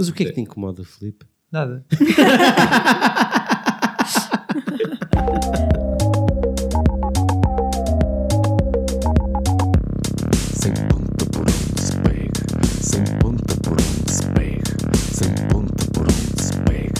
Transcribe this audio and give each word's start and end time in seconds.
Mas 0.00 0.08
o 0.08 0.14
que 0.14 0.22
é 0.22 0.26
que 0.28 0.32
te 0.32 0.40
incomoda, 0.40 0.82
Filipe? 0.82 1.26
Nada. 1.52 1.84
Sem 10.54 10.72
ponta 10.88 11.26
por 11.30 11.42
onde 11.42 11.82
se 11.82 11.92
pega, 11.98 12.32
sem 12.80 13.04
ponta 13.18 13.54
por 13.62 13.72
onde 13.74 14.10
se 14.10 14.26
pega, 14.32 14.62
sem 15.12 15.34
ponta 15.48 15.84
por 15.92 16.06
onde 16.06 16.42
se 16.42 16.56
pega, 16.62 16.94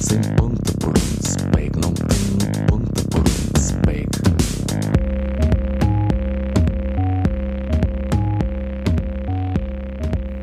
sem 0.00 0.22
ponta 0.36 0.72
por 0.80 0.88
onde 0.88 1.28
se 1.28 1.36
pega, 1.50 1.78
não 1.78 1.92
tem 1.92 2.64
ponta 2.68 3.02
por 3.10 3.20
onde 3.20 3.60
se 3.60 3.74
pega. 3.80 4.08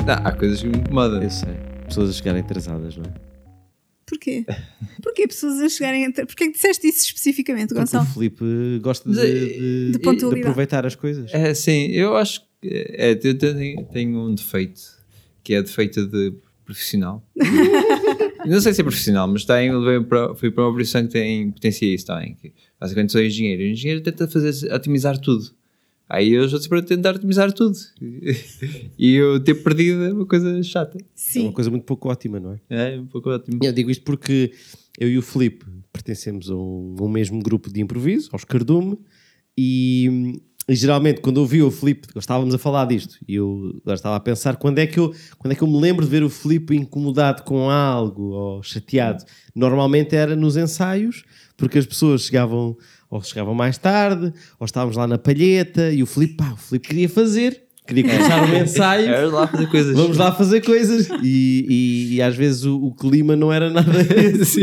Não, 0.06 0.14
há 0.14 0.32
coisas 0.32 0.62
que 0.62 0.68
me 0.68 0.78
incomodam. 0.78 1.24
Eu 1.24 1.30
sei. 1.32 1.73
Pessoas 1.94 2.10
a 2.10 2.14
chegarem 2.14 2.42
atrasadas, 2.42 2.98
não 2.98 3.04
é? 3.06 3.14
Porquê? 4.04 4.44
Porquê 5.02 5.28
pessoas 5.28 5.62
a 5.62 5.70
chegarem 5.70 6.08
a. 6.08 6.12
Porquê 6.12 6.48
que 6.48 6.54
disseste 6.54 6.88
isso 6.88 7.06
especificamente, 7.06 7.68
Porque 7.68 7.82
Gonçalo? 7.82 8.04
o 8.04 8.14
Filipe 8.14 8.80
gosta 8.82 9.08
de, 9.12 9.16
de- 9.22 9.92
de 9.92 10.00
de 10.00 10.40
aproveitar 10.42 10.88
as 10.88 10.96
coisas. 10.96 11.32
É, 11.32 11.54
sim, 11.54 11.88
eu 11.92 12.18
acho 12.18 12.42
que 12.60 12.68
é, 12.68 13.12
eu 13.24 13.38
tenho, 13.38 13.86
tenho 13.86 14.20
um 14.28 14.34
defeito, 14.34 14.82
que 15.44 15.54
é 15.54 15.62
defeito 15.62 16.08
de 16.08 16.34
profissional. 16.66 17.24
não 18.44 18.60
sei 18.60 18.74
se 18.74 18.82
é 18.82 18.84
profissional, 18.84 19.28
mas 19.28 19.46
levei 19.80 20.04
para, 20.08 20.34
fui 20.34 20.50
para 20.50 20.64
uma 20.64 20.74
profissão 20.74 21.04
que 21.06 21.14
tem 21.14 21.52
potencia 21.52 21.94
isso 21.94 22.08
também. 22.08 22.34
Que, 22.42 22.52
basicamente 22.80 23.12
sou 23.12 23.22
engenheiro. 23.22 23.62
O 23.62 23.68
engenheiro 23.68 24.02
tenta 24.02 24.28
fazer, 24.28 24.74
otimizar 24.74 25.16
tudo. 25.20 25.46
Aí 26.10 26.32
eu 26.34 26.48
já 26.48 26.60
para 26.68 26.82
tentar 26.82 27.16
otimizar 27.16 27.52
tudo. 27.52 27.78
e 29.00 29.16
eu 29.16 29.40
ter 29.44 29.56
perdido 29.56 30.04
é 30.04 30.14
uma 30.14 30.26
coisa 30.26 30.62
chata. 30.62 30.98
É 30.98 31.06
Sim. 31.16 31.44
uma 31.44 31.54
coisa 31.54 31.70
muito 31.70 31.86
pouco 31.86 32.10
ótima, 32.10 32.40
não 32.40 32.54
é? 32.54 32.94
É 32.96 33.00
um 33.00 33.08
pouco 33.08 33.30
ótimo. 33.30 33.60
Eu 33.64 33.72
digo 33.72 33.90
isto 33.90 34.04
porque 34.04 34.52
eu 35.00 35.10
e 35.10 35.18
o 35.18 35.22
Filipe 35.22 35.66
pertencemos 35.92 36.50
a 36.50 36.56
um, 36.56 36.96
a 37.00 37.04
um 37.04 37.10
mesmo 37.10 37.42
grupo 37.42 37.72
de 37.72 37.82
improviso, 37.82 38.30
aos 38.32 38.44
Cardume, 38.44 38.98
e, 39.58 40.40
e 40.68 40.76
geralmente 40.76 41.22
quando 41.22 41.40
eu 41.40 41.46
vi 41.46 41.62
o 41.62 41.72
Filipe, 41.72 42.08
estávamos 42.16 42.54
a 42.54 42.58
falar 42.58 42.86
disto, 42.86 43.18
e 43.28 43.36
eu 43.36 43.74
agora 43.82 43.96
estava 43.96 44.16
a 44.16 44.20
pensar 44.20 44.56
quando 44.58 44.80
é, 44.80 44.88
que 44.88 45.00
eu, 45.00 45.14
quando 45.38 45.52
é 45.52 45.56
que 45.56 45.62
eu 45.62 45.68
me 45.68 45.80
lembro 45.80 46.04
de 46.04 46.12
ver 46.12 46.24
o 46.24 46.30
Filipe 46.30 46.76
incomodado 46.76 47.44
com 47.44 47.70
algo 47.70 48.32
ou 48.32 48.64
chateado. 48.64 49.24
Normalmente 49.56 50.16
era 50.16 50.36
nos 50.36 50.58
ensaios, 50.58 51.24
porque 51.56 51.78
as 51.78 51.86
pessoas 51.86 52.24
chegavam 52.24 52.76
ou 53.14 53.22
chegavam 53.24 53.54
mais 53.54 53.78
tarde, 53.78 54.34
ou 54.60 54.66
estávamos 54.66 54.98
lá 54.98 55.06
na 55.08 55.18
palheta, 55.18 55.92
e 55.92 56.02
o 56.02 56.06
Filipe, 56.06 56.36
pá, 56.38 56.52
o 56.54 56.58
Filipe 56.58 56.88
queria 56.88 57.08
fazer, 57.10 57.62
queria 57.88 58.04
começar 58.04 58.44
um 58.44 58.56
ensaio. 58.64 59.08
Era 59.10 59.28
lá 59.28 59.48
fazer 59.48 59.68
coisas. 59.68 59.96
Vamos 59.96 60.18
lá 60.18 60.32
fazer 60.32 60.62
coisas 60.62 61.10
e, 61.22 61.66
e- 61.70 62.16
e 62.16 62.22
às 62.22 62.36
vezes 62.36 62.64
o, 62.66 62.76
o 62.78 62.96
clima 62.96 63.36
não 63.36 63.52
era 63.52 63.70
nada 63.70 63.92
esse. 64.42 64.62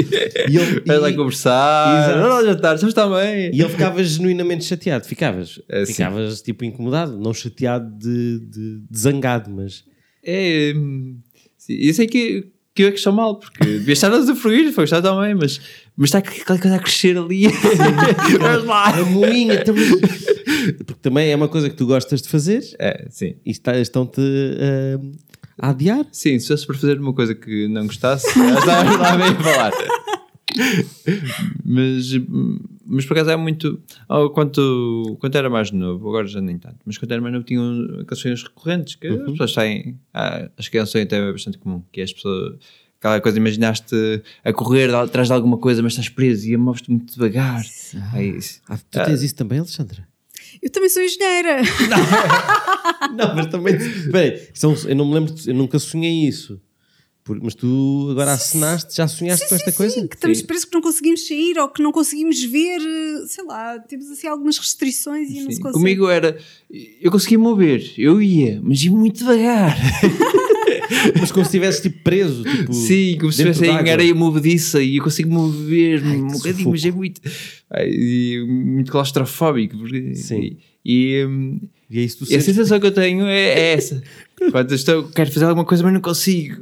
E 0.49 0.57
ele, 0.57 0.83
Era 0.89 0.99
lá 1.01 1.11
e- 1.11 1.15
conversar. 1.17 2.11
Exato. 2.11 2.29
Olha, 2.35 2.53
jantar, 2.55 2.79
já 2.79 2.89
está 2.89 3.07
bem. 3.09 3.51
e 3.55 3.61
ele 3.61 3.69
ficava 3.69 4.03
genuinamente 4.03 4.65
chateado. 4.65 5.05
Ficavas, 5.05 5.61
É, 5.69 5.85
sim. 5.85 5.93
ficavas 5.93 6.43
tipo 6.43 6.65
incomodado, 6.65 7.19
não 7.19 7.33
chateado 7.35 7.89
de, 7.99 8.41
de- 8.41 8.81
de 8.91 8.99
zangado, 8.99 9.51
mas 9.51 9.85
É, 10.25 10.73
hum, 10.77 11.19
sim, 11.57 11.75
eu 11.75 11.95
sei 11.95 12.07
que, 12.07 12.47
que 12.75 12.83
eu 12.83 12.89
é 12.89 12.91
que 12.91 12.99
estou 12.99 13.13
mal, 13.13 13.39
porque 13.39 13.65
devia 13.65 13.93
estar 13.93 14.11
a 14.13 14.17
usufruir, 14.19 14.73
foi 14.73 14.85
estar 14.85 15.03
também, 15.03 15.35
mas, 15.35 15.61
mas 16.01 16.09
está 16.09 16.19
aquela 16.19 16.59
coisa 16.59 16.77
a 16.77 16.79
crescer 16.79 17.17
ali. 17.19 17.45
Vamos 18.41 18.65
lá. 18.65 18.87
a 18.89 19.05
moinha 19.05 19.63
também. 19.65 19.85
Porque 20.87 21.01
também 21.03 21.31
é 21.31 21.37
uma 21.37 21.47
coisa 21.49 21.69
que 21.69 21.77
tu 21.77 21.87
gostas 21.87 22.23
de 22.23 22.29
fazer 22.29 22.63
É, 22.79 23.07
sim. 23.11 23.35
e 23.45 23.51
está- 23.51 23.79
estão-te 23.79 24.21
ah, 25.61 25.67
a 25.67 25.71
adiar. 25.71 26.07
Sim, 26.11 26.39
se 26.39 26.49
fosse 26.49 26.67
para 26.67 26.77
fazer 26.77 26.99
uma 26.99 27.13
coisa 27.13 27.35
que 27.35 27.69
não 27.69 27.87
gostasse, 27.87 28.27
já 28.35 28.59
estávamos 28.59 28.99
lá 28.99 29.17
bem 29.17 29.27
a 29.29 29.35
falar. 29.43 29.73
mas, 31.65 32.07
mas 32.87 33.05
por 33.07 33.13
acaso 33.17 33.31
é 33.31 33.37
muito. 33.37 33.81
oh, 34.09 34.31
quando, 34.31 35.17
quando 35.21 35.37
era 35.37 35.49
mais 35.51 35.71
novo, 35.71 36.09
agora 36.09 36.27
já 36.27 36.41
nem 36.41 36.59
tanto, 36.59 36.79
mas 36.85 36.99
quando 36.99 37.13
era 37.13 37.21
mais 37.21 37.33
novo 37.33 37.45
tinha 37.45 37.61
um- 37.61 38.01
aqueles 38.01 38.19
sonhos 38.23 38.43
recorrentes 38.43 38.95
que 38.97 39.07
as 39.07 39.31
pessoas 39.31 39.55
têm. 39.55 39.99
Ah, 40.13 40.49
acho 40.59 40.71
que 40.71 40.79
é 40.79 40.83
um 40.83 40.87
sonho 40.87 41.05
até 41.05 41.33
bastante 41.33 41.59
comum, 41.59 41.83
que 41.93 42.01
é 42.01 42.05
as 42.05 42.13
pessoas. 42.13 42.57
Aquela 43.01 43.19
coisa, 43.21 43.39
imaginaste 43.39 43.97
a 44.45 44.53
correr 44.53 44.95
atrás 44.95 45.27
de 45.29 45.33
alguma 45.33 45.57
coisa, 45.57 45.83
mas 45.83 45.93
estás 45.95 46.11
preso 46.11 46.47
e 46.47 46.55
moves-te 46.57 46.91
muito 46.91 47.15
devagar. 47.15 47.65
É 48.15 48.23
isso. 48.23 48.61
Ah, 48.69 48.77
tu 48.77 49.03
tens 49.05 49.23
isso 49.23 49.35
também, 49.35 49.59
Alexandra? 49.59 50.07
Eu 50.61 50.69
também 50.69 50.91
sou 50.91 51.03
engenheira. 51.03 51.63
Não, 53.17 53.35
mas 53.35 53.47
também. 53.47 53.77
Peraí, 54.11 54.41
são- 54.53 54.75
eu 54.87 54.95
não 54.95 55.07
me 55.07 55.15
lembro, 55.15 55.35
eu 55.47 55.55
nunca 55.55 55.79
sonhei 55.79 56.27
isso. 56.29 56.61
Por- 57.25 57.39
mas 57.43 57.55
tu 57.55 58.09
agora 58.11 58.33
assinaste, 58.33 58.97
já 58.97 59.07
sonhaste 59.07 59.49
com 59.49 59.55
esta 59.55 59.73
coisa? 59.73 59.95
Sim, 59.95 60.07
que 60.07 60.17
estamos 60.17 60.39
Sim. 60.39 60.47
presos 60.47 60.65
que 60.65 60.75
não 60.75 60.81
conseguimos 60.83 61.27
sair 61.27 61.59
ou 61.59 61.69
que 61.69 61.83
não 61.83 61.93
conseguimos 61.93 62.43
ver, 62.43 62.81
eh, 62.81 63.27
sei 63.29 63.45
lá, 63.45 63.79
temos 63.79 64.11
assim 64.11 64.27
algumas 64.27 64.59
restrições 64.59 65.31
e 65.31 65.41
não 65.43 65.51
se 65.51 65.57
Sim. 65.57 65.63
consegue. 65.63 65.73
Comigo 65.79 66.09
era. 66.09 66.39
Eu 67.01 67.11
conseguia 67.11 67.39
mover, 67.39 67.93
eu 67.97 68.21
ia, 68.21 68.61
mas 68.63 68.83
ia 68.83 68.91
muito 68.91 69.19
devagar. 69.19 69.77
Mas 71.19 71.31
como 71.33 71.45
se 71.45 71.49
estivesse 71.51 71.83
tipo 71.83 72.03
preso. 72.03 72.43
Tipo, 72.45 72.73
Sim, 72.73 73.17
como 73.21 73.33
se 73.33 73.43
estivesse 73.43 73.67
em 73.71 73.91
areia 73.91 74.15
movediça 74.15 74.83
e 74.83 74.97
eu 74.97 75.03
consigo 75.05 75.31
mover-me 75.33 76.17
um 76.17 76.27
bocadinho, 76.29 76.55
sufoco. 76.57 76.71
mas 76.71 76.85
é 76.85 76.91
muito, 76.91 77.21
e 77.87 78.45
muito 78.49 78.91
claustrofóbico. 78.93 79.77
porque- 79.79 80.15
Sim. 80.15 80.57
E, 80.85 81.27
E 81.91 81.99
é 81.99 82.03
isso 82.03 82.19
que 82.19 82.27
tu 82.27 82.33
e 82.33 82.37
a 82.37 82.41
sensação 82.41 82.79
que 82.81 82.87
eu 82.87 82.93
tenho 82.93 83.27
é, 83.27 83.49
é 83.51 83.73
essa. 83.75 84.03
Quando 84.51 84.71
eu 84.71 84.77
estou, 84.77 85.05
quero 85.09 85.31
fazer 85.31 85.45
alguma 85.47 85.65
coisa, 85.65 85.83
mas 85.85 85.93
não 85.93 86.01
consigo. 86.01 86.57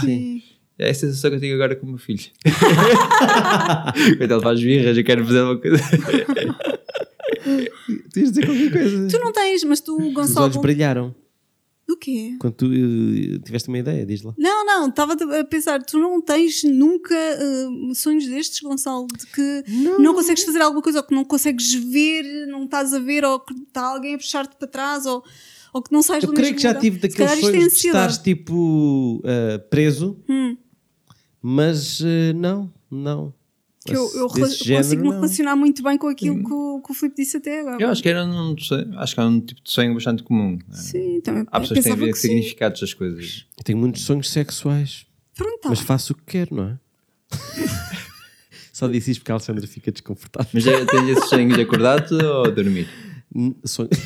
Sim. 0.00 0.42
É 0.78 0.90
a 0.90 0.94
sensação 0.94 1.30
que 1.30 1.36
eu 1.36 1.40
tenho 1.40 1.54
agora 1.54 1.74
com 1.76 1.86
o 1.86 1.90
meu 1.90 1.98
filho. 1.98 2.20
Quando 4.18 4.30
ele 4.32 4.40
faz 4.42 4.60
birras, 4.62 4.96
eu 4.98 5.04
quero 5.04 5.24
fazer 5.24 5.38
alguma 5.40 5.60
coisa. 5.60 5.82
Tu 8.12 8.20
ias 8.20 8.30
dizer 8.32 8.46
qualquer 8.46 8.72
coisa. 8.72 9.08
Tu 9.08 9.18
não 9.18 9.32
tens, 9.32 9.62
mas 9.64 9.80
tu, 9.80 9.94
Os 9.96 10.02
olhos 10.02 10.14
Gonçalo. 10.14 10.60
brilharam. 10.60 11.14
Do 11.88 11.96
quê? 11.96 12.34
Quando 12.40 12.54
tu 12.54 12.66
eh, 12.66 13.38
tiveste 13.44 13.68
uma 13.68 13.78
ideia, 13.78 14.04
diz 14.04 14.20
lá. 14.22 14.34
Não, 14.36 14.66
não, 14.66 14.88
estava 14.88 15.12
a 15.12 15.44
pensar, 15.44 15.80
tu 15.84 15.98
não 16.00 16.20
tens 16.20 16.64
nunca 16.64 17.14
eh, 17.14 17.68
sonhos 17.94 18.26
destes, 18.26 18.60
Gonçalo, 18.60 19.06
de 19.06 19.24
que 19.26 19.64
não. 20.00 20.12
consegues 20.12 20.42
fazer 20.42 20.60
alguma 20.62 20.82
coisa, 20.82 20.98
ou 20.98 21.04
que 21.04 21.14
não 21.14 21.24
consegues 21.24 21.72
ver, 21.74 22.46
não 22.48 22.64
estás 22.64 22.92
a 22.92 22.98
ver, 22.98 23.24
ou 23.24 23.38
que 23.38 23.54
está 23.54 23.82
alguém 23.82 24.14
a 24.14 24.18
puxar-te 24.18 24.56
para 24.56 24.66
trás, 24.66 25.06
ou, 25.06 25.22
ou 25.72 25.80
que 25.80 25.92
não 25.92 26.02
sais 26.02 26.24
Eu 26.24 26.30
do 26.30 26.34
creio 26.34 26.56
que 26.56 26.62
já 26.62 26.70
lugar. 26.70 26.80
tive 26.80 26.98
daqueles 26.98 27.32
é 27.32 27.36
sonhos 27.40 27.72
de 27.72 27.86
estares 27.86 28.18
tipo 28.18 29.22
eh, 29.24 29.58
preso, 29.70 30.18
Hum. 30.28 30.56
mas 31.40 32.00
não, 32.34 32.72
não. 32.90 33.32
Que 33.86 33.96
eu, 33.96 34.02
eu 34.14 34.28
género, 34.28 34.82
consigo 34.82 35.02
me 35.02 35.08
não. 35.08 35.14
relacionar 35.16 35.56
muito 35.56 35.82
bem 35.82 35.96
com 35.98 36.08
aquilo 36.08 36.42
que 36.44 36.52
o, 36.52 36.82
que 36.82 36.90
o 36.90 36.94
Filipe 36.94 37.22
disse 37.22 37.36
até 37.36 37.60
agora. 37.60 37.76
Eu 37.80 37.88
acho 37.88 38.02
que, 38.02 38.08
era 38.08 38.24
um, 38.24 38.54
acho 38.96 39.14
que 39.14 39.20
é 39.20 39.24
um 39.24 39.40
tipo 39.40 39.62
de 39.62 39.70
sonho 39.70 39.94
bastante 39.94 40.22
comum. 40.22 40.58
Sim, 40.70 41.20
também 41.22 41.44
Há 41.50 41.60
pessoas 41.60 41.78
que 41.78 41.84
têm 41.84 41.92
a 41.92 41.94
pensava 41.94 42.06
ver 42.06 42.12
que 42.12 42.18
significados 42.18 42.80
das 42.80 42.94
coisas. 42.94 43.46
Eu 43.56 43.64
tenho 43.64 43.78
muitos 43.78 44.02
sonhos 44.02 44.30
sexuais, 44.30 45.06
Pronto, 45.34 45.60
tá 45.60 45.68
mas 45.68 45.80
faço 45.80 46.12
o 46.12 46.16
que 46.16 46.22
quero, 46.26 46.54
não 46.56 46.68
é? 46.68 46.78
Só 48.72 48.86
disse 48.88 49.10
isto 49.10 49.20
porque 49.20 49.32
a 49.32 49.34
Alexandra 49.36 49.66
fica 49.66 49.90
desconfortável. 49.90 50.50
Mas 50.52 50.66
é- 50.66 50.84
tens 50.84 51.16
esse 51.16 51.28
sonho 51.28 51.54
de 51.54 51.62
acordar-te 51.62 52.12
ou 52.12 52.50
dormir? 52.52 52.86
Sonho... 53.64 53.88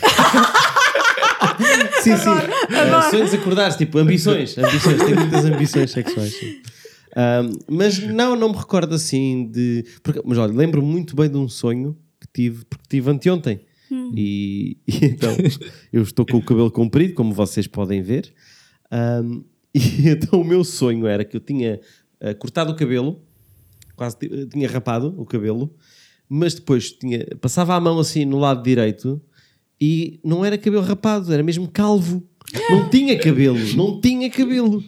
sim, 2.02 2.16
sim. 2.16 2.30
Ah, 2.70 3.10
sonhos 3.10 3.34
acordares, 3.34 3.76
tipo, 3.76 3.98
ambições. 3.98 4.56
Ambições, 4.56 5.02
tenho 5.02 5.16
muitas 5.18 5.44
ambições 5.44 5.90
sexuais. 5.90 6.32
sim. 6.38 6.60
Ahm, 7.16 7.52
mas 7.68 7.98
não, 7.98 8.36
não 8.36 8.50
me 8.50 8.56
recordo 8.56 8.94
assim 8.94 9.46
de. 9.50 9.84
Porque, 10.02 10.20
mas 10.24 10.38
olha, 10.38 10.52
lembro 10.52 10.82
muito 10.82 11.16
bem 11.16 11.28
de 11.28 11.36
um 11.36 11.48
sonho 11.48 11.96
que 12.20 12.26
tive, 12.32 12.64
porque 12.64 12.84
tive 12.88 13.10
anteontem. 13.10 13.60
E, 14.16 14.76
e 14.86 15.04
então 15.06 15.34
eu 15.92 16.02
estou 16.02 16.24
com 16.24 16.36
o 16.36 16.42
cabelo 16.44 16.70
comprido, 16.70 17.14
como 17.14 17.32
vocês 17.34 17.66
podem 17.66 18.02
ver. 18.02 18.32
Ahm, 18.90 19.42
e 19.74 20.08
então 20.08 20.40
o 20.40 20.44
meu 20.44 20.62
sonho 20.64 21.06
era 21.06 21.24
que 21.24 21.36
eu 21.36 21.40
tinha 21.40 21.80
ah, 22.20 22.34
cortado 22.34 22.72
o 22.72 22.76
cabelo, 22.76 23.20
quase 23.96 24.16
ti- 24.18 24.46
tinha 24.46 24.68
rapado 24.68 25.14
o 25.18 25.24
cabelo, 25.24 25.74
mas 26.28 26.54
depois 26.54 26.92
tinha, 26.92 27.26
passava 27.40 27.74
a 27.74 27.80
mão 27.80 27.98
assim 27.98 28.24
no 28.24 28.38
lado 28.38 28.62
direito 28.62 29.20
e 29.80 30.20
não 30.24 30.44
era 30.44 30.56
cabelo 30.58 30.82
rapado, 30.84 31.32
era 31.32 31.42
mesmo 31.42 31.68
calvo. 31.68 32.22
Não 32.68 32.88
tinha 32.90 33.16
cabelo, 33.18 33.58
não 33.76 34.00
tinha 34.00 34.28
cabelo. 34.28 34.82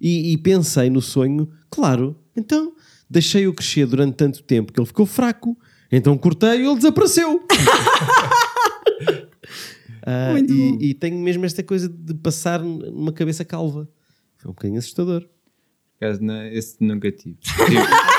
E, 0.00 0.32
e 0.32 0.38
pensei 0.38 0.90
no 0.90 1.00
sonho, 1.00 1.50
claro, 1.70 2.18
então 2.36 2.74
deixei-o 3.08 3.54
crescer 3.54 3.86
durante 3.86 4.14
tanto 4.14 4.42
tempo 4.42 4.72
que 4.72 4.80
ele 4.80 4.86
ficou 4.86 5.06
fraco. 5.06 5.56
Então 5.90 6.16
cortei 6.18 6.60
e 6.60 6.66
ele 6.66 6.76
desapareceu. 6.76 7.40
Bom. 10.06 10.38
e, 10.38 10.90
e 10.90 10.94
tenho 10.94 11.18
mesmo 11.18 11.44
esta 11.44 11.64
coisa 11.64 11.88
de 11.88 12.14
passar 12.14 12.60
numa 12.62 13.12
cabeça 13.12 13.44
calva. 13.44 13.88
Foi 14.36 14.50
um 14.50 14.54
bocadinho 14.54 14.78
assustador. 14.78 15.22
Por 15.22 16.06
acaso, 16.06 16.22
não, 16.22 16.46
esse 16.46 16.76
nunca 16.80 17.10
tive. 17.10 17.38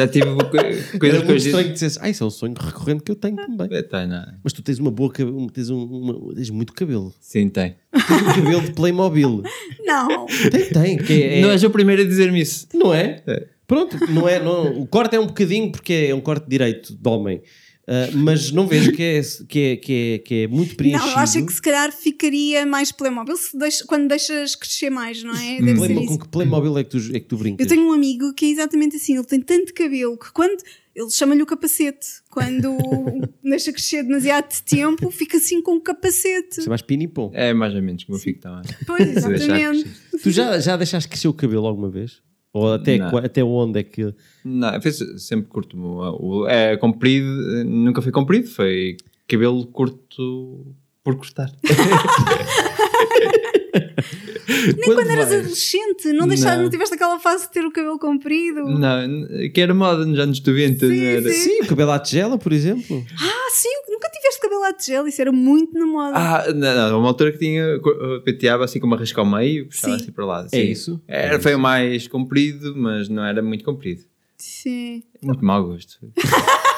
Já 0.00 0.08
tive 0.08 0.26
coisas 0.98 1.22
que 1.22 1.32
hoje 1.32 1.46
estranho 1.46 1.66
que 1.68 1.72
dissesse, 1.74 1.98
ah, 2.00 2.08
isso 2.08 2.24
é 2.24 2.26
um 2.26 2.30
sonho 2.30 2.54
recorrente 2.58 3.02
que 3.04 3.12
eu 3.12 3.16
tenho 3.16 3.36
também. 3.36 3.68
É, 3.70 4.06
não. 4.06 4.24
Mas 4.42 4.52
tu 4.52 4.62
tens 4.62 4.78
uma 4.78 4.90
boa 4.90 5.10
cabelo, 5.12 5.50
tens, 5.50 5.68
um, 5.70 5.82
uma- 5.84 6.34
tens 6.34 6.50
muito 6.50 6.72
cabelo. 6.72 7.12
Sim, 7.20 7.48
tem. 7.48 7.74
Tens 7.92 8.22
um 8.22 8.42
cabelo 8.42 8.60
de 8.62 8.72
Playmobil. 8.72 9.42
Não. 9.84 10.26
Tem, 10.50 10.68
tem. 10.70 10.96
Que 10.96 11.12
é, 11.22 11.38
é- 11.38 11.42
Não 11.42 11.50
és 11.50 11.62
o 11.62 11.70
primeiro 11.70 12.02
a 12.02 12.04
dizer-me 12.04 12.40
isso. 12.40 12.66
Não 12.74 12.94
é? 12.94 13.22
É. 13.26 13.46
Pronto, 13.66 13.96
não 14.10 14.28
é, 14.28 14.42
não, 14.42 14.80
o 14.80 14.86
corte 14.86 15.14
é 15.14 15.20
um 15.20 15.26
bocadinho 15.26 15.70
porque 15.70 16.08
é 16.10 16.14
um 16.14 16.20
corte 16.20 16.48
direito 16.48 16.92
de 16.92 17.08
homem. 17.08 17.40
Ah, 17.86 18.08
mas 18.14 18.52
não 18.52 18.66
vejo 18.68 18.92
que 18.92 19.02
é, 19.02 19.20
que 19.48 19.58
é, 19.60 19.76
que 19.76 19.92
é, 20.14 20.18
que 20.18 20.34
é 20.42 20.46
muito 20.48 20.76
preenchido. 20.76 21.04
Não, 21.06 21.12
eu 21.12 21.18
acho 21.18 21.44
que 21.44 21.52
se 21.52 21.60
calhar 21.62 21.90
ficaria 21.92 22.64
mais 22.64 22.92
Playmobil 22.92 23.36
se 23.36 23.56
deixa- 23.58 23.84
quando 23.84 24.06
deixas 24.06 24.54
crescer 24.54 24.90
mais, 24.90 25.22
não 25.24 25.34
é? 25.34 25.56
Deve 25.58 25.70
ser 25.72 25.76
Playmo- 25.86 26.00
isso. 26.02 26.08
com 26.12 26.18
que 26.18 26.28
Playmobil 26.28 26.78
é 26.78 26.84
que 26.84 26.90
tu, 26.90 26.98
é 26.98 27.20
que 27.20 27.26
tu 27.26 27.36
brincas? 27.36 27.64
Eu 27.66 27.68
tenho 27.68 27.88
um 27.88 27.92
amigo 27.92 28.32
que 28.34 28.44
é 28.44 28.48
exatamente 28.50 28.94
assim, 28.96 29.14
ele 29.16 29.24
tem 29.24 29.40
tanto 29.40 29.74
cabelo 29.74 30.16
que 30.16 30.30
quando 30.32 30.62
ele 30.94 31.10
chama-lhe 31.10 31.42
o 31.42 31.46
capacete, 31.46 32.06
quando 32.30 32.76
deixa 33.42 33.72
crescer 33.72 34.02
demasiado 34.04 34.50
de 34.52 34.62
tempo, 34.62 35.10
fica 35.10 35.38
assim 35.38 35.60
com 35.62 35.72
o 35.76 35.80
capacete. 35.80 36.58
Isso 36.60 36.66
é 36.66 36.68
mais 36.68 36.82
pinipom. 36.82 37.30
É 37.34 37.52
mais 37.54 37.74
ou 37.74 37.82
menos 37.82 38.04
como 38.04 38.16
eu 38.18 38.22
fico 38.22 38.40
também. 38.40 38.62
Pois, 38.86 39.02
Se 39.02 39.14
deixar 39.28 39.32
exatamente. 39.58 39.90
Tu 40.22 40.30
já, 40.30 40.58
já 40.60 40.76
deixaste 40.76 41.08
crescer 41.08 41.28
o 41.28 41.32
cabelo 41.34 41.66
alguma 41.66 41.90
vez? 41.90 42.20
Ou 42.52 42.72
até, 42.74 42.98
Não. 42.98 43.16
até 43.18 43.44
onde 43.44 43.78
é 43.80 43.82
que. 43.84 44.12
Não, 44.44 44.74
eu 44.74 44.82
fiz- 44.82 45.22
sempre 45.24 45.48
curto. 45.48 45.76
O, 45.78 46.46
é 46.48 46.76
comprido, 46.76 47.64
nunca 47.64 48.02
foi 48.02 48.10
comprido, 48.10 48.48
foi 48.48 48.96
cabelo 49.28 49.64
curto 49.66 50.66
por 51.04 51.16
cortar. 51.16 51.50
Nem 54.48 54.84
quando, 54.84 55.10
eras 55.10 55.28
vais- 55.28 55.40
adolescente, 55.40 56.12
não, 56.12 56.26
deixaste, 56.26 56.56
não. 56.56 56.64
Não. 56.64 56.70
tiveste 56.70 56.94
aquela 56.94 57.18
fase 57.20 57.44
de 57.46 57.52
ter 57.52 57.64
o 57.64 57.70
cabelo 57.70 57.98
comprido. 57.98 58.64
não, 58.68 59.26
que 59.54 59.60
era 59.60 59.72
moda 59.72 60.04
nos 60.04 60.18
anos 60.18 60.40
90. 60.40 60.86
Sim, 60.86 60.96
não 60.96 61.06
era? 61.06 61.22
sim. 61.22 61.32
Sim, 61.32 61.60
o 61.62 61.66
cabelo 61.66 61.90
à 61.92 61.98
tigela, 61.98 62.36
por 62.38 62.52
exemplo. 62.52 63.04
Ah, 63.20 63.50
sim, 63.52 63.68
nunca 63.88 64.08
tiveste 64.10 64.40
cabelo 64.40 64.64
à 64.64 64.72
tigela, 64.72 65.08
isso 65.08 65.20
era 65.20 65.30
muito 65.32 65.72
na 65.78 65.86
moda. 65.86 66.12
Ah, 66.16 66.52
não, 66.52 66.90
não, 66.90 66.98
uma 67.00 67.08
altura 67.08 67.32
que 67.32 67.38
tinha, 67.38 67.64
penteava 68.24 68.64
assim 68.64 68.80
com 68.80 68.86
uma 68.86 68.96
risca 68.96 69.20
ao 69.20 69.26
meio, 69.26 69.66
puxava 69.68 69.96
Sim. 69.96 70.02
assim 70.02 70.12
para 70.12 70.26
lá. 70.26 70.46
É 70.52 70.60
isso? 70.62 71.00
Era, 71.06 71.38
foi 71.40 71.54
o 71.54 71.58
mais 71.58 72.08
comprido, 72.08 72.74
mas 72.76 73.08
não 73.08 73.24
era 73.24 73.40
muito 73.42 73.64
comprido. 73.64 74.02
Sim. 74.36 75.02
Muito 75.22 75.44
mau 75.44 75.64
gosto. 75.64 75.98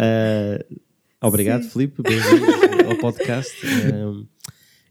Ah, 0.00 1.26
obrigado, 1.26 1.62
Sim. 1.64 1.70
Filipe. 1.70 2.02
Bem-vindo 2.02 2.46
ao 2.88 2.96
podcast. 2.98 3.52
Ah, 3.66 4.22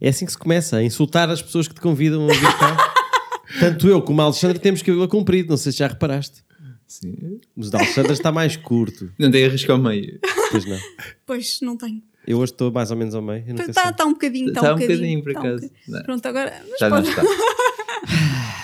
é 0.01 0.09
assim 0.09 0.25
que 0.25 0.31
se 0.31 0.37
começa, 0.37 0.77
a 0.77 0.83
insultar 0.83 1.29
as 1.29 1.41
pessoas 1.41 1.67
que 1.67 1.73
te 1.75 1.81
convidam 1.81 2.25
a 2.29 2.33
vir 2.33 2.57
cá. 2.57 2.93
Tanto 3.59 3.87
eu 3.87 4.01
como 4.01 4.21
a 4.21 4.25
Alexandra 4.25 4.59
temos 4.59 4.81
cabelo 4.81 5.07
comprido, 5.07 5.49
não 5.49 5.57
sei 5.57 5.71
se 5.71 5.77
já 5.79 5.87
reparaste. 5.87 6.43
Sim. 6.85 7.39
Mas 7.55 7.67
o 7.67 7.71
da 7.71 7.79
Alexandra 7.79 8.13
está 8.13 8.31
mais 8.31 8.55
curto. 8.55 9.11
Não 9.19 9.29
tem 9.31 9.45
a 9.45 9.49
risca 9.49 9.71
ao 9.73 9.77
meio. 9.79 10.19
Pois 10.51 10.65
não. 10.65 10.77
Pois, 11.25 11.59
não 11.61 11.75
tenho. 11.77 12.01
Eu 12.25 12.37
hoje 12.39 12.51
estou 12.53 12.71
mais 12.71 12.91
ou 12.91 12.97
menos 12.97 13.13
ao 13.15 13.21
meio. 13.21 13.43
Está 13.49 13.83
sei. 13.85 13.93
tá 13.93 14.05
um 14.05 14.13
bocadinho, 14.13 14.49
está 14.49 14.61
Tá 14.61 14.67
um 14.69 14.71
um 14.71 14.79
bocadinho. 14.79 14.97
bocadinho, 14.99 15.23
por 15.23 15.33
tá 15.33 15.39
um 15.39 15.43
acaso. 15.43 15.61
bocadinho. 15.61 15.81
Não. 15.97 16.03
Pronto, 16.03 16.25
agora. 16.25 16.61
Mas 16.69 16.79
Já 16.79 16.89
não 16.89 16.97
pode- 16.97 17.09
está. 17.09 17.23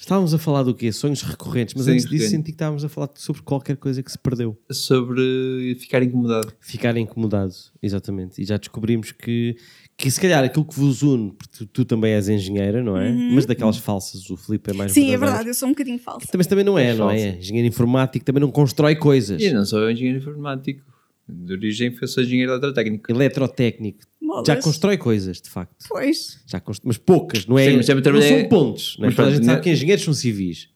Estávamos 0.00 0.34
a 0.34 0.38
falar 0.38 0.64
do 0.64 0.74
quê? 0.74 0.90
Sonhos 0.92 1.22
recorrentes, 1.22 1.74
mas 1.74 1.84
Sonhos 1.84 2.02
antes 2.02 2.10
disso 2.10 2.24
recorrentes. 2.24 2.30
senti 2.30 2.44
que 2.46 2.50
estávamos 2.56 2.84
a 2.84 2.88
falar 2.88 3.08
sobre 3.14 3.40
qualquer 3.42 3.76
coisa 3.76 4.02
que 4.02 4.10
se 4.10 4.18
perdeu. 4.18 4.58
Sobre 4.70 5.76
ficar 5.78 6.02
incomodado. 6.02 6.52
Ficar 6.60 6.96
incomodado, 6.96 7.54
exatamente. 7.80 8.42
E 8.42 8.44
já 8.44 8.56
descobrimos 8.56 9.12
que, 9.12 9.56
que 9.96 10.10
se 10.10 10.20
calhar 10.20 10.42
aquilo 10.42 10.64
que 10.64 10.74
vos 10.74 11.02
une, 11.02 11.30
porque 11.32 11.58
tu, 11.58 11.66
tu 11.66 11.84
também 11.84 12.12
és 12.12 12.28
engenheira, 12.28 12.82
não 12.82 12.96
é? 12.96 13.10
Mas 13.12 13.46
daquelas 13.46 13.76
falsas, 13.78 14.28
o 14.30 14.36
Filipe 14.36 14.70
é 14.70 14.74
mais 14.74 14.90
Uhum. 14.90 14.94
Sim, 14.94 15.00
é 15.00 15.04
verdadeiro. 15.10 15.30
verdade, 15.32 15.48
eu 15.50 15.54
sou 15.54 15.68
um 15.68 15.72
bocadinho 15.72 15.98
falsa. 15.98 16.26
Também, 16.30 16.46
também 16.46 16.64
não 16.64 16.78
é, 16.78 16.88
É 16.90 16.94
não 16.94 17.10
é? 17.10 17.38
Engenheiro 17.38 17.68
informático 17.68 18.24
também 18.24 18.40
não 18.40 18.50
constrói 18.50 18.96
coisas. 18.96 19.40
E 19.40 19.46
eu 19.46 19.54
não 19.54 19.64
sou 19.64 19.88
engenheiro 19.90 20.18
informático. 20.18 20.82
De 21.28 21.52
origem, 21.52 21.96
eu 22.02 22.08
sou 22.08 22.22
engenheiro 22.22 22.52
eletrotécnico. 22.52 23.10
Eletrotécnico. 23.12 24.00
Bolas. 24.20 24.46
Já 24.46 24.56
constrói 24.56 24.96
coisas, 24.98 25.40
de 25.40 25.48
facto. 25.48 25.86
Pois. 25.88 26.40
Já 26.46 26.58
const... 26.58 26.82
Mas 26.84 26.98
poucas, 26.98 27.46
não 27.46 27.56
é? 27.58 27.70
Sim, 27.70 27.76
mas 27.76 27.86
também 27.86 27.96
não 27.96 28.02
trabalhei- 28.02 28.40
são 28.40 28.48
pontos. 28.48 28.96
Não 28.98 29.06
é? 29.06 29.08
Mas 29.10 29.18
a 29.20 29.30
gente 29.30 29.44
sabe 29.44 29.56
não- 29.56 29.62
que 29.62 29.70
engenheiros 29.70 30.04
são 30.04 30.14
civis. 30.14 30.68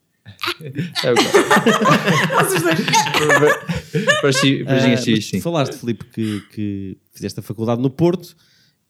É 0.60 0.70
que- 0.70 0.82
para, 1.02 1.14
para, 1.14 2.32
para 4.20 4.22
mas 4.22 5.04
tu 5.04 5.22
sim. 5.22 5.40
falaste, 5.40 5.74
Filipe, 5.74 6.04
que, 6.06 6.40
que 6.52 6.98
fizeste 7.12 7.40
a 7.40 7.42
faculdade 7.42 7.80
no 7.82 7.90
Porto 7.90 8.36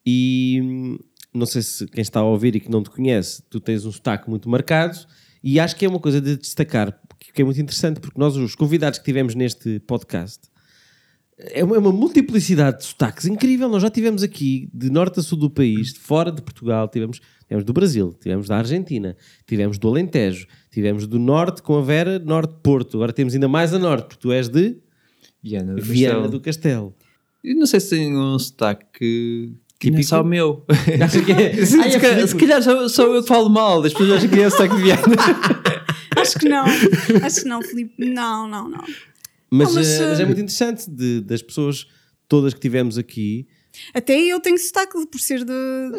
e 0.07 0.61
hum, 0.63 0.99
não 1.35 1.47
sei 1.47 1.63
se 1.63 1.87
quem 1.89 2.03
está 2.03 2.21
a 2.21 2.25
ouvir 2.25 2.55
e 2.55 2.61
que 2.61 2.71
não 2.71 2.83
te 2.83 2.91
conhece, 2.91 3.43
tu 3.51 3.59
tens 3.59 3.85
um 3.85 3.93
sotaque 3.93 4.31
muito 4.31 4.49
marcado 4.49 4.99
e 5.43 5.61
acho 5.61 5.77
que 5.77 5.85
é 5.85 5.89
uma 5.89 6.01
coisa 6.01 6.21
de 6.21 6.37
destacar, 6.37 6.99
que 7.35 7.43
é 7.43 7.45
muito 7.45 7.61
interessante, 7.61 8.01
porque 8.01 8.19
nós, 8.19 8.37
os 8.37 8.55
convidados 8.55 8.99
que 8.99 9.05
tivemos 9.05 9.35
neste 9.35 9.81
podcast, 9.81 10.49
é 11.39 11.63
uma, 11.63 11.77
é 11.77 11.79
uma 11.79 11.93
multiplicidade 11.93 12.79
de 12.79 12.85
sotaques 12.85 13.27
incrível. 13.27 13.69
Nós 13.69 13.83
já 13.83 13.91
tivemos 13.91 14.23
aqui 14.23 14.71
de 14.73 14.91
norte 14.91 15.21
a 15.21 15.23
sul 15.23 15.39
do 15.39 15.51
país, 15.51 15.93
de 15.93 15.99
fora 15.99 16.33
de 16.33 16.41
Portugal, 16.41 16.89
tivemos, 16.89 17.21
tivemos 17.47 17.65
do 17.65 17.73
Brasil, 17.73 18.15
tivemos 18.21 18.49
da 18.49 18.57
Argentina, 18.57 19.17
tivemos 19.47 19.79
do 19.79 19.89
Alentejo, 19.89 20.47
tivemos 20.71 21.07
do 21.07 21.19
norte 21.19 21.63
com 21.63 21.77
a 21.77 21.83
Vera, 21.83 22.19
norte 22.19 22.55
Porto. 22.63 22.97
Agora 22.97 23.13
temos 23.13 23.35
ainda 23.35 23.49
mais 23.49 23.75
a 23.75 23.79
norte, 23.79 24.07
porque 24.07 24.23
tu 24.23 24.33
és 24.33 24.49
de 24.49 24.79
Viana 25.43 25.75
do 25.75 25.83
Viana 25.83 26.15
Castelo. 26.15 26.31
do 26.31 26.41
Castelo. 26.41 26.95
Eu 27.45 27.57
não 27.57 27.67
sei 27.67 27.81
se 27.81 27.91
tem 27.91 28.17
um 28.17 28.39
sotaque 28.39 29.55
que, 29.79 29.89
que 29.89 29.91
não 29.91 29.99
é 29.99 30.01
Típico? 30.03 30.09
só 30.09 30.21
o 30.23 30.25
meu. 30.25 30.65
Acho 31.03 31.25
que 31.25 31.33
é. 31.33 31.65
se, 31.67 31.79
Ai, 31.81 31.89
é 31.95 32.27
se 32.27 32.37
calhar 32.37 32.63
sou, 32.63 32.89
sou 32.89 33.15
eu 33.15 33.23
que 33.23 33.29
falo 33.29 33.49
mal, 33.49 33.83
as 33.85 33.93
pessoas 33.93 34.13
acham 34.19 34.29
que 34.29 34.41
é 34.41 34.51
sotaque 34.51 34.77
de 34.77 34.83
Viana. 34.83 35.03
Acho 36.17 36.39
que 36.39 36.49
não. 36.49 36.65
Acho 37.23 37.43
que 37.43 37.49
não, 37.49 37.63
Filipe. 37.63 37.95
Não, 38.05 38.49
não, 38.49 38.69
não. 38.69 38.85
Mas, 39.51 39.69
Não, 39.69 39.75
mas, 39.75 39.89
eh, 40.01 40.09
mas 40.09 40.19
é 40.21 40.23
eh, 40.23 40.27
muito 40.27 40.41
interessante 40.41 40.91
de- 40.91 41.21
das 41.21 41.43
pessoas 41.43 41.87
todas 42.29 42.53
que 42.55 42.61
tivemos 42.61 42.97
aqui. 42.99 43.47
Até 43.95 44.19
eu 44.19 44.41
tenho 44.41 44.59
sotaque 44.59 45.07
por 45.07 45.21
ser 45.21 45.45
de. 45.45 45.53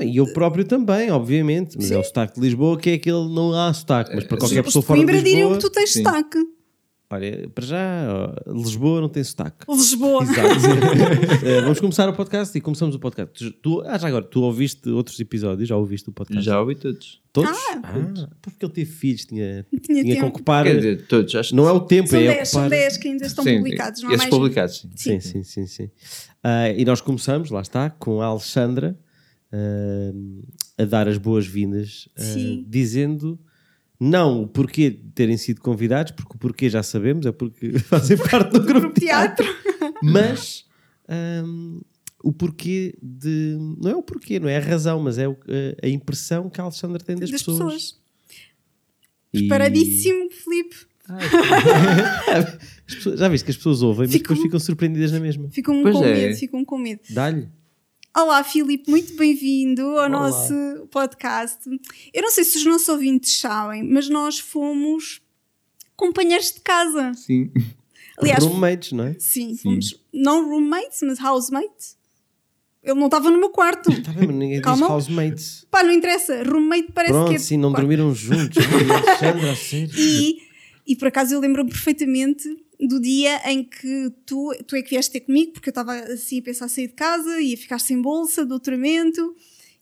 E 0.03 0.17
eu 0.17 0.33
próprio 0.33 0.65
também, 0.65 1.11
obviamente. 1.11 1.77
Mas 1.77 1.91
é 1.91 1.97
o 1.97 2.03
sotaque 2.03 2.33
de 2.35 2.41
Lisboa 2.41 2.77
que 2.79 2.89
é 2.89 2.93
aquele 2.95 3.29
não 3.29 3.53
há 3.53 3.71
sotaque. 3.73 4.15
Mas 4.15 4.23
para 4.25 4.37
qualquer 4.37 4.59
Os 4.61 4.65
pessoa 4.65 4.81
fora 4.83 4.99
de 4.99 5.05
Coimbra 5.05 5.23
diriam 5.23 5.49
Lisboa... 5.49 5.57
que 5.57 5.61
tu 5.61 5.69
tens 5.69 5.93
sim. 5.93 6.03
sotaque. 6.03 6.39
Olha, 7.09 7.49
para 7.55 7.65
já, 7.65 8.35
Lisboa 8.47 8.99
não 8.99 9.07
tem 9.07 9.23
sotaque. 9.23 9.65
Lisboa. 9.71 10.23
Exato. 10.23 11.45
Eh, 11.45 11.61
vamos 11.63 11.79
começar 11.79 12.09
o 12.09 12.13
podcast 12.13 12.57
e 12.57 12.59
começamos 12.59 12.95
o 12.95 12.99
podcast. 12.99 13.31
Tu, 13.33 13.51
tu- 13.61 13.81
ah, 13.85 13.97
já 13.97 14.09
agora, 14.09 14.25
tu 14.25 14.41
ouviste 14.41 14.89
outros 14.89 15.17
episódios? 15.17 15.69
Já 15.69 15.77
ouviste 15.77 16.09
o 16.09 16.11
podcast? 16.11 16.43
Já 16.43 16.59
ouvi 16.59 16.75
todos. 16.75 17.21
Todos? 17.31 17.49
Ah. 17.49 17.79
Ah, 17.81 18.29
porque 18.41 18.65
ele 18.65 18.73
teve 18.73 18.91
filhos, 18.91 19.23
tinha, 19.25 19.65
Tinha 19.81 20.03
tinha 20.03 20.15
que 20.17 20.23
ocupar. 20.23 20.65
Quer 20.65 20.75
dizer, 20.75 21.07
todos. 21.07 21.33
Acho 21.33 21.55
Não 21.55 21.65
é 21.65 21.71
o 21.71 21.79
tempo, 21.79 22.09
São 22.09 22.19
é 22.19 22.27
10, 22.27 22.49
são 22.49 22.61
ocupar. 22.63 22.77
10 22.77 22.97
que 22.97 23.07
ainda 23.07 23.25
estão 23.25 23.43
Sim, 23.45 23.57
publicados, 23.59 24.01
não 24.01 24.09
esses 24.09 24.19
mais. 24.23 24.29
publicados, 24.29 24.75
sim. 24.77 24.89
Sim, 24.97 25.19
sim, 25.21 25.43
sim, 25.43 25.65
sim. 25.65 25.89
Ah, 26.43 26.69
e 26.71 26.83
nós 26.83 26.99
começamos, 26.99 27.49
lá 27.51 27.61
está, 27.61 27.89
com 27.89 28.19
a 28.21 28.25
Alexandra 28.25 28.99
ah, 29.53 30.11
a 30.77 30.83
dar 30.83 31.07
as 31.07 31.17
boas-vindas, 31.17 32.09
ah, 32.17 32.21
Sim. 32.21 32.65
dizendo 32.67 33.39
não 33.99 34.43
o 34.43 34.47
porquê 34.47 34.89
de 34.91 35.09
terem 35.15 35.37
sido 35.37 35.61
convidados, 35.61 36.11
porque 36.11 36.35
o 36.35 36.37
porquê 36.37 36.69
já 36.69 36.83
sabemos, 36.83 37.25
é 37.25 37.31
porque 37.31 37.77
fazem 37.79 38.17
parte 38.17 38.51
do 38.53 38.61
grupo 38.63 38.93
de 38.93 39.01
teatro, 39.05 39.45
Teatro. 39.45 39.99
mas 40.03 40.65
ahm, 41.07 41.79
o 42.23 42.31
porquê 42.33 42.95
de. 43.01 43.57
Não 43.81 43.91
é 43.91 43.95
o 43.95 44.03
porquê, 44.03 44.39
não 44.39 44.49
é 44.49 44.57
a 44.57 44.61
razão, 44.61 44.99
mas 44.99 45.17
é 45.17 45.27
o- 45.27 45.37
a, 45.81 45.85
a 45.85 45.89
impressão 45.89 46.49
que 46.49 46.59
a 46.59 46.63
Alexandra 46.63 46.99
tem 47.03 47.15
das, 47.15 47.29
Das 47.31 47.41
pessoas. 47.41 47.57
pessoas. 47.73 47.99
E- 49.33 49.39
Preparadíssimo, 49.39 50.29
Filipe. 50.31 50.75
Pessoas- 52.85 53.19
já 53.19 53.27
viste 53.27 53.45
que 53.45 53.51
as 53.51 53.57
pessoas 53.57 53.81
ouvem, 53.81 54.05
mas 54.07 54.11
Ficam- 54.13 54.29
depois 54.35 54.41
ficam 54.45 54.59
surpreendidas 54.59 55.11
na 55.11 55.19
mesma. 55.19 55.49
Ficam 55.49 55.81
Pois 55.81 55.95
com 55.95 56.03
é. 56.05 56.13
medo, 56.13 56.35
ficam 56.37 56.65
com 56.65 56.77
medo. 56.77 57.01
Dá-lhe. 57.09 57.47
Olá, 58.17 58.43
Filipe, 58.43 58.89
muito 58.89 59.13
bem-vindo 59.15 59.83
ao 59.83 59.91
Olá. 59.91 60.09
nosso 60.09 60.87
podcast. 60.89 61.69
Eu 62.11 62.23
não 62.23 62.31
sei 62.31 62.43
se 62.43 62.57
os 62.57 62.65
nossos 62.65 62.89
ouvintes 62.89 63.39
sabem, 63.39 63.83
mas 63.83 64.09
nós 64.09 64.39
fomos 64.39 65.21
companheiros 65.95 66.51
de 66.51 66.61
casa. 66.61 67.13
Sim. 67.13 67.51
Aliás, 68.17 68.43
Roommates, 68.43 68.91
não 68.91 69.03
é? 69.03 69.15
sim, 69.19 69.55
fomos 69.55 70.03
não 70.11 70.49
roommates, 70.49 70.99
mas 71.03 71.19
housemates. 71.23 71.95
Ele 72.81 72.99
não 72.99 73.05
estava 73.05 73.29
no 73.29 73.37
meu 73.37 73.51
quarto. 73.51 73.91
Está 73.91 74.11
bem, 74.11 74.25
mas 74.25 74.35
ninguém 74.35 74.61
Calma. 74.61 74.81
diz 74.81 74.89
housemates. 74.89 75.67
Pá, 75.69 75.83
não 75.83 75.91
interessa. 75.91 76.41
Roommate 76.41 76.91
parece 76.93 77.13
Pronto, 77.13 77.29
que 77.29 77.35
é. 77.35 77.39
sim, 77.39 77.57
não 77.57 77.69
quarto. 77.69 77.81
dormiram 77.81 78.15
juntos. 78.15 78.57
Alexandra, 78.65 79.51
a 79.51 79.55
sério. 79.55 79.93
E, 79.95 80.41
e 80.87 80.95
por 80.95 81.09
acaso 81.09 81.35
eu 81.35 81.39
lembro-me 81.39 81.69
perfeitamente 81.69 82.49
do 82.79 82.99
dia 82.99 83.41
em 83.51 83.63
que 83.63 84.11
tu, 84.25 84.53
tu 84.67 84.75
é 84.75 84.81
que 84.81 84.91
vieste 84.91 85.11
ter 85.11 85.21
comigo, 85.21 85.53
porque 85.53 85.69
eu 85.69 85.71
estava 85.71 85.93
assim 85.95 86.39
a 86.39 86.43
pensar 86.43 86.65
em 86.65 86.69
sair 86.69 86.87
de 86.87 86.93
casa, 86.93 87.41
ia 87.41 87.57
ficar 87.57 87.79
sem 87.79 88.01
bolsa, 88.01 88.45
doutoramento. 88.45 89.35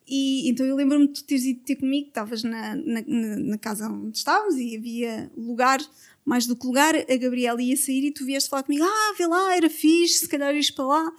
E 0.07 0.47
então 0.49 0.65
eu 0.65 0.75
lembro-me 0.75 1.07
de 1.07 1.13
tu 1.13 1.23
teres 1.23 1.43
ido 1.45 1.61
ter 1.61 1.75
comigo, 1.77 2.07
estavas 2.09 2.43
na, 2.43 2.75
na, 2.75 3.01
na- 3.07 3.57
casa 3.57 3.89
onde 3.89 4.17
estávamos 4.17 4.55
e 4.55 4.77
havia 4.77 5.31
lugar, 5.35 5.79
mais 6.23 6.45
do 6.45 6.55
que 6.55 6.65
lugar. 6.67 6.95
A 6.95 7.17
Gabriela 7.17 7.61
ia 7.61 7.75
sair 7.75 8.05
e 8.05 8.11
tu 8.11 8.23
vieste 8.25 8.49
falar 8.49 8.63
comigo: 8.63 8.83
Ah, 8.85 9.15
vê 9.17 9.25
lá, 9.27 9.55
era 9.57 9.69
fixe, 9.69 10.19
se 10.19 10.27
calhar 10.29 10.53
ias 10.55 10.69
para 10.69 10.85
lá. 10.85 11.11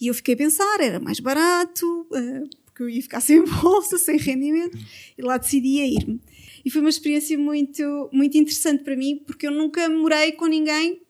E 0.00 0.06
eu 0.06 0.14
fiquei 0.14 0.34
a 0.34 0.36
pensar: 0.36 0.80
era 0.80 1.00
mais 1.00 1.18
barato, 1.20 2.06
eh, 2.14 2.44
porque 2.64 2.82
eu 2.84 2.88
ia 2.88 3.02
ficar 3.02 3.20
sem 3.22 3.44
bolsa, 3.44 3.98
sem 3.98 4.16
rendimento, 4.16 4.78
e 5.18 5.22
lá 5.22 5.36
decidi 5.36 5.80
a 5.80 5.86
ir-me. 5.86 6.20
e 6.64 6.70
foi 6.70 6.80
uma 6.80 6.90
experiência 6.90 7.36
muito, 7.36 8.08
muito 8.12 8.36
interessante 8.38 8.84
para 8.84 8.96
mim, 8.96 9.20
porque 9.26 9.46
eu 9.48 9.50
nunca 9.50 9.88
morei 9.88 10.30
com 10.32 10.46
ninguém. 10.46 11.01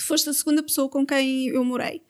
Tu 0.00 0.06
foste 0.06 0.30
a 0.30 0.32
segunda 0.32 0.62
pessoa 0.62 0.88
com 0.88 1.04
quem 1.04 1.48
eu 1.48 1.62
morei. 1.62 2.00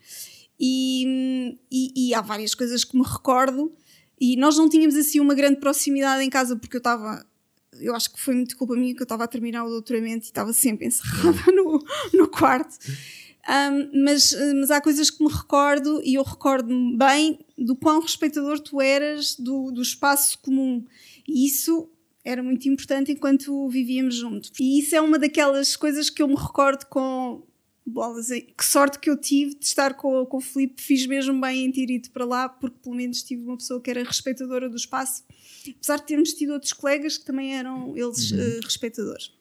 E, 0.59 1.59
e, 1.69 2.11
e 2.11 2.15
há 2.15 2.21
várias 2.21 2.55
coisas 2.55 2.85
que 2.85 2.97
me 2.97 3.03
recordo. 3.03 3.73
E 4.21 4.37
nós 4.37 4.57
não 4.57 4.69
tínhamos 4.69 4.95
assim 4.95 5.19
uma 5.19 5.35
grande 5.35 5.59
proximidade 5.59 6.23
em 6.23 6.31
casa, 6.31 6.55
porque 6.55 6.77
eu 6.77 6.79
estava. 6.79 7.27
Eu 7.73 7.93
acho 7.97 8.13
que 8.13 8.21
foi 8.21 8.37
muito 8.37 8.57
culpa 8.57 8.77
minha 8.77 8.95
que 8.95 9.03
eu 9.03 9.05
estava 9.05 9.25
a 9.25 9.27
terminar 9.27 9.65
o 9.65 9.69
doutoramento 9.69 10.25
e 10.25 10.29
estava 10.29 10.53
sempre 10.53 10.87
encerrada 10.87 11.41
no, 11.51 11.85
no 12.15 12.29
quarto. 12.29 12.79
Um, 13.49 14.05
mas, 14.05 14.37
mas 14.55 14.71
há 14.71 14.81
coisas 14.81 15.11
que 15.11 15.25
me 15.25 15.33
recordo 15.33 16.01
e 16.05 16.15
eu 16.15 16.23
recordo-me 16.23 16.97
bem 16.97 17.41
do 17.59 17.75
quão 17.75 18.01
respeitador 18.01 18.61
tu 18.61 18.81
eras 18.81 19.35
do, 19.35 19.73
do 19.73 19.83
espaço 19.83 20.39
comum. 20.39 20.85
E 21.27 21.45
isso 21.45 21.91
era 22.25 22.41
muito 22.41 22.69
importante 22.69 23.11
enquanto 23.11 23.69
vivíamos 23.69 24.15
juntos. 24.15 24.53
E 24.61 24.79
isso 24.79 24.95
é 24.95 25.01
uma 25.01 25.19
daquelas 25.19 25.75
coisas 25.75 26.09
que 26.09 26.23
eu 26.23 26.29
me 26.29 26.37
recordo 26.37 26.85
com 26.87 27.43
bolas. 27.87 28.29
Que 28.29 28.65
sorte 28.65 28.99
que 28.99 29.09
eu 29.11 29.17
tive 29.17 29.55
de 29.55 29.65
estar 29.65 29.95
com, 29.95 30.25
com 30.27 30.37
o 30.37 30.41
Filipe. 30.41 30.81
Fiz 30.83 31.07
mesmo 31.07 31.41
bem 31.41 31.65
em 31.67 31.73
ter 31.73 31.91
ido 31.91 32.11
para 32.11 32.25
lá, 32.25 32.49
porque 32.49 32.77
pelo 32.83 32.95
menos 32.97 33.23
tive 33.23 33.43
uma 33.45 33.57
pessoa 33.57 33.81
que 33.81 33.91
era 33.91 34.03
respeitadora 34.05 34.69
do 34.69 34.77
espaço. 34.77 35.25
Apesar 35.77 35.97
de 35.97 36.07
termos 36.07 36.33
tido 36.33 36.53
outros 36.53 36.73
colegas 36.73 37.19
que 37.19 37.25
também 37.25 37.55
eram 37.57 37.97
eles 37.97 38.33
eh, 38.33 38.61
respeitadores. 38.63 39.33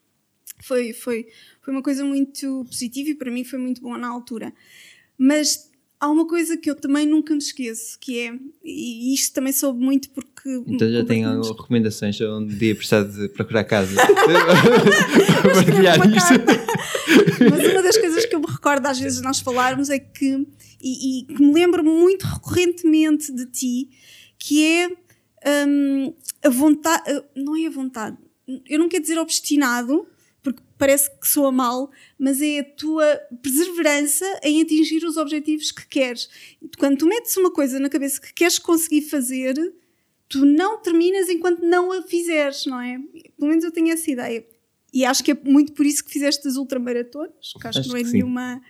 Foi, 0.62 0.92
foi, 0.92 1.28
foi 1.62 1.74
uma 1.74 1.82
coisa 1.82 2.04
muito 2.04 2.66
positiva 2.66 3.10
e 3.12 3.16
para 3.16 3.32
mim 3.32 3.44
foi 3.46 3.58
muito 3.60 3.82
bom 3.82 3.98
na 3.98 4.10
altura. 4.10 4.54
Mas 5.18 5.70
há 6.00 6.10
uma 6.10 6.28
coisa 6.28 6.58
que 6.58 6.70
eu 6.70 6.76
também 6.76 7.06
nunca 7.06 7.34
me 7.34 7.40
esqueço, 7.40 7.98
que 8.00 8.20
é, 8.20 8.34
e 8.64 9.14
isto 9.14 9.34
também 9.34 9.54
soube 9.54 9.82
muito 9.82 10.10
porque. 10.10 10.50
Então 10.68 10.92
já 10.92 11.00
compartilhamos- 11.02 11.38
algumas 11.48 11.50
recomendações 11.62 12.20
onde 12.22 12.56
dia 12.58 12.76
precisar 12.76 13.04
de 13.04 13.30
procurar 13.30 13.64
casa. 13.64 13.96
Escrevo 14.02 15.54
Partilhar 15.66 15.98
isto. 16.18 17.29
Mas 17.50 17.72
uma 17.72 17.82
das 17.82 17.98
coisas 17.98 18.26
que 18.26 18.36
eu 18.36 18.40
me 18.40 18.48
recordo 18.48 18.86
às 18.86 19.00
vezes 19.00 19.22
nós 19.22 19.40
falarmos 19.40 19.90
é 19.90 20.00
que, 20.00 20.48
e, 20.82 21.22
e 21.22 21.26
que 21.26 21.42
me 21.42 21.54
lembro 21.54 21.84
muito 21.84 22.26
recorrentemente 22.26 23.32
de 23.32 23.46
ti, 23.46 23.90
que 24.38 24.66
é 24.66 24.88
hum, 25.68 26.14
a 26.44 26.50
vontade, 26.50 27.24
não 27.36 27.56
é 27.56 27.68
a 27.68 27.72
vontade, 27.72 28.18
eu 28.68 28.80
não 28.80 28.90
quero 28.90 29.04
dizer 29.04 29.20
obstinado, 29.20 30.08
porque 30.42 30.62
parece 30.78 31.10
que 31.20 31.28
soa 31.28 31.52
mal, 31.52 31.92
mas 32.18 32.42
é 32.42 32.60
a 32.60 32.64
tua 32.64 33.06
perseverança 33.42 34.26
em 34.44 34.62
atingir 34.62 35.04
os 35.04 35.18
objetivos 35.18 35.72
que 35.72 35.88
queres. 35.88 36.30
Quando 36.78 36.98
tu 36.98 37.06
metes 37.06 37.36
uma 37.38 37.52
coisa 37.52 37.80
na 37.80 37.90
cabeça 37.90 38.20
que 38.22 38.34
queres 38.34 38.58
conseguir 38.58 39.02
fazer, 39.02 39.54
tu 40.28 40.46
não 40.46 40.82
terminas 40.82 41.30
enquanto 41.30 41.62
não 41.62 41.92
a 41.92 42.02
fizeres, 42.04 42.66
não 42.66 42.80
é? 42.80 42.98
Pelo 43.38 43.50
menos 43.50 43.64
eu 43.64 43.72
tenho 43.72 43.92
essa 43.92 44.10
ideia. 44.10 44.46
E 44.94 45.06
acho 45.06 45.24
que 45.24 45.32
é 45.32 45.38
muito 45.44 45.74
por 45.74 45.86
isso 45.86 46.04
que 46.04 46.12
fizeste 46.12 46.48
as 46.48 46.56
ultramaratonas, 46.56 47.54
que 47.60 47.68
acho, 47.68 47.80
Acho 47.80 47.84
que 47.84 47.90
não 47.90 47.98
é 47.98 48.04
que 48.04 48.12
nenhuma, 48.12 48.62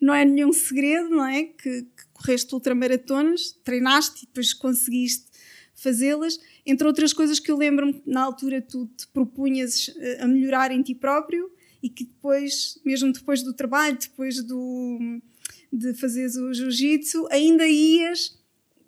não 0.00 0.14
é 0.14 0.24
nenhum 0.24 0.52
segredo, 0.52 1.10
não 1.10 1.26
é? 1.26 1.44
Que, 1.44 1.82
que 1.82 2.06
correste 2.12 2.54
ultramaratonas, 2.54 3.52
treinaste 3.64 4.24
e 4.24 4.26
depois 4.26 4.54
conseguiste 4.54 5.26
fazê-las. 5.74 6.38
Entre 6.64 6.86
outras 6.86 7.12
coisas 7.12 7.40
que 7.40 7.50
eu 7.50 7.56
lembro-me 7.56 7.94
que 7.94 8.08
na 8.08 8.22
altura 8.22 8.62
tu 8.62 8.86
te 8.96 9.06
propunhas 9.08 9.90
eh, 9.96 10.22
a 10.22 10.26
melhorar 10.26 10.70
em 10.70 10.82
ti 10.82 10.94
próprio 10.94 11.50
e 11.82 11.88
que 11.88 12.04
depois, 12.04 12.80
mesmo 12.84 13.12
depois 13.12 13.42
do 13.42 13.52
trabalho, 13.52 13.98
depois 13.98 14.42
do, 14.42 15.20
de 15.72 15.92
fazeres 15.94 16.36
o 16.36 16.52
jiu-jitsu, 16.54 17.26
ainda 17.30 17.66
ias 17.66 18.38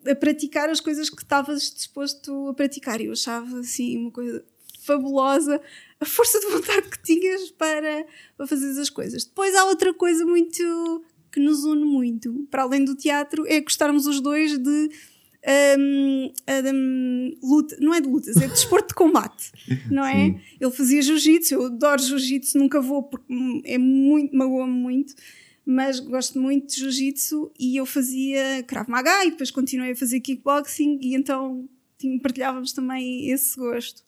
a 0.07 0.14
praticar 0.14 0.71
as 0.71 0.81
coisas 0.81 1.11
que 1.11 1.23
estavas 1.23 1.75
disposto 1.75 2.49
a 2.49 2.55
praticar. 2.55 3.00
Eu 3.00 3.12
achava 3.12 3.59
assim 3.59 3.99
uma 3.99 4.11
coisa 4.11 4.43
fabulosa 4.87 5.61
a 6.00 6.05
força 6.05 6.38
de 6.38 6.47
vontade 6.47 6.88
que 6.88 7.02
tinhas 7.02 7.50
para, 7.50 8.07
para 8.37 8.47
fazer 8.47 8.81
as 8.81 8.90
coisas. 8.90 9.25
Depois 9.25 9.55
há 9.55 9.64
outra 9.64 9.93
coisa 9.93 10.25
muito 10.25 11.05
que 11.33 11.40
nos 11.40 11.64
une 11.64 11.85
muito, 11.85 12.47
para 12.50 12.62
além 12.62 12.85
do 12.85 12.95
teatro, 12.95 13.45
é 13.47 13.61
gostarmos 13.61 14.07
os 14.07 14.21
dois 14.21 14.57
de 14.57 14.90
hum, 15.78 16.33
hum, 16.73 17.31
luta, 17.43 17.76
não 17.78 17.95
é 17.95 18.00
de 18.00 18.09
lutas, 18.09 18.37
é 18.37 18.47
de 18.47 18.52
desporto 18.52 18.88
de 18.88 18.95
combate, 18.95 19.52
não 19.90 20.05
é? 20.05 20.40
Ele 20.59 20.71
fazia 20.71 21.02
jiu-jitsu, 21.02 21.55
eu 21.55 21.66
adoro 21.66 22.02
jiu-jitsu, 22.02 22.59
nunca 22.59 22.81
vou 22.81 23.02
porque 23.02 23.26
é 23.64 23.76
muito, 23.76 24.35
magoa-me 24.35 24.73
muito, 24.73 25.14
mas 25.64 26.00
gosto 26.00 26.40
muito 26.40 26.69
de 26.69 26.81
jiu-jitsu 26.81 27.52
e 27.59 27.76
eu 27.76 27.85
fazia 27.85 28.62
Krav 28.62 28.88
Maga 28.88 29.25
e 29.25 29.31
depois 29.31 29.50
continuei 29.50 29.93
a 29.93 29.97
fazer 29.97 30.21
kickboxing 30.21 30.99
e 31.02 31.14
então 31.14 31.69
partilhávamos 32.23 32.73
também 32.73 33.31
esse 33.31 33.57
gosto. 33.57 34.05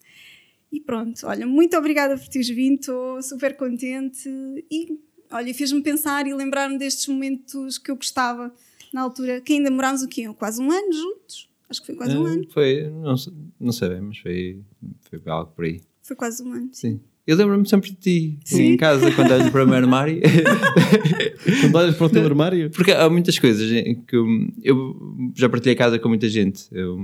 E 0.72 0.80
pronto, 0.80 1.26
olha, 1.26 1.46
muito 1.46 1.76
obrigada 1.76 2.16
por 2.16 2.28
teres 2.28 2.48
vindo, 2.48 2.78
estou 2.80 3.22
super 3.22 3.56
contente 3.56 4.28
e 4.70 4.98
olha, 5.30 5.54
fez-me 5.54 5.82
pensar 5.82 6.26
e 6.26 6.34
lembrar-me 6.34 6.78
destes 6.78 7.06
momentos 7.08 7.78
que 7.78 7.90
eu 7.90 7.96
gostava 7.96 8.52
na 8.92 9.00
altura, 9.02 9.40
que 9.40 9.54
ainda 9.54 9.70
morámos 9.70 10.02
o 10.02 10.08
quê? 10.08 10.28
Quase 10.38 10.60
um 10.60 10.70
ano 10.70 10.92
juntos? 10.92 11.48
Acho 11.70 11.80
que 11.80 11.86
foi 11.86 11.94
quase 11.96 12.16
um 12.16 12.24
Ah, 12.26 12.30
ano. 12.30 12.46
Foi, 12.50 12.90
não, 12.90 13.16
sei- 13.16 13.32
não 13.60 13.72
sei 13.72 13.88
bem, 13.90 14.00
mas 14.00 14.18
foi, 14.18 14.60
foi 15.08 15.20
algo 15.26 15.52
por 15.52 15.64
aí. 15.64 15.80
Foi 16.02 16.16
quase 16.16 16.42
um 16.42 16.52
ano. 16.52 16.68
Sim. 16.72 17.00
Eu 17.26 17.36
lembro-me 17.36 17.68
sempre 17.68 17.90
de 17.90 17.96
ti, 17.96 18.38
Sim. 18.42 18.62
em 18.72 18.76
casa, 18.78 19.12
quando 19.12 19.30
olho 19.32 19.50
para 19.52 19.62
o 19.64 19.66
meu 19.68 19.76
armário. 19.76 20.18
Quando 21.60 21.74
olhas 21.76 21.94
para 21.96 22.06
o 22.06 22.10
teu 22.10 22.24
armário, 22.24 22.70
Porque 22.70 22.90
há 22.92 23.08
muitas 23.10 23.38
coisas 23.38 23.70
em 23.70 23.94
que 24.02 24.16
eu, 24.16 24.26
eu 24.62 25.32
já 25.36 25.46
partilhei 25.48 25.74
casa 25.74 25.98
com 25.98 26.08
muita 26.08 26.26
gente. 26.28 26.66
Eu 26.72 26.98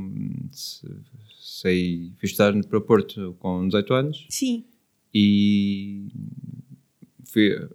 sei, 1.60 2.12
fui 2.18 2.26
estudar 2.28 2.52
para 2.64 2.78
o 2.78 2.80
Porto 2.80 3.36
com 3.38 3.66
18 3.66 3.94
anos 3.94 4.26
Sim, 4.28 4.64
e 5.12 6.06
fui, 7.26 7.68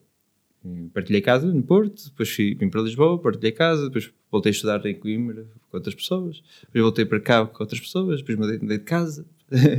partilhei 0.94 1.22
casa 1.22 1.48
no 1.52 1.64
Porto, 1.64 2.06
depois 2.10 2.30
fui, 2.30 2.56
vim 2.56 2.70
para 2.70 2.82
Lisboa, 2.82 3.18
partilhei 3.20 3.52
casa, 3.52 3.86
depois 3.86 4.12
voltei 4.32 4.50
a 4.52 4.54
estudar 4.54 4.86
em 4.86 4.96
Coimbra 4.96 5.48
com 5.70 5.78
outras 5.78 5.96
pessoas, 5.96 6.42
depois 6.64 6.82
voltei 6.82 7.06
para 7.06 7.20
cá 7.20 7.46
com 7.46 7.64
outras 7.64 7.80
pessoas, 7.80 8.20
depois 8.20 8.38
mudei, 8.38 8.60
mudei 8.60 8.78
de 8.78 8.84
casa 8.84 9.26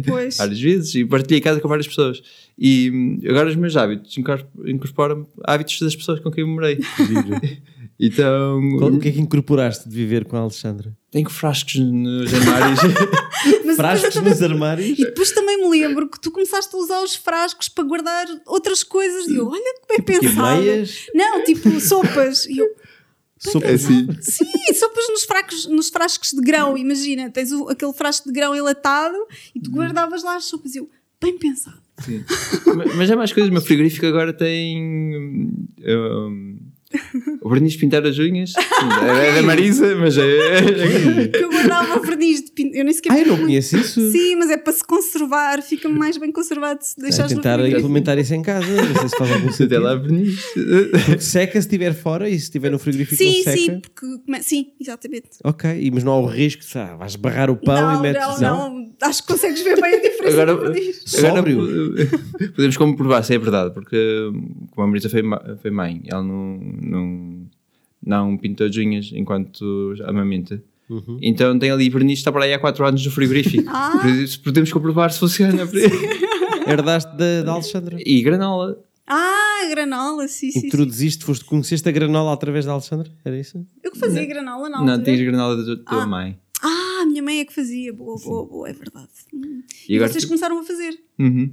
pois. 0.06 0.36
várias 0.38 0.60
vezes 0.60 0.94
e 0.94 1.04
partilhei 1.04 1.40
casa 1.40 1.60
com 1.60 1.68
várias 1.68 1.86
pessoas. 1.86 2.22
E 2.58 3.18
agora 3.28 3.48
os 3.48 3.56
meus 3.56 3.76
hábitos 3.76 4.16
incorpor- 4.16 4.68
incorporam 4.68 5.26
hábitos 5.44 5.78
das 5.80 5.94
pessoas 5.96 6.20
com 6.20 6.30
quem 6.30 6.42
eu 6.42 6.48
morei. 6.48 6.78
então, 8.00 8.60
qual- 8.78 8.90
o 8.92 8.98
que 8.98 9.08
é 9.08 9.12
que 9.12 9.20
incorporaste 9.20 9.88
de 9.88 9.94
viver 9.94 10.24
com 10.24 10.36
a 10.36 10.40
Alexandra? 10.40 10.96
tenho 11.10 11.28
frascos 11.28 11.74
nos 11.74 12.32
armários. 12.32 12.80
Frascos 13.76 14.14
também- 14.14 14.30
nos 14.32 14.42
armários? 14.42 14.98
E 14.98 15.04
depois 15.04 15.32
também 15.32 15.56
me 15.58 15.68
lembro 15.68 16.08
que 16.08 16.20
tu 16.20 16.30
começaste 16.30 16.74
a 16.74 16.78
usar 16.78 17.02
os 17.02 17.14
frascos 17.16 17.68
para 17.68 17.82
guardar 17.84 18.26
outras 18.46 18.82
coisas. 18.84 19.26
E 19.26 19.34
eu, 19.36 19.48
olha 19.48 19.74
que 19.80 19.88
bem 19.88 19.96
Que 19.98 20.02
pensado. 20.28 20.60
meias, 20.62 21.06
Não, 21.14 21.42
tipo 21.42 21.80
sopas. 21.80 22.46
E 22.46 22.58
eu, 22.58 22.68
sopa 23.38 23.66
assim. 23.70 24.06
sim, 24.20 24.74
sopas 24.74 25.08
nos, 25.08 25.24
fracos, 25.24 25.66
nos 25.66 25.88
frascos 25.88 26.30
de 26.30 26.40
grão. 26.42 26.76
Imagina, 26.78 27.28
tens 27.30 27.50
o- 27.50 27.68
aquele 27.68 27.92
frasco 27.92 28.28
de 28.28 28.32
grão 28.34 28.54
enlatado 28.54 29.16
e 29.54 29.60
tu 29.60 29.70
guardavas 29.70 30.22
lá 30.22 30.36
as 30.36 30.44
sopas. 30.44 30.74
E 30.76 30.78
eu, 30.78 30.88
bem 31.20 31.36
pensado. 31.38 31.80
Sim. 32.04 32.24
mas, 32.96 33.10
há 33.10 33.16
mais 33.16 33.32
coisas. 33.32 33.50
O 33.50 33.52
meu 33.52 33.62
frigorífico 33.62 34.06
agora 34.06 34.32
tem. 34.32 34.80
hum, 34.80 36.58
o 37.40 37.48
verniz 37.48 37.72
de 37.74 37.78
pintar 37.78 38.04
as 38.06 38.18
unhas. 38.18 38.52
É, 38.56 39.28
é 39.28 39.34
da 39.34 39.42
Marisa, 39.42 39.94
mas 39.96 40.18
é. 40.18 41.28
Que 41.28 41.44
eu 41.44 41.50
guardava 41.50 42.00
verniz 42.00 42.42
de 42.44 42.50
pinto. 42.52 42.74
Eu 42.76 42.84
nem 42.84 42.92
sequer 42.92 43.12
Ah, 43.12 43.20
eu 43.20 43.26
não 43.28 43.36
conheço 43.38 43.76
isso. 43.76 44.10
Sim, 44.10 44.36
mas 44.36 44.50
é 44.50 44.56
para 44.56 44.72
se 44.72 44.84
conservar. 44.84 45.62
Fica 45.62 45.88
mais 45.88 46.16
bem 46.16 46.32
conservado 46.32 46.80
se 46.82 46.94
É 46.98 47.02
deixares 47.02 47.32
no 47.32 47.40
tentar 47.40 47.60
implementar 47.68 48.18
isso 48.18 48.34
em 48.34 48.42
casa, 48.42 48.66
não 48.66 48.94
sei 48.96 49.08
se 49.08 49.16
faz 49.16 49.30
algum 49.30 49.44
Até 49.48 49.56
sentido. 49.56 49.82
lá 49.82 49.94
verniz. 49.94 50.40
Porque 50.52 51.20
seca 51.20 51.52
se 51.52 51.58
estiver 51.66 51.94
fora 51.94 52.28
e 52.28 52.32
se 52.32 52.44
estiver 52.44 52.70
no 52.70 52.78
frigorífico 52.78 53.22
não 53.22 53.32
Sim, 53.32 53.42
seca. 53.42 53.56
sim, 53.56 53.80
porque 53.80 54.42
sim, 54.42 54.66
exatamente. 54.80 55.28
Ok, 55.44 55.70
e- 55.80 55.90
mas 55.90 56.02
não 56.04 56.12
há 56.12 56.20
o 56.20 56.26
risco 56.26 56.62
de 56.64 56.78
ah, 56.78 56.96
vais 56.96 57.16
barrar 57.16 57.50
o 57.50 57.56
pão 57.56 57.80
não, 57.80 57.98
e 57.98 58.02
metes. 58.02 58.40
não, 58.40 58.74
não, 58.74 58.90
Acho 59.02 59.22
que 59.22 59.28
consegues 59.32 59.60
ver 59.62 59.80
bem 59.80 59.94
a 59.94 60.00
diferença 60.00 60.42
Agora, 60.42 60.54
do 60.56 60.72
verniz. 60.72 61.02
Sóbrio. 61.06 61.62
agora 61.62 62.50
podemos 62.54 62.76
comprovar 62.76 63.24
se 63.24 63.34
é 63.34 63.38
verdade, 63.38 63.72
porque 63.74 63.96
como 64.72 64.86
a 64.86 64.86
Marisa 64.86 65.08
foi, 65.08 65.22
foi 65.62 65.70
mãe, 65.70 66.02
ela 66.06 66.22
não, 66.22 66.58
não, 66.80 67.46
não 68.04 68.36
pintou 68.36 68.66
as 68.66 68.76
unhas 68.76 69.10
enquanto 69.14 69.94
amamenta. 70.06 70.62
Uhum. 70.88 71.18
Então 71.22 71.56
tem 71.58 71.70
ali 71.70 71.88
verniz 71.88 72.18
está 72.18 72.32
para 72.32 72.44
aí 72.44 72.52
há 72.54 72.58
4 72.58 72.84
anos 72.86 73.04
no 73.04 73.12
frigorífico. 73.12 73.64
Ah. 73.68 74.00
Isso 74.08 74.42
podemos 74.42 74.72
comprovar 74.72 75.12
se 75.12 75.20
funciona. 75.20 75.62
Herdaste 76.66 77.16
da, 77.16 77.42
da 77.42 77.52
Alexandra. 77.52 77.96
e 78.04 78.22
granola. 78.22 78.82
Ah, 79.06 79.66
granola, 79.70 80.28
sim, 80.28 80.50
sim, 80.50 80.60
sim. 80.60 80.66
Introduziste, 80.68 81.24
foste, 81.24 81.44
conheceste 81.44 81.88
a 81.88 81.92
granola 81.92 82.32
através 82.32 82.64
da 82.64 82.72
Alexandra? 82.72 83.10
Era 83.24 83.38
isso? 83.38 83.64
Eu 83.82 83.90
que 83.92 83.98
fazia 83.98 84.24
granola 84.24 84.68
na 84.68 84.78
altura. 84.78 84.96
Não, 84.96 85.04
tens 85.04 85.20
granola 85.20 85.56
da 85.56 85.76
tua 85.76 86.02
Ah. 86.02 86.06
mãe. 86.06 86.38
Ah, 86.62 87.02
a 87.02 87.06
minha 87.06 87.22
mãe 87.22 87.40
é 87.40 87.44
que 87.44 87.52
fazia. 87.54 87.92
Boa, 87.92 88.16
boa, 88.22 88.46
boa, 88.46 88.68
é 88.68 88.72
verdade. 88.72 89.08
E 89.88 89.94
E, 89.94 89.96
agora 89.96 90.12
vocês 90.12 90.24
tu- 90.24 90.28
começaram 90.28 90.58
a 90.58 90.62
fazer. 90.62 90.92
Uhum. 91.18 91.52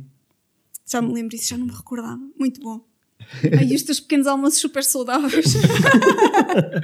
Já 0.89 1.01
me 1.01 1.13
lembro 1.13 1.29
disso, 1.35 1.49
já 1.49 1.57
não 1.57 1.65
me 1.65 1.71
recordava. 1.73 2.19
Muito 2.39 2.61
bom. 2.61 2.81
Aí 3.59 3.75
os 3.75 3.83
teus 3.83 3.99
pequenos 3.99 4.27
almoços 4.27 4.59
super 4.59 4.83
saudáveis. 4.83 5.53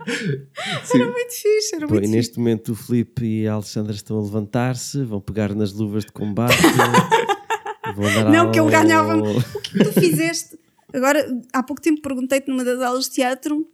era 0.93 1.05
muito 1.11 1.31
fixe, 1.33 1.75
era 1.75 1.87
Pô, 1.87 1.93
muito 1.93 2.03
e 2.03 2.07
fixe. 2.07 2.15
neste 2.17 2.37
momento 2.37 2.71
o 2.73 2.75
Filipe 2.75 3.25
e 3.25 3.47
a 3.47 3.53
Alexandra 3.53 3.93
estão 3.93 4.17
a 4.17 4.21
levantar-se, 4.21 5.03
vão 5.03 5.21
pegar 5.21 5.53
nas 5.55 5.73
luvas 5.73 6.05
de 6.05 6.11
combate, 6.11 6.55
Vou 7.95 8.05
dar 8.05 8.31
Não, 8.31 8.51
que 8.51 8.59
ele 8.59 8.73
ao- 8.75 8.81
ganhava-me. 8.81 9.21
O 9.21 9.61
que 9.61 9.81
é 9.81 9.85
que 9.85 9.91
tu 9.91 9.99
fizeste? 9.99 10.57
Agora, 10.93 11.25
há 11.51 11.61
pouco 11.61 11.81
tempo 11.81 12.01
perguntei-te 12.01 12.47
numa 12.49 12.63
das 12.63 12.79
aulas 12.81 13.05
de 13.05 13.11
teatro 13.11 13.67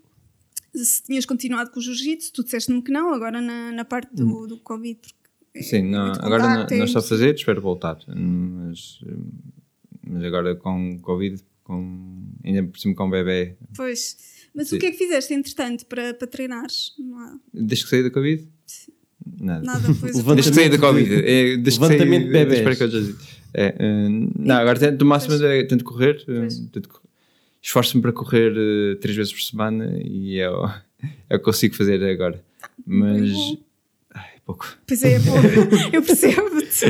se 0.73 1.03
tinhas 1.03 1.25
continuado 1.25 1.71
com 1.71 1.79
o 1.79 1.83
jiu-jitsu, 1.83 2.31
tu 2.33 2.43
disseste-me 2.43 2.81
que 2.81 2.91
não, 2.91 3.13
agora 3.13 3.41
na, 3.41 3.71
na 3.71 3.85
parte 3.85 4.13
do, 4.13 4.47
do 4.47 4.57
Covid. 4.59 4.99
porque 4.99 5.63
Sim, 5.63 5.89
não, 5.89 6.11
agora 6.11 6.43
não, 6.43 6.49
contacto, 6.53 6.73
é 6.73 6.77
não 6.77 6.85
estou 6.85 6.99
a 6.99 7.03
fazer, 7.03 7.35
espero 7.35 7.61
voltar. 7.61 7.97
Mas, 8.07 8.99
mas 10.07 10.23
agora 10.23 10.55
com 10.55 10.99
Covid, 10.99 11.41
com, 11.69 12.25
ainda 12.43 12.63
por 12.63 12.79
cima 12.79 12.95
com 12.95 13.07
o 13.07 13.09
bebê, 13.11 13.55
Pois. 13.75 14.17
Mas 14.55 14.69
Sim. 14.69 14.77
o 14.77 14.79
que 14.79 14.87
é 14.87 14.91
que 14.91 14.97
fizeste, 14.97 15.33
entretanto, 15.33 15.85
para, 15.85 16.13
para 16.15 16.27
treinares? 16.27 16.93
Não 16.97 17.39
desde 17.53 17.83
que 17.83 17.89
saí 17.91 18.01
da 18.03 18.09
Covid? 18.09 18.47
Nada. 19.39 19.63
nada. 19.63 19.87
Levantamento 19.87 20.35
Desde 20.35 20.49
que 20.51 20.55
saí 20.55 20.69
da 20.69 20.77
Covid. 20.79 21.13
É, 21.13 21.57
desde 21.57 21.79
que 21.79 21.85
levantamento 21.85 22.21
saí- 22.23 22.27
de 22.27 22.33
bebés. 22.33 22.57
espero 22.59 22.75
que 22.77 22.83
eu 22.83 22.89
já 22.89 22.99
disse. 22.99 23.39
É, 23.53 23.75
eh, 23.79 24.09
não, 24.37 24.55
agora 24.55 24.79
tento, 24.79 25.01
o 25.03 25.05
máximo 25.05 25.35
é, 25.45 25.63
tento 25.65 25.83
correr. 25.83 26.23
eh, 26.27 26.47
tento 26.71 26.89
Esforço-me 27.61 28.01
para 28.01 28.11
correr 28.13 28.53
eh, 28.57 28.95
três 28.95 29.15
vezes 29.15 29.31
por 29.33 29.41
semana 29.41 29.91
e 30.03 30.39
é 30.39 30.49
o, 30.49 30.65
é 31.29 31.35
o 31.35 31.39
que 31.39 31.45
consigo 31.45 31.75
fazer 31.75 32.03
agora. 32.03 32.43
Mas. 32.85 33.29
Pouco. 34.49 34.67
Pois 34.87 35.03
é, 35.03 35.19
pô, 35.19 35.31
eu 35.93 36.01
percebo-te. 36.01 36.85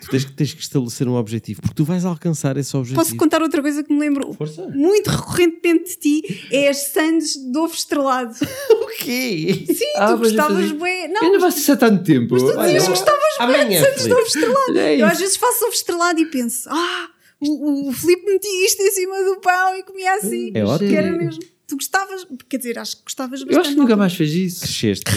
Tu 0.00 0.10
tens, 0.10 0.24
que- 0.24 0.32
tens 0.32 0.54
que 0.54 0.60
estabelecer 0.62 1.08
um 1.08 1.14
objetivo, 1.14 1.60
porque 1.62 1.74
tu 1.74 1.84
vais 1.84 2.04
alcançar 2.04 2.56
esse 2.56 2.76
objetivo. 2.76 3.00
Posso 3.02 3.16
contar 3.16 3.42
outra 3.42 3.60
coisa 3.62 3.82
que 3.82 3.92
me 3.92 3.98
lembro 4.00 4.32
Força. 4.34 4.66
muito 4.68 5.08
recorrentemente 5.08 5.90
de 5.90 5.96
ti? 6.22 6.48
É 6.52 6.68
as 6.68 6.78
sandes 6.78 7.34
de 7.36 7.58
ovo 7.58 7.74
estrelado. 7.74 8.34
O 8.86 8.98
quê? 8.98 9.64
Sim, 9.66 9.84
Ah, 9.96 10.12
tu 10.12 10.18
gostavas 10.18 10.72
bem. 10.72 11.04
Eu 11.04 11.08
Não, 11.12 11.32
não 11.34 11.40
faço 11.40 11.58
isso 11.58 11.70
há 11.72 11.76
tanto 11.76 12.02
tempo. 12.02 12.32
mas 12.34 12.42
tu 12.42 12.56
dizias 12.58 12.82
que 12.84 12.88
gostavas 12.88 13.20
bem 13.56 13.68
de 13.68 13.78
sandes 13.84 14.04
de 14.04 14.12
ovo 14.12 14.22
estrelado. 14.26 14.78
É 14.78 14.96
Eu 15.02 15.06
às 15.06 15.18
vezes 15.18 15.36
faço 15.36 15.64
ovo 15.66 15.74
estrelado 15.74 16.18
e 16.20 16.26
penso, 16.26 16.68
ah, 16.70 17.08
o, 17.40 17.88
o 17.90 17.92
Filipe 17.92 18.24
metia 18.24 18.64
isto 18.66 18.80
em 18.82 18.90
cima 18.90 19.22
do 19.22 19.36
pão 19.40 19.76
e 19.76 19.82
comia 19.82 20.14
assim. 20.14 20.50
É 20.54 20.64
ótimo. 20.64 20.88
Que 20.90 20.96
era 20.96 21.12
mesmo. 21.12 21.42
Tu 21.68 21.74
gostavas, 21.74 22.24
quer 22.48 22.58
dizer, 22.58 22.78
acho 22.78 22.96
que 22.98 23.02
gostavas 23.04 23.40
bastante. 23.40 23.54
Eu 23.54 23.60
acho 23.60 23.70
que 23.70 23.76
nunca 23.76 23.96
mais 23.96 24.14
fez 24.14 24.32
isso. 24.32 24.60
Cresceste. 24.60 25.04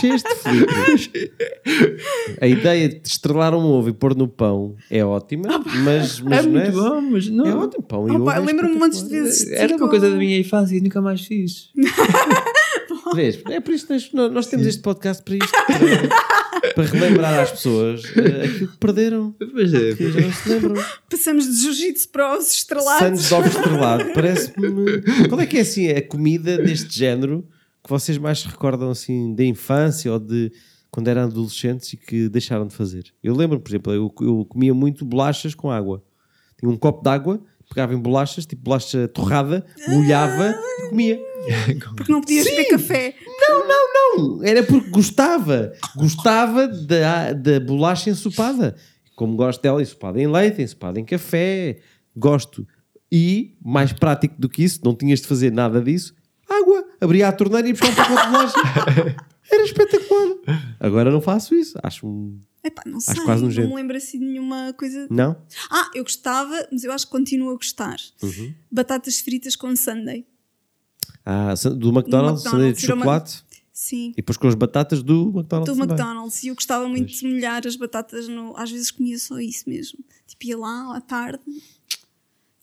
Cresceste, 0.00 0.28
Filipe. 0.42 1.32
A 2.40 2.46
ideia 2.48 2.88
de 2.88 3.00
estrelar 3.08 3.54
um 3.54 3.64
ovo 3.64 3.88
e 3.88 3.92
pôr 3.92 4.16
no 4.16 4.26
pão 4.26 4.74
é 4.90 5.04
ótima, 5.04 5.60
mas, 5.84 6.18
mas 6.20 6.38
é 6.38 6.42
não 6.42 6.50
muito 6.50 6.72
bom, 6.72 7.00
mas 7.02 7.28
não. 7.28 7.46
É 7.46 7.54
ótimo, 7.54 7.82
pão 7.84 8.08
e 8.08 8.10
Ah, 8.10 8.14
ovo. 8.16 8.24
pá, 8.24 8.36
é 8.36 8.40
lembro-me 8.40 8.74
de 8.78 8.96
espetacular. 8.96 9.22
vezes. 9.22 9.38
de 9.44 9.46
ti 9.46 9.54
Era 9.54 9.72
uma 9.76 9.78
com- 9.78 9.88
coisa 9.90 10.10
da 10.10 10.16
minha 10.16 10.38
infância 10.38 10.76
e 10.76 10.80
nunca 10.80 11.00
mais 11.00 11.20
fiz. 11.20 11.70
Vês? 13.14 13.40
É 13.50 13.60
por 13.60 13.74
isso 13.74 13.86
que 13.86 13.92
tens- 13.92 14.12
nós 14.12 14.46
temos 14.46 14.66
este 14.66 14.80
podcast 14.82 15.22
para 15.22 15.34
isto, 15.36 15.50
para, 15.50 16.41
para 16.74 16.84
relembrar 16.84 17.38
às 17.40 17.50
pessoas 17.50 18.02
eh, 18.16 18.44
aquilo 18.46 18.68
que 18.68 18.76
perderam, 18.78 19.34
Pois 19.52 19.74
é. 19.74 19.94
que 19.94 20.12
já 20.12 20.20
não 20.20 20.32
se 20.32 20.48
lembram. 20.48 20.84
Passamos 21.10 21.46
de 21.46 21.62
jiu-jitsu 21.62 22.08
para 22.10 22.34
ovos 22.34 22.52
estrelados. 22.52 22.98
Sandes 22.98 23.28
de 23.28 23.34
ovo 23.34 23.48
estrelado, 23.48 24.04
parece-me. 24.14 25.02
Qual 25.28 25.40
é 25.40 25.46
que 25.46 25.58
é 25.58 25.60
assim 25.60 25.88
a 25.90 26.00
comida 26.06 26.56
deste 26.58 26.96
género 26.98 27.46
que 27.82 27.90
vocês 27.90 28.16
mais 28.18 28.40
se 28.40 28.46
recordam 28.48 28.90
assim 28.90 29.34
da 29.34 29.44
infância 29.44 30.12
ou 30.12 30.18
de 30.18 30.52
quando 30.90 31.08
eram 31.08 31.22
adolescentes 31.22 31.92
e 31.94 31.96
que 31.96 32.28
deixaram 32.28 32.66
de 32.66 32.74
fazer? 32.74 33.04
Eu 33.22 33.34
lembro, 33.34 33.58
por 33.60 33.70
exemplo, 33.70 33.92
eu, 33.92 34.14
eu 34.20 34.44
comia 34.48 34.72
muito 34.74 35.04
bolachas 35.04 35.54
com 35.54 35.70
água. 35.70 36.02
Tinha 36.58 36.70
um 36.70 36.76
copo 36.76 37.02
de 37.02 37.08
água, 37.10 37.42
pegava 37.68 37.92
em 37.94 37.98
bolachas, 37.98 38.46
tipo 38.46 38.62
bolacha 38.62 39.08
torrada, 39.08 39.64
molhava 39.88 40.54
e 40.84 40.88
comia. 40.90 41.20
Porque 41.96 42.12
não 42.12 42.20
podias 42.20 42.44
beber 42.44 42.68
café. 42.68 43.14
Não, 43.48 44.44
era 44.44 44.62
porque 44.62 44.90
gostava. 44.90 45.72
Gostava 45.96 46.68
da, 46.68 47.32
da 47.32 47.60
bolacha 47.60 48.10
ensopada. 48.10 48.76
Como 49.14 49.36
gosto 49.36 49.60
dela 49.60 49.82
ensopada 49.82 50.20
em 50.20 50.26
leite, 50.26 50.62
ensopada 50.62 50.98
em 50.98 51.04
café. 51.04 51.78
Gosto. 52.16 52.66
E, 53.10 53.56
mais 53.62 53.92
prático 53.92 54.34
do 54.38 54.48
que 54.48 54.64
isso, 54.64 54.80
não 54.84 54.94
tinhas 54.94 55.20
de 55.20 55.26
fazer 55.26 55.52
nada 55.52 55.80
disso. 55.80 56.14
Água. 56.48 56.84
Abria 57.00 57.28
a 57.28 57.32
torneira 57.32 57.68
e 57.68 57.72
buscar 57.72 57.90
um 57.90 57.94
pacote 57.94 58.22
de 58.22 58.30
bolacha. 58.30 59.16
Era 59.50 59.62
espetacular. 59.64 60.36
Agora 60.80 61.10
não 61.10 61.20
faço 61.20 61.54
isso. 61.54 61.78
Acho 61.82 62.06
um... 62.06 62.40
Epá, 62.64 62.82
não 62.86 63.00
sei, 63.00 63.16
quase 63.24 63.42
não 63.42 63.50
me 63.50 63.74
lembro 63.74 63.96
assim 63.96 64.20
de 64.20 64.24
nenhuma 64.24 64.72
coisa. 64.74 65.08
Não? 65.10 65.36
Ah, 65.68 65.90
eu 65.94 66.04
gostava, 66.04 66.68
mas 66.70 66.84
eu 66.84 66.92
acho 66.92 67.06
que 67.06 67.12
continuo 67.12 67.50
a 67.50 67.54
gostar. 67.54 67.96
Uhum. 68.22 68.54
Batatas 68.70 69.18
fritas 69.18 69.56
com 69.56 69.74
sundae. 69.74 70.24
Ah, 71.24 71.54
do 71.54 71.88
McDonald's, 71.90 71.94
McDonald's, 71.94 72.42
sanduíche 72.42 72.80
de 72.80 72.84
era 72.86 72.94
uma- 72.94 73.04
chocolate. 73.04 73.44
Sim. 73.72 74.10
E 74.10 74.16
depois 74.16 74.36
com 74.36 74.48
as 74.48 74.54
batatas 74.54 75.02
do 75.02 75.32
McDonald's. 75.34 75.74
Do 75.74 75.80
também. 75.80 75.96
McDonald's. 75.96 76.42
E 76.44 76.48
eu 76.48 76.54
gostava 76.54 76.86
muito 76.88 77.10
de 77.12 77.26
molhar 77.26 77.66
as 77.66 77.74
batatas 77.76 78.28
no. 78.28 78.54
Às 78.56 78.70
vezes 78.70 78.90
comia 78.90 79.18
só 79.18 79.38
isso 79.40 79.68
mesmo. 79.68 79.98
Tipo, 80.26 80.46
ia 80.46 80.58
lá 80.58 80.96
à 80.96 81.00
tarde. 81.00 81.40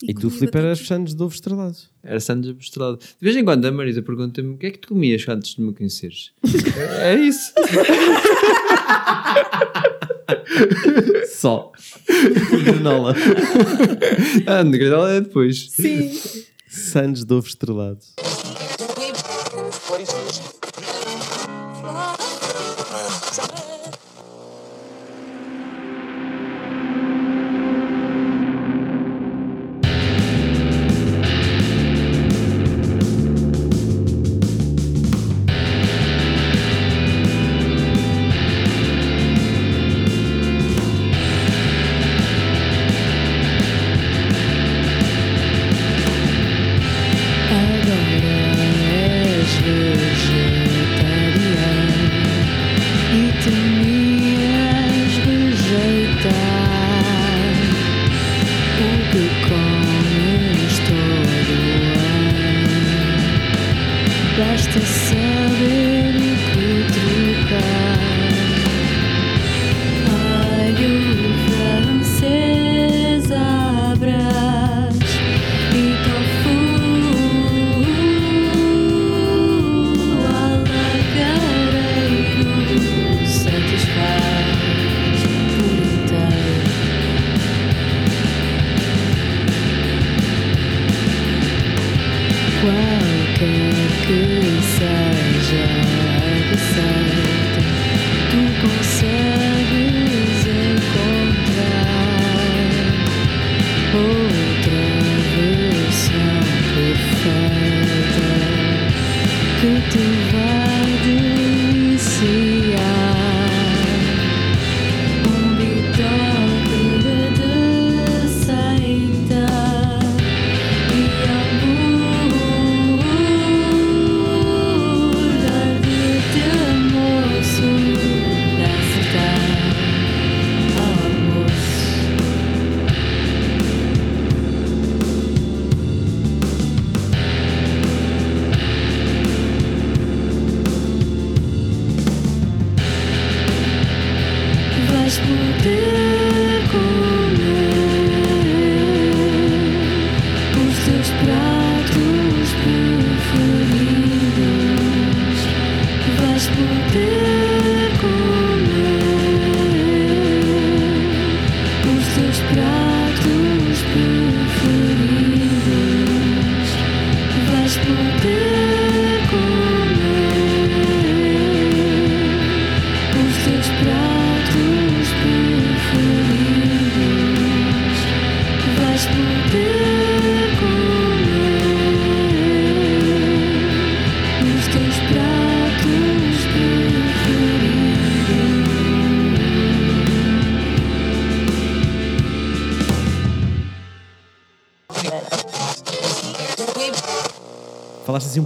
E 0.03 0.13
tu, 0.13 0.21
comia 0.21 0.37
Filipe, 0.37 0.57
eras 0.57 0.79
sandes 0.79 1.13
de 1.15 1.21
ovo 1.23 1.33
estrelado. 1.33 1.75
Era 2.03 2.19
sandes 2.19 2.55
estrelado. 2.59 2.97
De 2.99 3.05
vez 3.19 3.35
em 3.35 3.43
quando 3.43 3.65
a 3.65 3.71
Marisa 3.71 4.01
pergunta-me 4.01 4.53
o 4.53 4.57
que 4.57 4.67
é 4.67 4.71
que 4.71 4.77
tu 4.77 4.89
comias 4.89 5.27
antes 5.27 5.55
de 5.55 5.61
me 5.61 5.73
conheceres. 5.73 6.31
é 7.01 7.15
isso. 7.15 7.51
Só. 11.35 11.71
E 12.07 12.61
granola. 12.63 13.15
Ah, 14.47 14.63
granola 14.63 15.11
é 15.13 15.21
depois. 15.21 15.69
Sim. 15.71 16.11
Sandes 16.69 17.25
de 17.25 17.33
ovo 17.33 17.47
estrelado. 17.47 17.99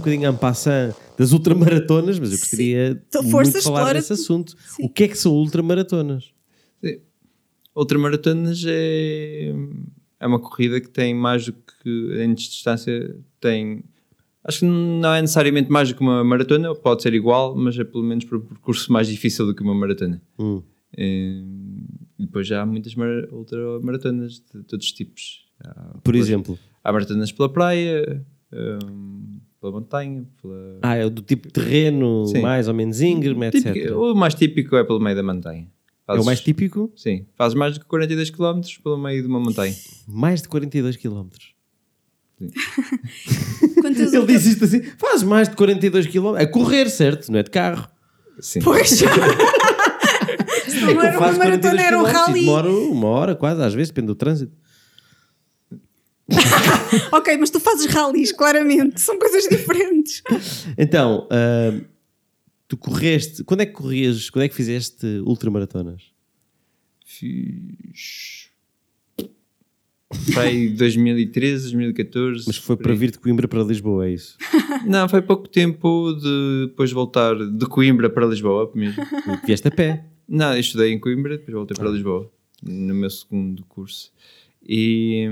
Bocadinho 0.04 0.30
en 0.30 0.36
passant 0.36 0.94
das 1.18 1.32
ultramaratonas, 1.32 2.18
mas 2.18 2.32
eu 2.32 2.38
gostaria 2.38 2.90
Então, 3.08 3.22
muito 3.22 3.32
força, 3.32 3.62
falar 3.62 3.78
explora 3.80 3.94
desse 3.94 4.08
tu. 4.08 4.14
assunto. 4.14 4.54
Sim. 4.66 4.84
O 4.84 4.88
que 4.88 5.04
é 5.04 5.08
que 5.08 5.16
são 5.18 5.32
ultramaratonas? 5.32 6.32
Ultramaratonas 7.76 8.62
é, 8.66 9.52
é 10.20 10.26
uma 10.26 10.38
corrida 10.38 10.80
que 10.80 10.88
tem 10.88 11.12
mais 11.14 11.46
do 11.46 11.52
que 11.52 12.22
em 12.22 12.32
distância 12.34 13.16
tem 13.40 13.82
acho 14.44 14.60
que 14.60 14.64
não 14.66 15.12
é 15.12 15.20
necessariamente 15.22 15.70
mais 15.72 15.88
do 15.88 15.94
que 15.96 16.02
uma 16.02 16.22
maratona, 16.22 16.74
pode 16.74 17.02
ser 17.02 17.14
igual, 17.14 17.56
mas 17.56 17.78
é 17.78 17.82
pelo 17.84 18.04
menos 18.04 18.24
por 18.26 18.38
um 18.38 18.42
percurso 18.42 18.92
mais 18.92 19.08
difícil 19.08 19.46
do 19.46 19.54
que 19.54 19.62
uma 19.62 19.74
maratona. 19.74 20.20
Hum. 20.38 20.62
E 20.96 21.42
depois 22.18 22.46
já 22.46 22.60
há 22.62 22.66
muitas 22.66 22.94
mara- 22.94 23.26
ultramaratonas 23.32 24.34
de 24.54 24.62
todos 24.64 24.86
os 24.86 24.92
tipos. 24.92 25.46
Há, 25.60 25.72
Por 26.04 26.12
depois- 26.12 26.28
exemplo. 26.28 26.58
Há 26.84 26.92
maratonas 26.92 27.32
pela 27.32 27.48
praia, 27.48 28.24
hum, 28.52 29.33
pela 29.64 29.72
montanha, 29.80 30.24
pela. 30.42 30.78
Ah, 30.82 30.94
é 30.96 31.08
do 31.08 31.22
tipo 31.22 31.46
de 31.48 31.54
terreno 31.54 32.26
Sim. 32.26 32.42
mais 32.42 32.68
ou 32.68 32.74
menos 32.74 33.00
íngreme, 33.00 33.46
etc. 33.46 33.72
Típico- 33.72 33.94
o 33.94 34.14
mais 34.14 34.34
típico 34.34 34.76
é 34.76 34.84
pelo 34.84 35.00
meio 35.00 35.16
da 35.16 35.22
montanha. 35.22 35.62
É 35.62 36.12
o 36.12 36.16
Fazes- 36.16 36.26
mais 36.26 36.40
típico? 36.42 36.92
Sim, 36.94 37.24
fazes 37.34 37.54
mais 37.56 37.72
do 37.74 37.80
que 37.80 37.86
42 37.86 38.28
km 38.28 38.60
pelo 38.82 38.98
meio 38.98 39.22
de 39.22 39.28
uma 39.28 39.40
montanha. 39.40 39.74
Mais 40.06 40.42
de 40.42 40.48
42 40.48 40.96
km. 40.98 41.28
Ele 43.84 44.26
disse 44.26 44.50
isto 44.50 44.64
assim: 44.64 44.82
faz 44.98 45.22
mais 45.22 45.48
de 45.48 45.56
42 45.56 46.06
km. 46.08 46.36
É 46.36 46.44
correr, 46.46 46.90
certo? 46.90 47.30
Não 47.32 47.38
é 47.38 47.42
de 47.42 47.50
carro. 47.50 47.88
Sim. 48.40 48.60
Pois. 48.60 48.90
Se 48.90 49.04
não 50.80 50.90
é 50.90 50.94
que 50.94 51.06
eu 51.06 51.18
faço 51.18 51.36
42 51.38 51.38
maratona, 51.38 51.82
era 51.82 51.98
um 51.98 52.02
km 52.04 52.08
e 52.10 52.12
rally. 52.12 52.40
demoro 52.40 52.90
uma 52.92 53.08
hora 53.08 53.34
quase, 53.34 53.62
às 53.62 53.72
vezes, 53.72 53.88
depende 53.90 54.08
do 54.08 54.14
trânsito. 54.14 54.52
Ok, 57.12 57.36
mas 57.38 57.50
tu 57.50 57.60
fazes 57.60 57.86
rallies, 57.86 58.32
claramente. 58.32 59.00
São 59.00 59.18
coisas 59.18 59.44
diferentes. 59.48 60.22
Então, 60.78 61.28
ah, 61.30 61.78
tu 62.68 62.76
correste. 62.76 63.44
Quando 63.44 63.60
é 63.60 63.66
que 63.66 63.72
corrias? 63.72 64.30
Quando 64.30 64.44
é 64.44 64.48
que 64.48 64.54
fizeste 64.54 65.06
ultramaratonas? 65.24 66.02
Fiz. 67.04 68.50
Foi 70.32 70.68
2013, 70.70 71.62
2014. 71.64 72.44
Mas 72.46 72.56
foi 72.56 72.76
para 72.76 72.94
vir 72.94 73.10
de 73.10 73.18
Coimbra 73.18 73.48
para 73.48 73.62
Lisboa, 73.62 74.06
é 74.06 74.12
isso? 74.12 74.36
Não, 74.86 75.08
foi 75.08 75.22
pouco 75.22 75.48
tempo 75.48 76.12
de 76.14 76.66
depois 76.68 76.92
voltar 76.92 77.34
de 77.34 77.66
Coimbra 77.66 78.08
para 78.08 78.26
Lisboa 78.26 78.70
mesmo. 78.74 79.02
Vieste 79.44 79.68
a 79.68 79.70
pé. 79.70 80.04
Não, 80.28 80.54
eu 80.54 80.60
estudei 80.60 80.92
em 80.92 80.98
Coimbra, 80.98 81.36
depois 81.36 81.54
voltei 81.54 81.76
para 81.76 81.90
Lisboa 81.90 82.30
no 82.62 82.94
meu 82.94 83.10
segundo 83.10 83.64
curso. 83.66 84.12
E 84.66 85.28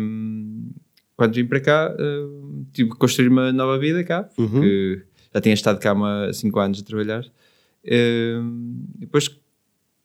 quando 1.16 1.34
vim 1.34 1.46
para 1.46 1.60
cá, 1.60 1.96
hum, 1.98 2.66
tive 2.72 2.90
que 2.90 2.96
construir 2.96 3.28
uma 3.28 3.52
nova 3.52 3.78
vida 3.78 4.02
cá, 4.04 4.28
porque 4.34 5.02
já 5.34 5.40
tinha 5.40 5.54
estado 5.54 5.78
cá 5.80 5.92
há 5.92 6.32
5 6.32 6.58
anos 6.60 6.80
a 6.80 6.84
trabalhar. 6.84 7.24
Hum, 7.84 8.84
e 8.96 9.00
depois 9.00 9.28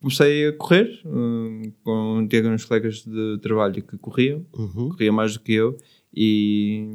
comecei 0.02 0.48
a 0.48 0.54
correr, 0.54 1.02
hum, 1.06 1.72
com 1.84 2.28
tinha 2.30 2.50
uns 2.50 2.66
colegas 2.66 3.04
de 3.06 3.38
trabalho 3.42 3.82
que 3.84 3.98
corriam, 3.98 4.46
Uhum. 4.58 4.90
corria 4.90 5.12
mais 5.12 5.34
do 5.34 5.40
que 5.42 5.54
eu, 5.54 5.76
e, 6.14 6.86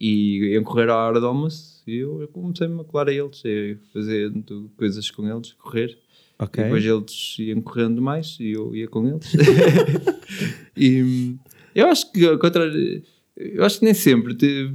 e 0.00 0.52
iam 0.54 0.64
correr 0.64 0.88
à 0.90 0.96
hora 0.96 1.20
do 1.20 1.26
almoço. 1.26 1.82
E 1.86 1.98
eu 1.98 2.26
comecei-me 2.32 2.80
a 2.80 2.84
colar 2.84 3.08
a 3.08 3.12
eles, 3.12 3.42
a 3.44 3.92
fazer 3.92 4.32
coisas 4.76 5.10
com 5.10 5.28
eles, 5.28 5.52
correr. 5.54 5.98
Ok. 6.38 6.60
E 6.60 6.64
depois 6.64 6.84
eles 6.84 7.36
iam 7.38 7.60
correndo 7.60 8.02
mais 8.02 8.36
e 8.40 8.50
eu 8.52 8.74
ia 8.74 8.88
com 8.88 9.06
eles. 9.06 9.32
e 10.76 11.36
eu 11.74 11.86
acho 11.88 12.10
que, 12.12 12.24
ao 12.26 12.38
contrário, 12.38 13.02
eu 13.36 13.64
acho 13.64 13.78
que 13.78 13.84
nem 13.84 13.94
sempre 13.94 14.34
te- 14.34 14.68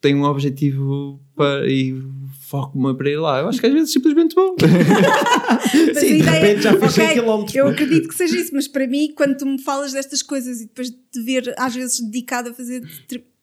tem 0.00 0.14
um 0.14 0.24
objetivo 0.24 1.20
para 1.36 1.66
e 1.68 1.94
foco-me 2.48 2.94
para 2.94 3.10
ir 3.10 3.16
lá. 3.18 3.40
Eu 3.40 3.48
acho 3.48 3.60
que 3.60 3.66
às 3.66 3.72
vezes 3.72 3.90
é 3.90 3.92
simplesmente 3.92 4.34
bom. 4.34 4.54
Mas 4.60 5.98
Sim, 5.98 6.06
a 6.06 6.14
de 6.14 6.16
ideia- 6.18 6.30
repente 6.40 6.62
já 6.62 6.78
fiz 6.78 6.92
100 6.92 7.04
ok, 7.04 7.14
quilómetros, 7.20 7.54
Eu 7.56 7.64
pô. 7.66 7.70
acredito 7.70 8.08
que 8.08 8.14
seja 8.14 8.36
isso, 8.36 8.50
mas 8.54 8.66
para 8.68 8.86
mim, 8.86 9.12
quando 9.16 9.36
tu 9.36 9.46
me 9.46 9.58
falas 9.62 9.92
destas 9.92 10.22
coisas 10.22 10.60
e 10.60 10.66
depois 10.66 10.90
de 10.90 10.96
te 11.12 11.20
ver, 11.22 11.54
às 11.56 11.74
vezes, 11.74 12.00
dedicado 12.00 12.50
a 12.50 12.54
fazer, 12.54 12.82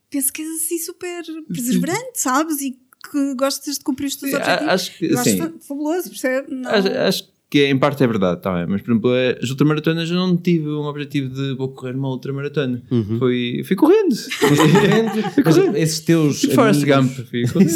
penso 0.09 0.31
que 0.33 0.41
és 0.41 0.49
assim 0.63 0.77
super 0.79 1.23
perseverante, 1.47 2.11
sabes? 2.19 2.61
E 2.61 2.71
que 3.11 3.35
gostas 3.35 3.75
de 3.77 3.83
cumprir 3.83 4.07
os 4.07 4.15
teus 4.17 4.31
Sim, 4.31 4.37
objetivos. 4.37 4.73
acho 4.73 4.97
que- 4.97 5.05
eu 5.05 5.19
acho 5.19 5.29
sim. 5.29 5.37
fa- 5.37 5.53
fabuloso, 5.61 6.09
percebe? 6.09 6.53
Não- 6.53 6.69
acho, 6.69 6.87
acho 6.89 7.36
que 7.49 7.65
em 7.65 7.77
parte 7.79 8.03
é 8.03 8.07
verdade 8.07 8.41
também, 8.41 8.65
mas 8.67 8.81
por 8.81 8.91
exemplo, 8.91 9.09
as 9.41 9.49
ultramaratonas 9.49 10.09
eu 10.09 10.15
não 10.17 10.35
tive 10.35 10.67
um 10.69 10.83
objetivo 10.83 11.29
de 11.33 11.55
vou 11.55 11.69
correr 11.69 11.95
uma 11.95 12.09
ultramaratona. 12.09 12.83
Foi, 13.19 13.61
fui 13.65 13.75
correndo. 13.75 14.15
Mas 15.45 15.57
esses 15.75 15.99
teus. 16.01 16.41
Tipo 16.41 16.55
Forrest 16.55 16.83
amigos- 16.83 17.17
Gump. 17.17 17.27
Fui 17.29 17.47
correndo. 17.47 17.71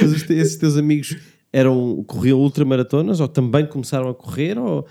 Mas 0.00 0.30
esses 0.30 0.56
teus 0.56 0.76
amigos 0.76 1.16
eram, 1.52 2.02
corriam 2.06 2.38
ultramaratonas 2.40 3.20
ou 3.20 3.28
também 3.28 3.66
começaram 3.66 4.08
a 4.08 4.14
correr? 4.14 4.58
Ou, 4.58 4.86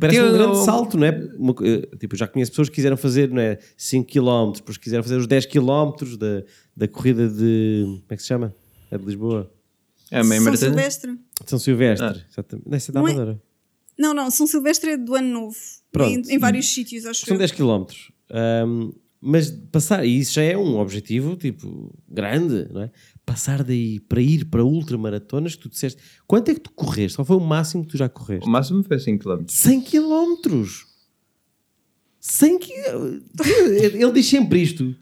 parece 0.00 0.20
um 0.20 0.28
Tinha- 0.28 0.32
grande 0.32 0.58
salto, 0.64 0.96
não 0.96 1.06
é? 1.06 1.28
Uma 1.36 1.54
eh, 1.62 1.88
tipo, 1.98 2.16
já 2.16 2.26
conheço 2.26 2.52
pessoas 2.52 2.68
que 2.68 2.76
quiseram 2.76 2.96
fazer 2.96 3.28
não 3.30 3.40
é, 3.42 3.58
5 3.76 4.06
km, 4.10 4.52
depois 4.56 4.76
quiseram 4.78 5.02
fazer 5.02 5.16
os 5.16 5.26
10 5.26 5.46
km 5.46 5.92
da, 6.18 6.42
da 6.76 6.88
corrida 6.88 7.28
de. 7.28 7.82
Como 7.86 8.04
é 8.10 8.16
que 8.16 8.22
se 8.22 8.28
chama? 8.28 8.54
É 8.90 8.96
de 8.96 9.04
Lisboa. 9.04 9.50
É 10.10 10.22
São. 10.22 10.56
Silvestre. 10.56 11.18
São 11.46 11.58
Silvestre. 11.58 12.06
Ah. 12.06 12.24
Exatamente. 12.30 12.80
Ser 12.80 12.92
da 12.92 13.00
Não 13.00 13.08
é- 13.08 13.12
Amadora. 13.12 13.42
Não, 13.98 14.14
não, 14.14 14.30
São 14.30 14.46
Silvestre 14.46 14.90
é 14.92 14.96
do 14.96 15.14
ano 15.14 15.28
novo. 15.28 15.56
Pronto. 15.90 16.28
Em, 16.30 16.34
em 16.34 16.38
vários 16.38 16.72
sítios, 16.72 17.04
acho 17.04 17.26
São 17.26 17.34
eu. 17.34 17.38
10 17.38 17.52
km. 17.52 17.84
Ahm, 18.30 18.92
mas 19.20 19.50
passar, 19.50 20.04
e 20.06 20.18
isso 20.20 20.34
já 20.34 20.42
é 20.42 20.56
um 20.56 20.78
objetivo 20.78 21.34
tipo 21.36 21.92
grande, 22.08 22.68
não 22.72 22.82
é? 22.82 22.90
Passar 23.26 23.64
daí 23.64 23.98
para 23.98 24.22
ir 24.22 24.44
para 24.44 24.64
ultramaratonas 24.64 25.56
que 25.56 25.62
tu 25.62 25.68
disseste. 25.68 26.00
Quanto 26.26 26.48
é 26.50 26.54
que 26.54 26.60
tu 26.60 26.70
correste? 26.70 27.16
Qual 27.16 27.26
foi 27.26 27.36
o 27.36 27.40
máximo 27.40 27.84
que 27.84 27.90
tu 27.90 27.96
já 27.98 28.08
correste? 28.08 28.46
O 28.46 28.50
máximo 28.50 28.84
foi 28.84 28.98
5 29.00 29.24
km. 29.24 29.44
100 29.48 29.80
km! 29.82 30.36
100 32.20 32.58
km! 32.58 33.20
Ele 33.94 34.12
diz 34.12 34.26
sempre 34.26 34.62
isto 34.62 34.94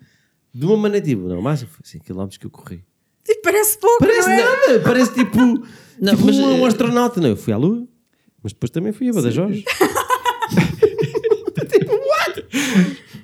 de 0.54 0.64
uma 0.64 0.76
maneira 0.76 1.04
tipo, 1.04 1.28
não, 1.28 1.38
o 1.38 1.42
máximo 1.42 1.70
foi 1.70 1.84
100 1.84 2.00
km 2.00 2.26
que 2.40 2.46
eu 2.46 2.50
corri. 2.50 2.82
E 3.28 3.40
parece 3.42 3.78
pouco, 3.78 3.98
Parece 3.98 4.28
não 4.28 4.34
é? 4.34 4.36
nada, 4.44 4.80
parece 4.84 5.14
tipo, 5.14 5.38
Não, 6.00 6.14
tipo 6.14 6.26
mas, 6.26 6.38
um, 6.38 6.44
um 6.60 6.64
eh, 6.64 6.68
astronauta. 6.68 7.20
Não, 7.20 7.28
eu 7.30 7.36
fui 7.36 7.52
à 7.52 7.56
Lua, 7.56 7.86
mas 8.42 8.52
depois 8.52 8.70
também 8.70 8.92
fui 8.92 9.08
a 9.08 9.12
Badajoz. 9.12 9.64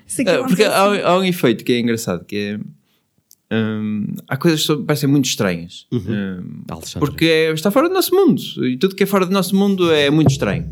Sei 0.07 0.25
que 0.25 0.31
Ah, 0.31 0.39
vão 0.39 0.47
porque 0.47 0.65
há, 0.65 1.09
há 1.09 1.19
um 1.19 1.25
efeito 1.25 1.65
que 1.65 1.73
é 1.73 1.79
engraçado, 1.81 2.25
que 2.25 2.37
é... 2.37 3.55
hum, 3.55 4.07
há 4.29 4.37
coisas 4.37 4.61
que 4.61 4.67
são- 4.67 4.85
parecem 4.85 5.09
muito 5.09 5.27
estranhas. 5.27 5.87
Hum, 5.93 6.63
Alexandre. 6.71 7.01
porque 7.09 7.25
é- 7.27 7.53
está 7.53 7.71
fora 7.71 7.89
do 7.89 7.95
nosso 7.95 8.15
mundo. 8.15 8.41
E 8.67 8.77
tudo 8.77 8.95
que 8.97 9.03
é 9.03 9.07
fora 9.07 9.27
do 9.27 9.33
nosso 9.33 9.55
mundo 9.57 9.91
é 9.93 10.11
muito 10.11 10.31
estranho. 10.31 10.69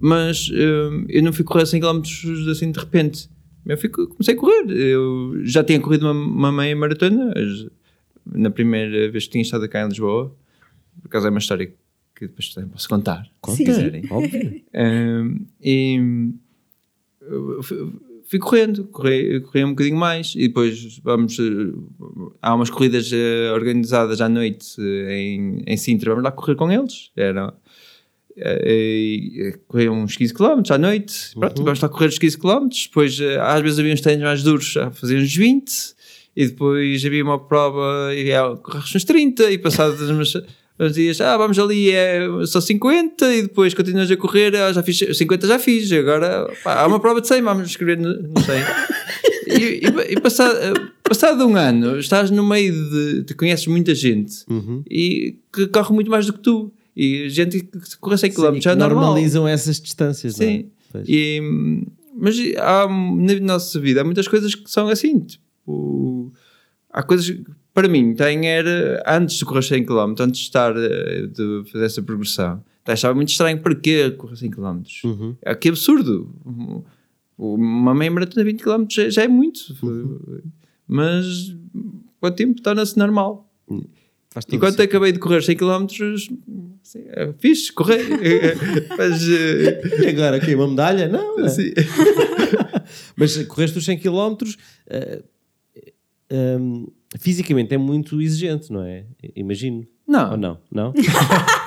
Mas 0.00 0.48
hum, 0.50 1.04
eu 1.08 1.22
não 1.22 1.32
fui 1.32 1.44
correr 1.44 1.66
100 1.66 1.80
km 1.80 2.02
assim 2.50 2.70
de 2.70 2.78
repente. 2.78 3.28
Eu 3.64 3.76
fui, 3.76 3.88
comecei 3.88 4.34
a 4.34 4.36
correr. 4.36 4.70
Eu 4.70 5.40
já 5.44 5.62
tinha 5.64 5.80
corrido 5.80 6.02
uma, 6.04 6.12
uma 6.12 6.52
meia 6.52 6.74
maratona 6.76 7.32
as- 7.36 7.66
na 8.32 8.50
primeira 8.50 9.10
vez 9.10 9.24
que 9.24 9.30
tinha 9.32 9.42
estado 9.42 9.68
cá 9.68 9.82
em 9.84 9.88
Lisboa. 9.88 10.34
Por 11.02 11.08
acaso 11.08 11.26
é 11.26 11.30
uma 11.30 11.38
história 11.38 11.66
que 12.14 12.26
depois 12.26 12.52
também 12.54 12.70
posso 12.70 12.88
contar. 12.88 13.28
Conta, 13.40 13.62
quiserem. 13.62 14.04
óbvio. 14.10 14.62
Um, 14.74 15.46
e 15.62 16.00
fui- 18.28 18.38
correndo, 18.38 18.84
corri, 18.84 19.40
corri 19.40 19.64
um 19.64 19.70
bocadinho 19.70 19.96
mais 19.96 20.34
e 20.36 20.48
depois 20.48 20.98
vamos. 21.02 21.36
Há 22.42 22.54
umas 22.54 22.70
corridas 22.70 23.10
eh, 23.12 23.50
organizadas 23.52 24.20
à 24.20 24.28
noite 24.28 24.74
eh, 24.80 25.12
em, 25.18 25.62
em 25.66 25.76
Sintra, 25.76 26.10
vamos 26.10 26.24
lá 26.24 26.32
correr 26.32 26.54
com 26.56 26.70
eles. 26.70 27.10
Era. 27.16 27.54
eh, 28.36 29.58
corri 29.68 29.88
uns 29.88 30.16
15 30.16 30.34
km 30.34 30.62
à 30.70 30.78
noite, 30.78 31.30
pronto, 31.38 31.62
vamos 31.62 31.80
lá 31.80 31.88
correr 31.88 32.08
os 32.08 32.18
15 32.18 32.38
km. 32.38 32.68
Depois, 32.86 33.18
às 33.42 33.60
vezes, 33.62 33.78
havia 33.78 33.92
uns 33.94 34.00
treinos 34.00 34.24
mais 34.24 34.42
duros 34.42 34.76
a 34.76 34.90
fazer 34.90 35.18
uns 35.18 35.34
20, 35.34 35.72
e 36.36 36.46
depois 36.46 37.04
havia 37.04 37.24
uma 37.24 37.38
prova 37.38 38.14
e 38.14 38.30
ah, 38.32 38.54
corres 38.62 38.94
uns 38.94 39.04
30, 39.04 39.50
e 39.50 39.58
passados 39.58 40.10
uns, 40.10 40.34
dias, 40.92 41.20
ah, 41.22 41.36
vamos 41.38 41.58
ali, 41.58 41.90
é 41.90 42.28
só 42.44 42.60
50, 42.60 43.34
e 43.34 43.42
depois 43.42 43.72
continuas 43.72 44.10
a 44.10 44.16
correr, 44.16 44.54
ah, 44.54 44.72
já 44.72 44.82
fiz 44.82 44.98
50, 44.98 45.46
já 45.46 45.58
fiz, 45.58 45.90
agora 45.92 46.52
pá, 46.62 46.82
há 46.82 46.86
uma 46.86 47.00
prova 47.00 47.22
de 47.22 47.28
100, 47.28 47.42
vamos 47.42 47.68
escrever 47.68 47.96
no, 47.96 48.12
no 48.14 48.40
100. 48.40 48.56
E, 49.46 49.86
e, 49.86 50.12
e 50.12 50.20
passado, 50.20 50.58
passado 51.02 51.46
um 51.46 51.56
ano, 51.56 51.98
estás 51.98 52.30
no 52.30 52.44
meio 52.44 52.72
de. 52.90 53.22
Te 53.22 53.34
conheces 53.34 53.66
muita 53.68 53.94
gente 53.94 54.44
e 54.90 55.38
que 55.52 55.68
corre 55.68 55.94
muito 55.94 56.10
mais 56.10 56.26
do 56.26 56.32
que 56.32 56.40
tu. 56.40 56.72
E 56.96 57.28
gente 57.30 57.60
que 57.60 57.96
corre 58.00 58.18
100 58.18 58.32
km 58.32 58.54
Sim, 58.54 58.60
já 58.60 58.70
é 58.72 58.74
que 58.74 58.80
normal. 58.80 59.04
normalizam 59.04 59.46
essas 59.46 59.80
distâncias, 59.80 60.38
não 60.38 60.46
é? 60.46 60.50
Sim. 60.50 60.70
E 61.06 61.40
Mas 62.18 62.36
há, 62.58 62.88
na 62.88 63.40
nossa 63.40 63.78
vida 63.78 64.00
há 64.00 64.04
muitas 64.04 64.26
coisas 64.26 64.54
que 64.54 64.68
são 64.68 64.88
assim. 64.88 65.20
Tipo, 65.20 65.45
há 66.90 67.02
coisas 67.02 67.30
que, 67.30 67.44
para 67.74 67.88
mim, 67.88 68.14
tem 68.14 68.46
era 68.46 69.02
antes 69.06 69.36
de 69.36 69.44
correr 69.44 69.62
100 69.62 69.84
km, 69.84 70.14
antes 70.20 70.40
de 70.40 70.46
estar 70.46 70.74
eh, 70.76 71.26
de 71.26 71.64
fazer 71.70 71.84
essa 71.84 72.02
progressão, 72.02 72.62
achava 72.86 73.14
muito 73.14 73.28
estranho 73.28 73.60
para 73.60 73.74
quê 73.74 74.10
correr 74.12 74.36
100 74.36 74.50
km. 74.50 74.82
Uhum. 75.04 75.36
É 75.42 75.54
que 75.54 75.68
absurdo. 75.68 76.34
Uma 77.36 77.94
meia 77.94 78.10
maratona 78.10 78.44
de 78.44 78.52
20 78.52 78.62
km 78.62 78.84
já, 78.88 79.10
já 79.10 79.22
é 79.24 79.28
muito. 79.28 79.60
Mas 80.88 81.54
com 82.20 82.26
o 82.26 82.30
tempo 82.30 82.62
torna-se 82.62 82.98
normal. 82.98 83.46
Todo 83.66 84.54
Enquanto 84.54 84.82
acabei 84.82 85.12
de 85.12 85.18
correr 85.18 85.42
100 85.42 85.56
km, 85.56 85.86
assim, 86.82 87.04
é 87.06 87.32
fixe, 87.38 87.72
correr. 87.72 88.04
Mas. 88.96 89.22
eh, 89.28 89.80
E 90.02 90.06
agora, 90.08 90.36
aqui, 90.36 90.54
uma 90.54 90.68
medalha? 90.68 91.08
Não, 91.08 91.40
é. 91.40 91.46
Mas 93.16 93.36
correste 93.46 93.78
os 93.78 93.84
100 93.84 93.98
km, 93.98 94.36
eh, 94.88 95.22
hum, 96.30 96.86
fisicamente 97.18 97.74
é 97.74 97.78
muito 97.78 98.20
exigente, 98.20 98.72
não 98.72 98.82
é? 98.82 99.04
Imagino. 99.34 99.86
Não. 100.06 100.32
Ou 100.32 100.36
não? 100.36 100.58
Não? 100.72 100.92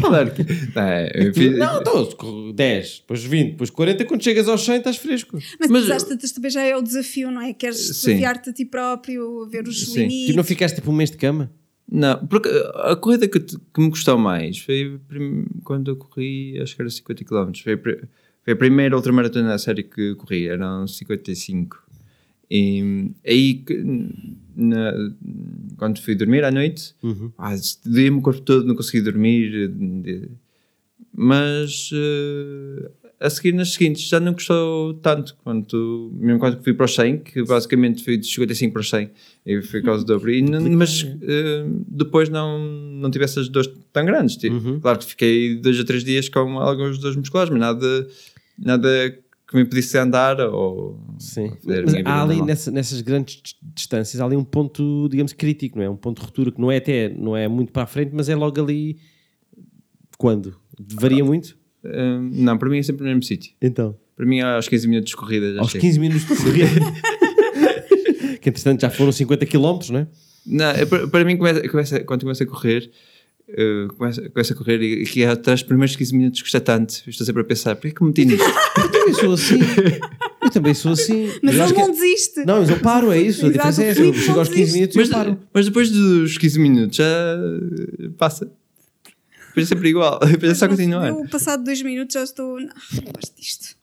claro 0.00 0.30
que. 0.32 0.42
Não, 0.74 0.82
é, 0.82 1.32
fiz- 1.32 1.58
não, 1.58 1.80
então, 1.80 2.52
10, 2.54 2.98
depois 3.00 3.24
20, 3.24 3.50
depois 3.52 3.70
40, 3.70 4.04
quando 4.04 4.22
chegas 4.22 4.48
aos 4.48 4.64
100 4.64 4.76
estás 4.78 4.96
fresco. 4.96 5.38
Mas, 5.58 5.70
Mas- 5.70 5.90
às 5.90 6.02
tantas 6.04 6.32
também 6.32 6.50
já 6.50 6.62
é 6.62 6.76
o 6.76 6.82
desafio, 6.82 7.30
não 7.30 7.40
é? 7.42 7.52
Queres 7.52 7.76
desafiar-te 7.86 8.50
a 8.50 8.52
ti 8.52 8.64
próprio, 8.64 9.44
a 9.44 9.48
ver 9.48 9.66
os 9.66 9.92
Sim. 9.92 10.00
limites. 10.00 10.26
Tipo, 10.26 10.36
não 10.36 10.44
ficaste 10.44 10.74
tipo 10.76 10.90
um 10.90 10.94
mês 10.94 11.10
de 11.10 11.16
cama? 11.16 11.50
Não, 11.90 12.26
porque 12.26 12.48
a 12.76 12.96
corrida 12.96 13.28
que, 13.28 13.38
te- 13.40 13.58
que 13.58 13.80
me 13.80 13.90
gostou 13.90 14.16
mais 14.16 14.58
foi 14.58 14.98
quando 15.64 15.90
eu 15.90 15.96
corri, 15.96 16.58
acho 16.62 16.74
que 16.74 16.82
era 16.82 16.90
50 16.90 17.24
km. 17.24 17.50
Foi, 17.62 17.76
foi 18.44 18.52
a 18.54 18.56
primeira 18.56 18.96
ultramaratona 18.96 19.48
na 19.48 19.58
série 19.58 19.82
que 19.82 20.14
corri, 20.14 20.48
eram 20.48 20.86
55. 20.86 21.81
E 22.54 23.10
aí, 23.26 23.64
na- 24.54 24.92
quando 25.78 25.98
fui 26.02 26.14
dormir 26.14 26.44
à 26.44 26.50
noite, 26.50 26.94
ah, 27.38 27.54
doía-me 27.86 28.18
o 28.18 28.20
corpo 28.20 28.42
todo, 28.42 28.66
não 28.66 28.74
consegui 28.76 29.00
dormir. 29.00 29.70
Mas 31.14 31.90
eh, 31.92 32.90
a 33.20 33.28
seguir 33.30 33.52
nas 33.52 33.72
seguintes 33.74 34.08
já 34.08 34.18
não 34.18 34.32
gostou 34.32 34.94
tanto 34.94 35.36
quanto 35.44 36.10
mesmo 36.14 36.38
quando 36.40 36.62
fui 36.62 36.72
para 36.74 36.86
os 36.86 36.94
100 36.94 37.18
que 37.18 37.42
basicamente 37.44 38.02
fui 38.02 38.16
de 38.16 38.26
55 38.26 38.72
para 38.72 38.80
os 38.80 38.90
100 38.90 39.10
e 39.46 39.62
foi 39.62 39.82
quase 39.82 40.04
o 40.04 40.06
dobro. 40.06 40.30
E 40.30 40.42
mas 40.42 41.06
eh, 41.22 41.64
depois 41.88 42.28
não, 42.28 42.58
não 42.58 43.10
tive 43.10 43.24
essas 43.24 43.48
dores 43.48 43.70
tão 43.92 44.04
grandes 44.06 44.36
Tipo, 44.36 44.56
claro 44.80 44.98
que 44.98 45.04
fiquei 45.06 45.56
dois 45.56 45.78
a 45.78 45.84
três 45.84 46.02
dias 46.04 46.28
com 46.28 46.58
alguns 46.58 46.98
dores 46.98 47.16
musculares 47.16 47.50
mas 47.50 47.60
nada, 47.60 48.08
nada 48.58 49.18
que 49.52 49.56
me 49.58 49.62
impedisse 49.62 49.92
de 49.92 49.98
andar 49.98 50.40
ou 50.40 50.98
Sim. 51.18 51.52
Mas 51.64 51.94
há 52.04 52.22
ali 52.22 52.42
nessa- 52.42 52.70
nessas 52.70 53.00
grandes 53.00 53.40
dis- 53.42 53.56
distâncias, 53.74 54.20
há 54.20 54.24
ali 54.24 54.36
um 54.36 54.42
ponto, 54.44 55.08
digamos, 55.10 55.32
crítico, 55.32 55.78
não 55.78 55.84
é? 55.84 55.90
Um 55.90 55.96
ponto 55.96 56.18
de 56.20 56.24
ruptura 56.26 56.50
que 56.50 56.60
não 56.60 56.72
é 56.72 56.78
até, 56.78 57.08
não 57.10 57.36
é 57.36 57.46
muito 57.46 57.70
para 57.72 57.82
a 57.84 57.86
frente, 57.86 58.10
mas 58.12 58.28
é 58.28 58.34
logo 58.34 58.60
ali. 58.60 58.96
Quando? 60.18 60.56
Varia 60.94 61.24
muito? 61.24 61.56
Eh, 61.84 62.18
não, 62.32 62.56
para 62.58 62.68
mim 62.68 62.78
é 62.78 62.82
sempre 62.82 63.02
no 63.02 63.08
mesmo 63.08 63.22
sítio 63.24 63.52
Então. 63.60 63.96
para 64.16 64.24
mim 64.24 64.40
aos 64.40 64.68
15 64.68 64.86
minutos 64.88 65.10
de 65.10 65.16
corrida 65.16 65.54
já 65.54 65.60
Aos 65.60 65.70
chego. 65.70 65.82
15 65.82 65.98
minutos 65.98 66.26
de 66.28 66.36
corrida. 66.36 66.68
que 68.40 68.48
entretanto 68.48 68.80
já 68.80 68.90
foram 68.90 69.12
50 69.12 69.46
km, 69.46 69.78
não 69.90 69.98
é? 70.00 70.06
Não, 70.46 70.70
é 70.70 70.84
para, 70.86 71.06
para 71.08 71.24
mim, 71.24 71.36
começa, 71.36 71.68
começa, 71.68 72.00
quando 72.04 72.22
começa 72.22 72.42
a 72.44 72.46
correr, 72.46 72.90
eh, 73.56 73.88
começa, 73.96 74.28
começa 74.30 74.52
a 74.54 74.56
correr 74.56 74.80
e 74.82 75.02
aqui 75.02 75.24
atrás, 75.24 75.60
os 75.60 75.66
primeiros 75.66 75.94
15 75.96 76.14
minutos 76.16 76.42
custa 76.42 76.60
tanto. 76.60 77.02
Estou 77.06 77.26
sempre 77.26 77.42
a 77.42 77.44
pensar, 77.44 77.76
porquê 77.76 77.90
que 77.94 78.02
me 78.02 78.08
meti 78.08 78.24
nisto? 78.24 78.44
Eu 78.82 78.90
também 78.90 79.14
sou 79.14 79.32
assim. 79.32 79.58
Eu 80.42 80.50
também 80.50 80.74
sou 80.74 80.92
assim. 80.92 81.30
Mas 81.42 81.54
eu 81.56 81.64
ele 81.64 81.72
que- 81.74 81.80
não 81.80 81.90
desiste. 81.90 82.44
Não, 82.44 82.60
mas 82.60 82.68
eu 82.70 82.78
paro, 82.80 83.12
é 83.12 83.20
isso. 83.20 83.46
A 83.46 83.48
Exato, 83.48 83.68
diferença 83.68 83.82
é 83.84 83.88
essa. 83.88 84.00
Eu 84.02 84.12
chego 84.14 84.38
aos 84.40 84.48
15 84.48 84.60
desiste. 84.60 84.74
minutos 84.76 84.94
e 84.94 84.98
mas, 84.98 85.08
eu 85.08 85.14
paro. 85.14 85.38
mas 85.54 85.64
depois 85.66 85.90
dos 85.90 86.38
15 86.38 86.58
minutos 86.58 86.96
já 86.96 87.04
passa. 88.18 88.50
Depois 89.48 89.66
é 89.66 89.68
sempre 89.68 89.88
igual. 89.90 90.18
Depois 90.26 90.52
é 90.52 90.54
só 90.54 90.66
continuar. 90.68 91.08
Eu, 91.08 91.26
passado 91.28 91.62
dois 91.64 91.80
minutos, 91.82 92.14
já 92.14 92.24
estou. 92.24 92.58
Não, 92.60 92.66
não 92.68 93.12
gosto 93.12 93.36
disto. 93.38 93.76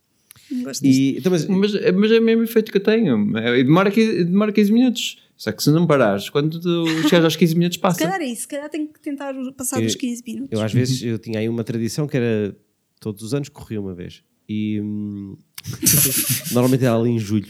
Não 0.52 0.64
gosto 0.64 0.82
disto. 0.84 1.00
E, 1.00 1.18
então, 1.18 1.32
mas, 1.32 1.46
Mas, 1.48 1.76
é- 1.76 1.92
mas 1.92 2.12
é 2.12 2.20
o 2.20 2.24
mesmo 2.24 2.44
efeito 2.44 2.72
que 2.72 2.78
eu 2.78 2.84
tenho. 2.84 3.38
É, 3.38 3.64
demora, 3.64 3.90
15, 3.92 4.24
demora 4.26 4.52
15 4.52 4.72
minutos. 4.74 5.18
Só 5.40 5.54
que 5.54 5.64
se 5.64 5.72
não 5.72 5.88
parares, 5.88 6.30
quando 6.30 6.60
tu 6.60 6.86
chegas 7.08 7.24
aos 7.24 7.36
15 7.38 7.56
minutos, 7.56 7.78
Se 7.78 7.82
passa. 7.82 8.00
calhar 8.00 8.20
é 8.20 8.26
isso. 8.26 8.42
Se 8.42 8.48
calhar 8.50 8.70
tenho 8.70 8.90
que 8.90 9.00
tentar 9.00 9.34
passar 9.58 9.80
Eu- 9.82 9.88
os 9.88 9.96
15 9.96 10.22
minutos. 10.28 10.50
eu 10.52 10.62
às 10.62 10.74
vezes 10.74 11.02
eu 11.02 11.18
tinha 11.18 11.40
aí 11.40 11.48
uma 11.48 11.64
tradição 11.64 12.06
que 12.06 12.18
era 12.18 12.54
todos 13.00 13.24
os 13.24 13.34
anos 13.34 13.48
corria 13.48 13.80
uma 13.80 13.96
vez. 13.96 14.22
E 14.50 14.82
hum, 14.82 15.38
normalmente 16.52 16.84
era 16.84 16.94
ali 16.96 17.12
em 17.12 17.20
julho. 17.20 17.48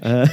Ah, 0.00 0.24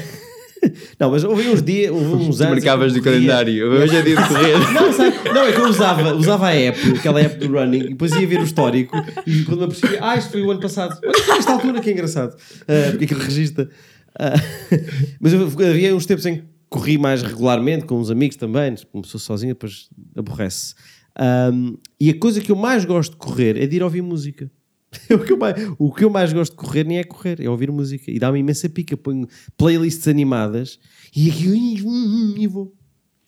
não, 0.97 1.11
mas 1.11 1.25
houve 1.25 1.45
uns 1.49 1.61
dias, 1.61 1.91
houve 1.91 2.05
uns 2.05 2.37
Tu 2.37 2.43
anos. 2.43 2.55
marcavas 2.55 2.93
do 2.93 2.99
corria- 3.01 3.15
calendário. 3.19 3.69
Hoje 3.69 3.95
é 3.97 4.01
dia 4.01 4.15
de 4.15 4.27
correr. 4.29 4.57
Não, 4.73 4.93
sabe? 4.93 5.29
não, 5.29 5.41
é 5.43 5.51
que 5.51 5.59
eu 5.59 5.67
usava, 5.67 6.13
usava 6.15 6.47
a 6.47 6.55
app, 6.55 6.79
aquela 6.97 7.19
app 7.19 7.35
do 7.37 7.51
running, 7.51 7.79
e 7.79 7.89
depois 7.89 8.13
ia 8.13 8.25
ver 8.25 8.39
o 8.39 8.43
histórico 8.43 8.95
e 9.27 9.43
quando 9.43 9.57
me 9.59 9.65
apercebi, 9.65 9.97
ah, 9.99 10.15
isto 10.15 10.31
foi 10.31 10.41
o 10.41 10.49
ano 10.51 10.61
passado. 10.61 10.97
Olha, 11.03 11.37
esta 11.37 11.51
altura 11.51 11.81
que 11.81 11.89
é 11.89 11.93
engraçado. 11.93 12.37
Ah, 12.61 12.91
porque 12.91 13.03
aquilo 13.03 13.19
registra. 13.19 13.69
Ah, 14.17 14.35
mas 15.19 15.33
eu, 15.33 15.43
havia 15.47 15.93
uns 15.93 16.05
tempos 16.05 16.25
em 16.27 16.35
que 16.37 16.52
corri 16.73 16.97
mais 16.97 17.21
regularmente 17.21 17.85
com 17.85 17.99
uns 17.99 18.09
amigos 18.09 18.35
também, 18.35 18.73
como 18.91 19.05
sou 19.05 19.19
sozinho, 19.19 19.53
depois 19.53 19.89
aborrece. 20.15 20.73
Ahm, 21.15 21.75
e 21.99 22.09
a 22.09 22.17
coisa 22.17 22.41
que 22.41 22.51
eu 22.51 22.55
mais 22.55 22.83
gosto 22.83 23.11
de 23.11 23.17
correr 23.17 23.61
é 23.61 23.67
de 23.67 23.75
ir 23.75 23.83
ouvir 23.83 24.01
música. 24.01 24.51
o, 25.13 25.19
que 25.19 25.33
eu 25.33 25.37
mais, 25.37 25.55
o 25.77 25.93
que 25.93 26.03
eu 26.03 26.09
mais 26.09 26.33
gosto 26.33 26.53
de 26.53 26.57
correr 26.57 26.83
nem 26.83 26.97
é 26.97 27.03
correr, 27.03 27.39
é 27.39 27.47
ouvir 27.47 27.71
música. 27.71 28.09
E 28.09 28.17
dá-me 28.17 28.39
imensa 28.39 28.67
pica. 28.67 28.97
Ponho 28.97 29.27
playlists 29.55 30.07
animadas 30.07 30.79
e 31.15 31.29
aqui 31.29 31.77
e 32.41 32.47
vou. 32.47 32.75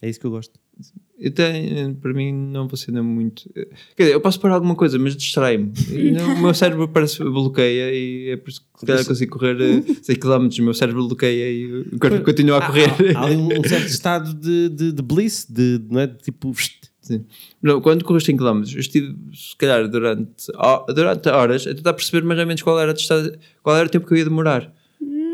É 0.01 0.09
isso 0.09 0.19
que 0.19 0.25
eu 0.25 0.31
gosto. 0.31 0.59
Eu 1.17 1.31
tenho, 1.31 1.95
para 1.95 2.13
mim 2.13 2.33
não 2.33 2.67
funciona 2.67 3.01
muito. 3.01 3.49
Quer 3.95 4.03
dizer, 4.03 4.13
eu 4.13 4.19
posso 4.19 4.39
parar 4.39 4.55
alguma 4.55 4.75
coisa, 4.75 4.99
mas 4.99 5.15
distrai-me. 5.15 5.71
O 6.37 6.41
meu 6.41 6.53
cérebro 6.53 6.89
parece 6.89 7.17
que 7.17 7.23
bloqueia 7.23 7.93
e 7.93 8.31
é 8.31 8.37
por 8.37 8.49
isso 8.49 8.61
que 8.61 8.79
se 8.81 8.85
calhar 8.85 9.05
consigo 9.05 9.37
correr 9.37 9.57
eh, 9.61 9.81
100 10.01 10.15
km. 10.17 10.49
O 10.59 10.63
meu 10.63 10.73
cérebro 10.73 11.07
bloqueia 11.07 11.51
e 11.51 11.81
o 11.93 11.99
corpo 11.99 12.21
continua 12.21 12.57
a 12.57 12.65
correr. 12.65 12.89
Há, 13.15 13.19
há 13.21 13.25
ali 13.25 13.37
um 13.37 13.63
certo 13.63 13.87
estado 13.87 14.33
de, 14.33 14.69
de, 14.69 14.91
de 14.91 15.01
bliss, 15.01 15.47
de, 15.49 15.81
não 15.89 16.01
é? 16.01 16.07
De 16.07 16.17
tipo. 16.17 16.53
Sim. 16.99 17.23
Não, 17.61 17.79
quando 17.81 18.03
corres 18.03 18.23
100 18.23 18.37
km, 18.37 18.63
eu 18.73 18.79
estive, 18.79 19.15
se 19.31 19.55
calhar, 19.57 19.87
durante, 19.87 20.51
durante 20.87 21.29
horas 21.29 21.67
a 21.67 21.75
tentar 21.75 21.93
perceber 21.93 22.25
mais 22.25 22.39
ou 22.39 22.47
menos 22.47 22.63
qual 22.63 22.79
era, 22.79 22.91
a 22.91 22.93
distância, 22.95 23.37
qual 23.61 23.77
era 23.77 23.85
o 23.85 23.89
tempo 23.89 24.07
que 24.07 24.13
eu 24.13 24.17
ia 24.17 24.23
demorar. 24.23 24.73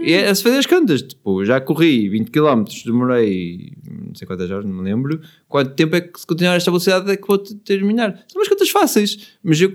E 0.03 0.13
é 0.13 0.33
se 0.33 0.43
fazer 0.43 0.57
as 0.57 0.65
contas. 0.65 1.01
Tipo, 1.01 1.45
já 1.45 1.61
corri 1.61 2.09
20 2.09 2.31
km, 2.31 2.63
demorei 2.85 3.73
não 3.89 4.15
sei 4.15 4.27
quantas 4.27 4.49
horas, 4.51 4.65
não 4.65 4.73
me 4.73 4.83
lembro. 4.83 5.21
Quanto 5.47 5.73
tempo 5.75 5.95
é 5.95 6.01
que, 6.01 6.19
se 6.19 6.25
continuar 6.25 6.55
esta 6.55 6.71
velocidade, 6.71 7.09
é 7.11 7.17
que 7.17 7.27
vou 7.27 7.37
te- 7.37 7.55
terminar? 7.55 8.13
São 8.27 8.41
umas 8.41 8.47
contas 8.49 8.69
fáceis. 8.69 9.29
Mas 9.43 9.59
eu, 9.61 9.71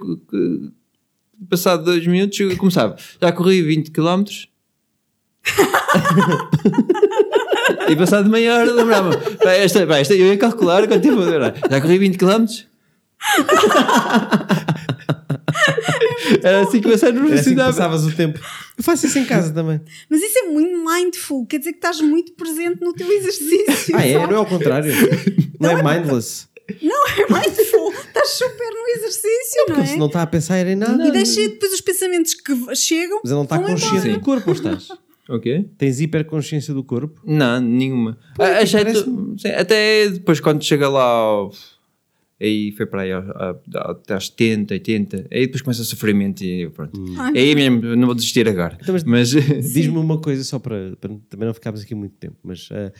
passado 1.49 1.85
dois 1.85 2.07
minutos, 2.07 2.39
eu 2.41 2.57
começava. 2.57 2.97
Já 3.21 3.33
corri 3.33 3.62
20 3.62 3.91
km. 3.91 4.25
E 7.89 7.95
passado 7.97 8.29
meia 8.29 8.55
hora 8.55 8.73
lembrava 8.73 9.11
esta, 9.45 9.81
esta, 9.97 10.15
eu 10.15 10.27
ia 10.27 10.37
calcular 10.37 10.87
quanto 10.89 11.03
tempo. 11.03 11.21
Já 11.71 11.81
corri 11.81 11.99
20 11.99 12.19
km? 12.19 12.45
Era 16.42 16.62
assim 16.62 16.81
que 16.81 16.97
cérebro 16.99 17.31
Era 17.31 17.40
assim 17.40 17.55
passavas 17.55 18.05
o 18.05 18.12
tempo. 18.14 18.38
Eu 18.77 18.85
faço 18.85 19.07
isso 19.07 19.19
em 19.19 19.25
casa 19.25 19.53
também. 19.53 19.81
Mas 20.09 20.23
isso 20.23 20.38
é 20.38 20.42
muito 20.42 20.77
mindful. 20.85 21.47
Quer 21.47 21.59
dizer 21.59 21.73
que 21.73 21.79
estás 21.79 22.01
muito 22.01 22.33
presente 22.33 22.81
no 22.83 22.92
teu 22.92 23.11
exercício. 23.11 23.97
Ah, 23.97 24.07
é? 24.07 24.12
sabe? 24.14 24.27
Não 24.27 24.33
é 24.35 24.37
ao 24.37 24.47
contrário. 24.47 24.92
Não 25.61 25.71
é 25.71 25.83
mindless. 25.83 26.47
Não 26.83 27.07
é 27.09 27.27
mindful. 27.29 27.92
Estás 27.92 28.31
super 28.31 28.71
no 28.71 28.88
exercício, 28.99 29.59
não 29.59 29.66
Porque 29.66 29.81
é? 29.83 29.87
se 29.87 29.97
não 29.99 30.07
está 30.07 30.23
a 30.23 30.27
pensar 30.27 30.66
em 30.66 30.75
nada. 30.77 31.07
E 31.07 31.11
deixa 31.12 31.40
depois 31.49 31.73
os 31.73 31.81
pensamentos 31.81 32.35
que 32.35 32.53
chegam. 32.75 33.21
Mas 33.23 33.31
ele 33.31 33.37
não 33.37 33.45
está 33.45 33.59
consciente 33.59 34.09
do 34.11 34.21
corpo, 34.21 34.51
ou 34.51 34.55
estás? 34.55 34.88
O 35.29 35.40
quê? 35.40 35.64
Tens 35.77 36.01
hiperconsciência 36.01 36.73
do 36.73 36.85
corpo? 36.85 37.21
Não, 37.25 37.59
nenhuma. 37.61 38.16
Pois, 38.37 38.73
Ah, 38.73 38.79
parece-me. 38.79 39.37
sim, 39.37 39.49
até 39.49 40.09
depois 40.09 40.38
quando 40.38 40.62
chega 40.62 40.88
lá 40.88 41.03
ao- 41.03 41.51
aí 42.40 42.72
foi 42.72 42.87
para 42.87 43.03
aí 43.03 43.12
ao- 43.12 43.22
a- 43.22 43.61
a- 43.75 43.90
até 43.92 44.14
aos 44.14 44.27
70, 44.27 44.75
80, 44.75 45.27
aí 45.31 45.46
depois 45.46 45.62
começa 45.62 45.83
o 45.83 45.85
sofrimento 45.85 46.42
e 46.44 46.68
pronto. 46.70 47.01
Ai. 47.18 47.37
Aí 47.38 47.55
mesmo, 47.55 47.96
não 47.96 48.07
vou 48.07 48.14
desistir 48.14 48.49
agora. 48.49 48.79
Então, 48.81 48.92
mas- 48.92 49.05
mas 49.05 49.31
Diz-me 49.72 49.99
uma 49.99 50.20
coisa 50.20 50.42
só 50.44 50.59
para, 50.59 50.96
para 50.96 51.14
também 51.29 51.46
não 51.46 51.55
ficarmos 51.55 51.83
aqui 51.83 51.94
muito 51.94 52.14
tempo, 52.16 52.37
mas 52.42 52.68
ah, 52.72 52.92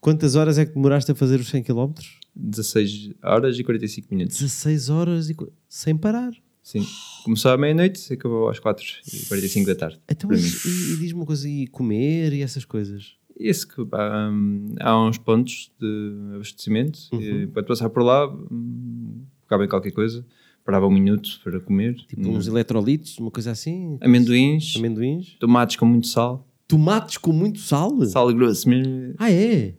quantas 0.00 0.34
horas 0.34 0.58
é 0.58 0.64
que 0.66 0.74
demoraste 0.74 1.10
a 1.10 1.14
fazer 1.14 1.40
os 1.40 1.48
100 1.48 1.62
km? 1.62 1.92
16 2.34 3.10
horas 3.22 3.58
e 3.58 3.64
45 3.64 4.14
minutos. 4.14 4.36
16 4.38 4.88
horas 4.90 5.28
e 5.30 5.36
sem 5.68 5.96
parar. 5.96 6.30
Sim. 6.62 6.86
Começou 7.24 7.50
à 7.50 7.56
meia-noite 7.56 8.00
e 8.10 8.12
acabou 8.14 8.48
às 8.50 8.58
4 8.58 8.84
e 9.12 9.24
45 9.26 9.66
da 9.66 9.74
tarde. 9.74 9.98
Então, 10.08 10.30
e, 10.32 10.36
e 10.36 10.96
diz-me 10.98 11.14
uma 11.14 11.24
coisa, 11.26 11.48
e 11.48 11.66
comer 11.66 12.32
e 12.34 12.42
essas 12.42 12.64
coisas? 12.64 13.16
Isso 13.38 13.68
que 13.68 13.84
pá, 13.84 14.28
hum, 14.32 14.74
há 14.80 15.00
uns 15.06 15.16
pontos 15.18 15.70
de 15.80 16.12
abastecimento 16.34 16.98
Uhum. 17.12 17.20
e 17.20 17.46
passar 17.46 17.88
por 17.88 18.02
lá, 18.02 18.26
hum, 18.28 19.22
acaba 19.46 19.64
em 19.64 19.68
qualquer 19.68 19.92
coisa. 19.92 20.24
parava 20.64 20.86
um 20.86 20.90
minuto 20.90 21.40
para 21.42 21.58
comer. 21.60 21.94
Tipo 21.94 22.28
Hum. 22.28 22.36
uns 22.36 22.46
eletrolitos, 22.46 23.16
uma 23.18 23.30
coisa 23.30 23.52
assim. 23.52 23.96
Amendoins, 24.02 24.74
Amendoins. 24.76 25.34
tomates 25.40 25.76
com 25.76 25.86
muito 25.86 26.06
sal, 26.08 26.46
Tomates 26.66 27.16
com 27.16 27.32
muito 27.32 27.58
sal? 27.58 28.04
sal 28.04 28.30
grosso 28.34 28.68
mesmo. 28.68 29.14
Ah, 29.16 29.30
é? 29.32 29.72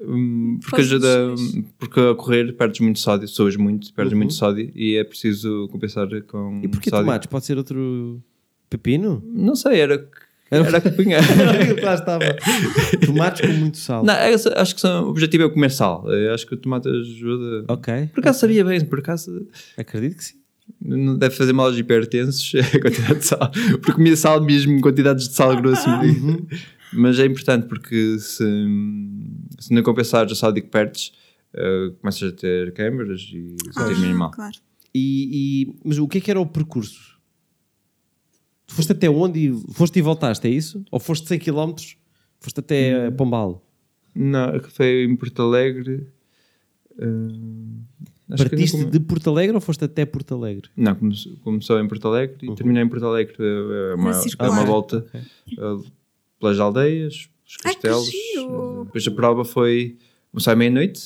Hum, 0.00 0.60
Porque 0.62 0.80
ajuda, 0.80 1.34
porque 1.76 1.98
a 1.98 2.14
correr 2.14 2.52
perdes 2.52 2.78
muito 2.78 3.00
sódio, 3.00 3.26
soas 3.26 3.56
muito, 3.56 3.92
perdes 3.92 4.12
Uhum. 4.12 4.18
muito 4.18 4.34
sódio 4.34 4.70
e 4.76 4.94
é 4.94 5.02
preciso 5.02 5.66
compensar 5.72 6.06
com 6.28 6.60
E 6.62 6.68
porquê 6.68 6.88
sódio. 6.88 7.04
tomates? 7.06 7.26
Pode 7.26 7.44
ser 7.44 7.58
outro 7.58 8.22
pepino? 8.70 9.20
Não 9.26 9.56
sei, 9.56 9.80
era 9.80 10.08
Era- 10.50 10.80
punha. 10.92 11.18
Lá 11.82 11.94
estava. 11.94 12.24
Tomates 13.04 13.40
com 13.40 13.52
muito 13.54 13.76
sal. 13.78 14.04
Não, 14.04 14.14
acho 14.56 14.74
que 14.74 14.80
são- 14.80 15.04
o 15.06 15.10
objetivo 15.10 15.44
é 15.44 15.48
comer 15.50 15.70
sal. 15.70 16.10
Eu 16.12 16.32
acho 16.34 16.46
que 16.46 16.54
o 16.54 16.56
tomate 16.56 16.88
ajuda. 16.88 17.64
Ok. 17.68 18.10
Por 18.14 18.20
acaso 18.20 18.40
sabia 18.40 18.64
bem, 18.64 18.84
por 18.84 18.98
acaso 19.00 19.46
Acredito 19.76 20.16
que 20.16 20.24
sim. 20.24 20.34
não 20.80 21.16
deve 21.18 21.34
fazer 21.34 21.52
mal 21.52 21.66
aos 21.66 21.78
hipertensos 21.78 22.52
a 22.74 22.80
quantidade 22.80 23.18
de 23.20 23.26
sal. 23.26 23.50
Porque 23.72 23.92
comia 23.92 24.16
sal 24.16 24.40
mesmo 24.42 24.72
em 24.72 24.80
quantidades 24.80 25.28
de 25.28 25.34
sal 25.34 25.54
grosso. 25.60 25.88
Uhum. 25.88 26.46
Mas 26.94 27.18
é 27.18 27.26
importante 27.26 27.66
porque 27.66 28.18
se, 28.18 28.42
se 29.58 29.74
não 29.74 29.82
compensares 29.82 30.32
o 30.32 30.34
sódio 30.34 30.62
que 30.62 30.70
perdes, 30.70 31.12
eh, 31.54 31.90
começas 32.00 32.32
a 32.32 32.34
ter 32.34 32.72
câimbras 32.72 33.20
e 33.20 33.54
sentir 33.74 33.76
Ah, 33.76 33.88
mesmo 33.88 34.18
mal. 34.18 34.30
claro. 34.30 34.56
E, 34.94 35.64
e- 35.66 35.74
mas 35.84 35.98
o 35.98 36.08
que 36.08 36.16
é 36.16 36.20
que 36.22 36.30
era 36.30 36.40
o 36.40 36.46
percurso? 36.46 37.17
Tu 38.68 38.74
foste 38.74 38.92
até 38.92 39.08
onde? 39.10 39.48
e- 39.48 39.72
Foste 39.72 39.98
e 39.98 40.02
voltaste, 40.02 40.46
é 40.46 40.50
isso? 40.50 40.84
Ou 40.92 41.00
foste 41.00 41.26
100 41.26 41.38
km? 41.40 41.74
Foste 42.38 42.60
até 42.60 43.06
eh, 43.06 43.10
Pombal? 43.10 43.64
Não, 44.14 44.60
foi 44.70 45.04
em 45.04 45.16
Porto 45.16 45.42
Alegre. 45.42 46.06
acho 48.30 48.44
que 48.44 48.48
Partiste 48.50 48.76
come- 48.78 48.90
de 48.90 49.00
Porto 49.00 49.30
Alegre 49.30 49.54
ou 49.54 49.60
foste 49.60 49.84
até 49.84 50.04
Porto 50.04 50.34
Alegre? 50.34 50.68
não 50.76 50.94
começou, 50.94 51.32
começou 51.42 51.80
em 51.80 51.88
Porto 51.88 52.08
Alegre 52.08 52.36
e 52.42 52.54
terminei 52.54 52.82
em 52.82 52.88
Porto 52.88 53.06
Alegre. 53.06 53.34
eh, 53.38 53.94
uma, 53.94 54.12
circular. 54.14 54.50
uma 54.52 54.64
volta 54.64 55.06
eh, 55.14 55.90
pelas 56.38 56.58
aldeias, 56.60 57.28
os 57.46 57.56
Ai, 57.64 57.72
castelos. 57.74 58.06
giro! 58.10 58.80
eh, 58.82 58.84
Depois 58.84 59.06
a 59.06 59.10
prova 59.10 59.44
foi 59.44 59.96
começar 60.30 60.52
à 60.52 60.56
meia-noite. 60.56 61.00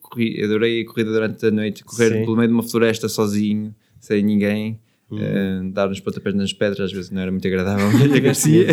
corri- 0.00 0.42
adorei 0.44 0.82
a 0.82 0.86
corrida 0.86 1.10
durante 1.10 1.44
a 1.46 1.50
noite, 1.50 1.82
correr 1.84 2.12
Sim. 2.12 2.20
pelo 2.24 2.36
meio 2.36 2.48
de 2.48 2.54
uma 2.54 2.62
floresta 2.62 3.08
sozinho, 3.08 3.74
sem 3.98 4.22
ninguém. 4.22 4.78
Uhum. 5.10 5.18
eh, 5.20 5.70
dar 5.72 5.88
uns 5.88 6.00
pontapés 6.00 6.34
nas 6.34 6.52
pedras 6.52 6.80
às 6.80 6.92
vezes 6.92 7.10
não 7.10 7.20
era 7.22 7.30
muito 7.30 7.46
agradável. 7.46 7.86
agradecia. 8.14 8.66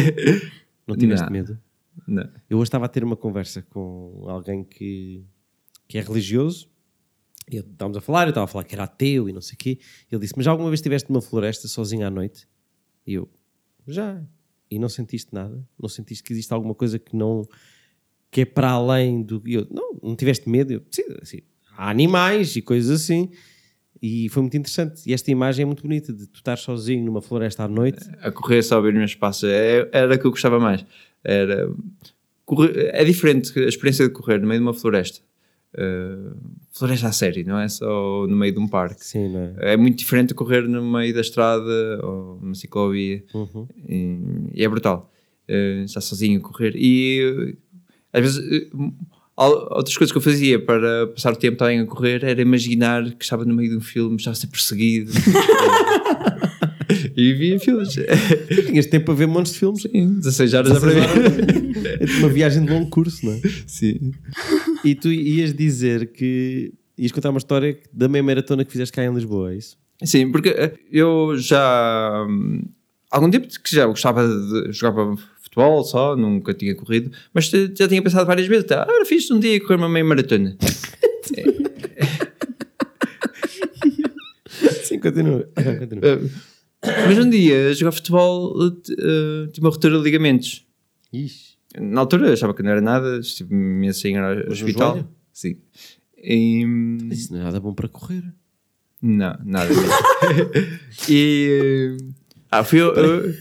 Não 0.88 0.96
tiveste 0.96 1.26
Não. 1.26 1.32
medo? 1.32 1.60
Não. 2.08 2.30
Eu 2.50 2.58
hoje 2.58 2.68
estava 2.68 2.86
a 2.86 2.90
ter 2.90 3.04
uma 3.04 3.16
conversa 3.16 3.62
com 3.62 4.26
alguém 4.28 4.64
que, 4.64 5.24
que 5.88 5.98
é 5.98 6.02
religioso. 6.02 6.70
E 7.50 7.58
estávamos 7.58 7.98
a 7.98 8.02
falar, 8.02 8.24
eu 8.24 8.30
estava 8.30 8.46
a 8.46 8.48
falar 8.48 8.64
que 8.64 8.74
era 8.76 8.84
ateu 8.84 9.30
e 9.30 9.34
não 9.34 9.40
sei 9.42 9.54
o 9.54 9.58
quê. 9.58 9.80
Ele 10.12 10.22
disse: 10.22 10.34
Mas 10.36 10.46
já 10.46 10.52
alguma 10.52 10.70
vez 10.70 10.80
estiveste 10.80 11.10
numa 11.10 11.22
floresta 11.22 11.68
sozinho 11.68 12.06
à 12.06 12.10
noite? 12.10 12.48
E 13.06 13.14
eu: 13.14 13.30
Já. 13.88 14.22
E 14.70 14.80
não 14.80 14.90
sentiste 14.90 15.34
nada? 15.34 15.64
Não 15.80 15.88
sentiste 15.88 16.24
que 16.24 16.34
existe 16.34 16.52
alguma 16.52 16.74
coisa 16.76 16.98
que 17.00 17.16
não. 17.16 17.48
que 18.32 18.42
é 18.42 18.46
para 18.46 18.72
além 18.72 19.22
do. 19.24 19.42
E 19.46 19.54
eu: 19.54 19.68
Não, 19.72 19.98
não 20.04 20.16
tiveste 20.16 20.50
medo? 20.50 20.74
Eu, 20.74 20.82
Sim, 20.92 21.04
assim, 21.22 21.40
há 21.78 21.90
animais 21.90 22.56
e 22.56 22.62
coisas 22.62 23.02
assim. 23.04 23.30
E 24.02 24.30
foi 24.30 24.42
muito 24.44 24.58
interessante. 24.58 25.02
E 25.10 25.14
esta 25.14 25.32
imagem 25.32 25.64
é 25.64 25.66
muito 25.66 25.82
bonita 25.84 26.12
de 26.14 26.28
tu 26.28 26.36
estar 26.38 26.58
sozinho 26.58 27.04
numa 27.06 27.22
floresta 27.22 27.64
à 27.64 27.68
noite. 27.68 28.00
a 28.22 28.32
correr 28.32 28.62
só 28.62 28.76
a 28.76 28.80
abrir 28.80 28.94
meus 28.94 29.16
passos 29.16 29.50
é- 29.50 29.90
era 29.92 30.14
o 30.16 30.20
que 30.20 30.26
eu 30.26 30.32
gostava 30.32 30.60
mais. 30.60 30.86
Era 31.24 31.70
correr- 32.46 32.92
é 32.94 33.04
diferente 33.04 33.58
a 33.58 33.64
experiência 33.68 34.06
de 34.08 34.12
correr 34.14 34.40
no 34.40 34.48
meio 34.48 34.60
de 34.60 34.66
uma 34.66 34.74
floresta. 34.74 35.22
Uh, 35.78 36.34
floresta 36.72 37.08
a 37.08 37.12
sério, 37.12 37.46
não 37.46 37.60
é 37.60 37.68
só 37.68 38.26
no 38.28 38.36
meio 38.38 38.54
de 38.54 38.60
um 38.60 38.68
parque. 38.68 39.04
Sim, 39.04 39.36
é? 39.58 39.74
É 39.74 39.78
muito 39.78 39.98
diferente 39.98 40.30
de 40.30 40.34
correr 40.34 40.62
no 40.68 40.82
meio 40.90 41.14
da 41.14 41.20
estrada 41.20 42.00
ou 42.02 42.40
numa 42.42 42.56
ciclovia 42.56 43.22
Uhum. 43.34 43.68
e, 43.86 44.20
e 44.54 44.64
é 44.64 44.70
brutal. 44.70 45.12
Uh, 45.50 45.84
estar 45.84 46.00
sozinho 46.02 46.40
a 46.40 46.44
correr 46.44 46.74
e 46.76 47.24
uh, 47.54 47.58
às 48.14 48.22
vezes 48.22 48.70
outras 49.38 49.98
coisas 49.98 50.12
que 50.12 50.18
eu 50.18 50.22
fazia 50.22 50.60
para 50.60 51.08
passar 51.08 51.34
o 51.34 51.36
tempo 51.36 51.58
também 51.58 51.80
a 51.80 51.86
correr 51.86 52.24
era 52.24 52.42
imaginar 52.42 53.04
que 53.12 53.24
estava 53.24 53.44
no 53.44 53.54
meio 53.54 53.72
de 53.72 53.78
um 53.78 53.82
filme, 53.82 54.16
estava 54.16 54.34
a 54.34 54.40
ser 54.40 54.48
perseguido 54.48 55.12
e 57.16 57.34
via 57.34 57.60
filmes. 57.60 57.94
Tu 57.94 58.66
tinhas 58.68 58.86
tempo 58.86 59.08
para 59.08 59.16
ver 59.16 59.28
montes 59.28 59.54
de 59.54 59.60
filmes. 59.60 59.82
Sim, 59.82 60.20
16 60.20 60.54
horas 60.54 60.72
a 60.72 60.80
para 60.80 60.92
ver. 60.92 62.02
É 62.02 62.06
tipo 62.06 62.20
uma 62.20 62.30
viagem 62.30 62.64
de 62.64 62.72
longo 62.72 62.90
curso, 62.90 63.26
não 63.26 63.34
é? 63.34 63.42
Sim. 63.68 64.14
E 64.84 64.96
tu 64.96 65.12
ias 65.12 65.54
dizer 65.54 66.12
que. 66.12 66.74
ias 66.98 67.12
contar 67.12 67.30
uma 67.30 67.38
história 67.38 67.78
da 67.92 68.08
meia 68.08 68.24
maratona 68.24 68.64
que 68.64 68.72
fizeste 68.72 68.94
cá 68.94 69.04
em 69.04 69.14
Lisboa, 69.14 69.52
é 69.52 69.58
isso? 69.58 69.78
Sim, 70.04 70.32
porque 70.32 70.50
eh, 70.50 70.74
eu 70.92 71.38
já 71.38 72.26
hum, 72.28 72.64
há 73.12 73.18
algum 73.18 73.30
tempo 73.30 73.48
que 73.48 73.76
já 73.76 73.86
gostava 73.86 74.28
de 74.28 74.72
jogar 74.72 75.16
futebol 75.56 75.84
só, 75.86 76.16
nunca 76.18 76.54
tinha 76.54 76.76
corrido, 76.76 77.12
mas 77.34 77.46
já 77.50 77.88
tinha 77.88 78.02
pensado 78.02 78.26
várias 78.26 78.48
vezes, 78.48 78.70
ah, 78.72 78.86
era 78.90 79.06
fixe 79.06 79.32
um 79.34 79.40
dia 79.40 79.60
correr 79.62 79.76
uma 79.78 79.88
meia 79.90 80.04
maratona. 80.06 80.58
Sim, 84.84 85.00
continua. 85.00 85.50
continua. 85.80 86.02
Eh, 86.04 86.20
mas 87.08 87.18
um 87.18 87.30
dia 87.30 87.74
jogar 87.74 87.92
futebol 87.92 88.56
eh, 88.68 88.70
t- 88.84 88.96
tive 89.54 89.66
uma 89.66 89.70
ruptura 89.70 89.98
de 89.98 90.04
ligamentos. 90.04 90.66
Ixi. 91.12 91.56
Na 91.80 92.02
altura 92.02 92.32
achava 92.32 92.54
que 92.54 92.64
não 92.64 92.72
era 92.72 92.82
nada, 92.82 93.18
estive-me 93.20 93.88
assim 93.90 94.14
ir 94.14 94.18
ao 94.20 94.52
hospital. 94.52 95.08
Sim. 95.34 95.58
E, 96.18 96.66
hum, 96.66 96.98
Mas 97.10 97.20
isso 97.20 97.34
não 97.34 97.42
é 97.42 97.44
nada 97.44 97.60
bom 97.60 97.74
para 97.74 97.88
correr. 97.90 98.24
Não, 99.02 99.36
nada 99.44 99.68
mesmo. 99.68 99.92
e. 101.10 101.98
Ah, 102.52 102.64
fui 102.64 102.80
eu. 102.80 102.94
eu, 102.94 103.34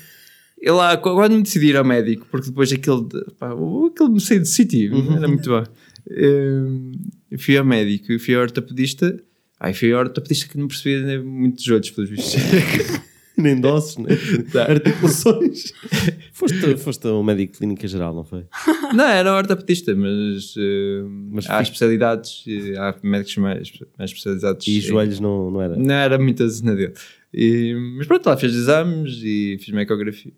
eu 0.64 0.77
lá, 0.77 0.96
quando 0.96 1.33
me 1.37 1.42
decidi 1.42 1.66
ir 1.68 1.77
ao 1.77 1.85
médico, 1.85 2.27
porque 2.31 2.48
depois 2.48 2.72
aquele. 2.72 3.07
Pá, 3.38 3.50
aquele 3.53 4.11
me 4.11 4.20
saiu 4.20 4.40
de 4.40 4.48
sítio, 4.48 4.92
era 5.16 5.29
muito 5.29 5.48
bom. 5.48 5.64
Hum, 6.11 6.92
fui 7.38 7.57
ao 7.57 7.64
médico 7.64 8.12
e 8.12 8.18
fui 8.18 8.35
ao 8.35 8.42
ortopedista. 8.42 9.16
Ai, 9.61 9.72
fui 9.72 9.92
ao 9.92 10.00
ortopedista 10.00 10.48
que 10.48 10.59
não 10.59 10.68
percebia 10.68 11.07
nem 11.07 11.22
muito 11.22 11.57
dos 11.57 11.68
olhos, 11.68 11.90
pelos 11.90 12.11
vistos. 12.11 12.35
Nem 13.37 13.61
dossos, 13.61 13.96
nem 13.96 14.16
Tá. 14.53 14.62
articulações. 14.70 15.72
foste, 16.33 16.77
foste 16.77 17.09
um 17.09 17.20
médico 17.24 17.55
de 17.55 17.59
clínica 17.59 17.88
geral, 17.88 18.14
não 18.14 18.22
foi? 18.22 18.44
não, 18.94 19.05
era 19.05 19.35
ortopedista, 19.35 19.92
mas. 19.92 20.55
uh, 20.55 21.09
Mas 21.33 21.50
há 21.50 21.57
fi- 21.57 21.64
especialidades, 21.64 22.44
há 22.79 22.94
médicos 23.03 23.37
mais, 23.38 23.72
mais 23.98 24.11
especializados. 24.12 24.64
E 24.68 24.77
em- 24.79 24.81
joelhos 24.81 25.18
não, 25.18 25.50
não 25.50 25.61
era. 25.61 25.74
Não 25.77 25.94
era 25.94 26.16
muito 26.16 26.44
a 26.44 26.48
cena 26.48 26.77
dele. 26.77 26.94
E, 27.37 27.75
mas 27.99 28.07
pronto, 28.07 28.27
lá 28.27 28.37
fiz 28.37 28.55
exames 28.55 29.20
e 29.25 29.57
fiz 29.59 29.68
uma 29.70 29.83
ecografia. 29.83 30.33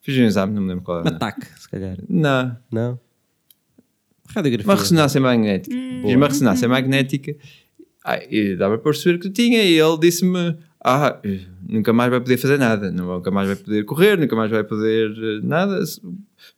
Fiz 0.00 0.16
um 0.18 0.24
exame, 0.24 0.54
não 0.54 0.62
me 0.62 0.68
lembro 0.68 0.84
qual 0.84 0.98
Um 0.98 1.06
era. 1.06 1.16
ataque, 1.16 1.46
se 1.58 1.68
calhar. 1.68 1.98
Não, 2.08 2.56
Não? 2.72 2.98
Radiografia. 4.28 4.66
uma 4.72 4.78
ressonância 4.78 5.20
magnética. 5.20 5.76
Fiz 6.02 6.14
uma 6.16 6.28
ressonância 6.28 6.68
magnética 6.68 7.34
ah, 8.04 8.18
e 8.30 8.56
dava 8.56 8.78
para 8.78 8.92
perceber 8.92 9.18
que 9.18 9.28
tinha. 9.28 9.62
E 9.64 9.78
ele 9.78 9.98
disse-me: 9.98 10.56
Ah, 10.82 11.18
eh, 11.24 11.40
nunca 11.68 11.92
mais 11.92 12.10
vai 12.10 12.20
poder 12.20 12.36
fazer 12.36 12.56
nada, 12.58 12.90
nunca 12.92 13.30
mais 13.30 13.48
vai 13.48 13.56
poder 13.56 13.84
correr, 13.84 14.16
nunca 14.16 14.36
mais 14.36 14.50
vai 14.50 14.62
poder 14.64 15.10
eh, 15.10 15.40
nada. 15.42 15.80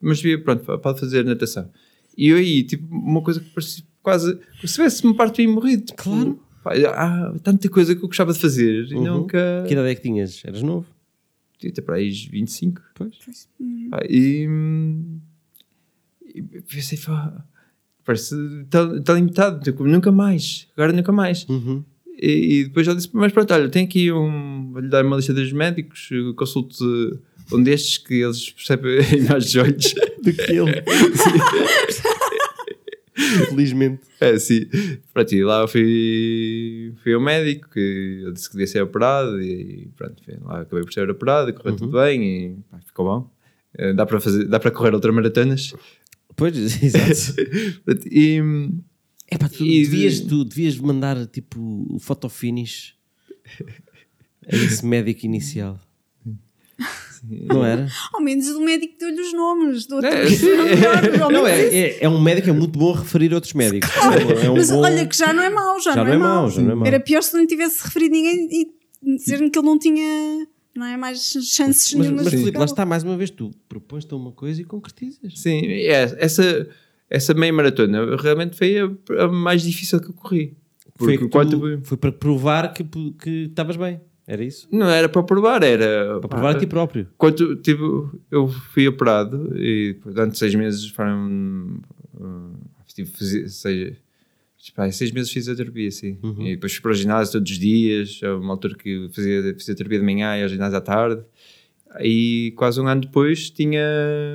Mas 0.01 0.23
pronto, 0.45 0.79
pode 0.79 1.01
fazer 1.01 1.25
natação. 1.25 1.71
E 2.17 2.29
eu 2.29 2.37
aí, 2.37 2.63
tipo, 2.63 2.95
uma 2.95 3.23
coisa 3.23 3.41
que 3.41 3.49
parecia 3.51 3.83
quase. 4.03 4.39
Se 4.65 4.75
tivesse-me 4.75 5.17
parto 5.17 5.41
e 5.41 5.47
morrido. 5.47 5.85
Tipo, 5.87 6.03
Claro. 6.03 6.41
Pá, 6.63 6.73
há 6.75 7.35
tanta 7.43 7.69
coisa 7.69 7.95
que 7.95 8.03
eu 8.03 8.09
gostava 8.09 8.33
de 8.33 8.39
fazer 8.39 8.87
e 8.91 8.95
Uhum. 8.95 9.05
nunca. 9.21 9.65
Que 9.67 9.73
idade 9.75 9.89
é 9.91 9.95
que 9.95 10.03
tinhas? 10.03 10.43
Eras 10.45 10.63
novo? 10.63 10.87
Tinha 11.59 11.71
até 11.73 11.81
para 11.83 11.97
aí 11.97 12.11
25. 12.11 12.81
Pois. 12.95 13.17
Pá, 13.91 14.01
e, 14.09 14.49
e 16.35 16.43
pensei, 16.43 16.99
pá, 16.99 17.45
parece 18.05 18.35
tão, 18.71 19.01
tão 19.03 19.15
limitado, 19.15 19.61
tipo, 19.63 19.85
nunca 19.85 20.11
mais, 20.11 20.67
agora 20.77 20.93
nunca 20.93 21.13
mais. 21.13 21.47
Uhum. 21.49 21.85
E, 22.21 22.61
e 22.61 22.65
depois 22.65 22.87
ele 22.87 22.97
disse, 22.97 23.11
mas 23.13 23.33
pronto, 23.33 23.53
olha, 23.55 23.69
tem 23.69 23.85
aqui 23.85 24.13
um, 24.13 24.71
vou-lhe 24.73 24.89
dar 24.89 25.05
uma 25.05 25.17
lista 25.17 25.33
dos 25.35 25.53
médicos, 25.53 26.09
consulte 26.37 26.85
um 27.53 27.63
destes 27.63 27.99
que 27.99 28.15
eles 28.15 28.51
percebem 28.51 28.99
imagem 29.19 29.39
dos 29.39 29.57
olhos. 29.57 29.95
Do 30.23 30.33
que 30.33 30.53
ele. 30.53 30.83
Felizmente. 33.49 34.01
É, 34.21 34.39
sim. 34.39 34.67
Pronto, 35.13 35.35
e 35.35 35.45
lá 35.45 35.61
eu 35.63 35.69
fui, 35.69 36.95
fui 37.03 37.13
ao 37.13 37.21
médico, 37.21 37.69
que 37.71 38.21
ele 38.23 38.33
disse 38.33 38.49
que 38.49 38.55
devia 38.55 38.67
ser 38.67 38.83
operado, 38.83 39.41
e 39.41 39.91
pronto, 39.97 40.23
lá 40.43 40.61
acabei 40.63 40.83
por 40.85 40.93
ser 40.93 41.09
operado, 41.11 41.53
correu 41.53 41.77
tudo 41.77 41.93
bem, 41.93 42.23
e 42.25 42.57
pá, 42.71 42.81
ficou 42.81 43.05
bom. 43.05 43.31
Eh, 43.77 43.93
Dá 43.93 44.05
para, 44.07 44.21
fazer, 44.21 44.45
dá 44.47 44.59
para 44.61 44.71
correr 44.71 44.95
outras 44.95 45.15
maratonas. 45.15 45.75
Pois, 46.37 46.57
exato. 46.83 47.35
E, 48.11 48.41
hum, 48.41 48.81
Epá, 49.31 49.49
tu, 49.49 49.65
E- 49.65 49.83
devias, 49.83 50.21
tu 50.21 50.45
devias 50.45 50.77
mandar 50.79 51.27
tipo 51.27 51.59
o 51.91 51.99
photo 51.99 52.29
finish 52.29 52.95
a 54.47 54.55
esse 54.57 54.85
médico 54.85 55.25
inicial. 55.27 55.79
Não 57.25 57.65
era? 57.65 57.87
Ao 58.13 58.21
menos 58.21 58.49
o 58.49 58.61
médico 58.61 58.95
deu-lhe 58.99 59.21
os 59.21 59.33
nomes. 59.33 59.87
Do 59.87 59.97
outro 59.97 60.11
É. 60.11 61.21
Ao 61.23 61.31
Não, 61.31 61.47
é, 61.47 61.61
é, 61.63 62.05
é 62.05 62.09
um 62.09 62.21
médico 62.21 62.51
é 62.51 62.53
muito 62.53 62.77
bom 62.79 62.93
a 62.95 62.99
referir 62.99 63.33
outros 63.33 63.53
médicos. 63.53 63.89
É 64.45 64.51
um 64.51 64.55
Mas 64.57 64.71
bom- 64.71 64.81
olha 64.81 65.07
que 65.07 65.17
já 65.17 65.33
não 65.33 65.43
é 65.43 65.49
mau, 65.51 65.81
já, 65.81 65.95
não, 65.95 66.07
é 66.07 66.17
mau. 66.19 66.51
já 66.51 66.61
não 66.63 66.73
é 66.73 66.75
mau. 66.75 66.87
Era 66.87 66.99
pior 66.99 67.23
se 67.23 67.37
não 67.37 67.47
tivesse 67.47 67.83
referido 67.85 68.13
ninguém 68.15 68.49
e 68.51 69.17
dizer-me 69.17 69.51
que 69.51 69.59
ele 69.59 69.67
não 69.67 69.79
tinha 69.79 70.47
não 70.75 70.87
é, 70.87 70.97
mais 70.97 71.21
chances 71.43 71.93
Mas, 71.95 72.07
nenhumas. 72.07 72.25
mas 72.25 72.35
Filipe, 72.35 72.57
lá 72.59 72.65
está 72.65 72.85
mais 72.87 73.03
uma 73.05 73.17
vez, 73.17 73.31
tu 73.31 73.51
propões-te 73.69 74.15
uma 74.15 74.33
coisa 74.33 74.61
e 74.61 74.65
concretizas. 74.65 75.39
Sim, 75.39 75.67
é, 75.67 76.17
essa, 76.19 76.69
essa 77.11 77.35
meia 77.35 77.53
maratona 77.53 78.17
realmente 78.17 78.57
foi 78.57 78.79
a, 78.79 79.25
a 79.25 79.29
mais 79.29 79.63
difícil 79.63 80.01
que 80.01 80.09
eu 80.09 80.15
corri. 80.15 80.57
Foi, 80.97 81.19
Porque 81.19 81.47
tu- 81.51 81.81
foi 81.85 81.97
para 81.97 82.11
provar 82.13 82.73
que 82.73 82.85
que 82.85 83.31
estavas 83.51 83.77
bem. 83.77 84.01
Era 84.27 84.45
isso? 84.45 84.69
não 84.71 84.89
era 84.89 85.09
para 85.09 85.23
provar, 85.23 85.63
era 85.63 86.19
Para 86.21 86.29
provar 86.29 86.57
a 86.57 86.59
ti 86.59 86.67
próprio. 86.67 87.09
Quando 87.19 87.57
tive, 87.57 87.83
eu 88.31 88.49
fui 88.49 88.87
operado 88.87 89.53
e 89.57 89.97
durante 90.05 90.39
seis 90.39 90.55
meses 90.55 90.89
foram. 90.91 91.81
Uh, 92.15 92.57
tive, 92.95 93.11
fazer, 93.11 93.49
seis, 93.49 93.97
pá, 94.75 94.91
seis 94.91 95.11
meses 95.11 95.29
de 95.29 95.35
fisioterapia, 95.35 95.91
sim. 95.91 96.19
Uhum. 96.23 96.47
E 96.47 96.51
depois 96.55 96.73
fui 96.73 96.83
para 96.83 96.93
o 96.93 96.95
ginásio 96.95 97.33
todos 97.33 97.51
os 97.51 97.59
dias. 97.59 98.21
Uma 98.23 98.53
altura 98.53 98.77
que 98.77 99.11
fazia 99.13 99.55
fisioterapia 99.55 99.99
de 99.99 100.05
manhã 100.05 100.37
e 100.39 100.43
ao 100.43 100.49
ginásio 100.49 100.79
à 100.79 100.81
tarde. 100.81 101.23
E 102.01 102.55
quase 102.57 102.81
um 102.81 102.87
ano 102.87 103.03
depois 103.03 103.51
tinha 103.51 103.83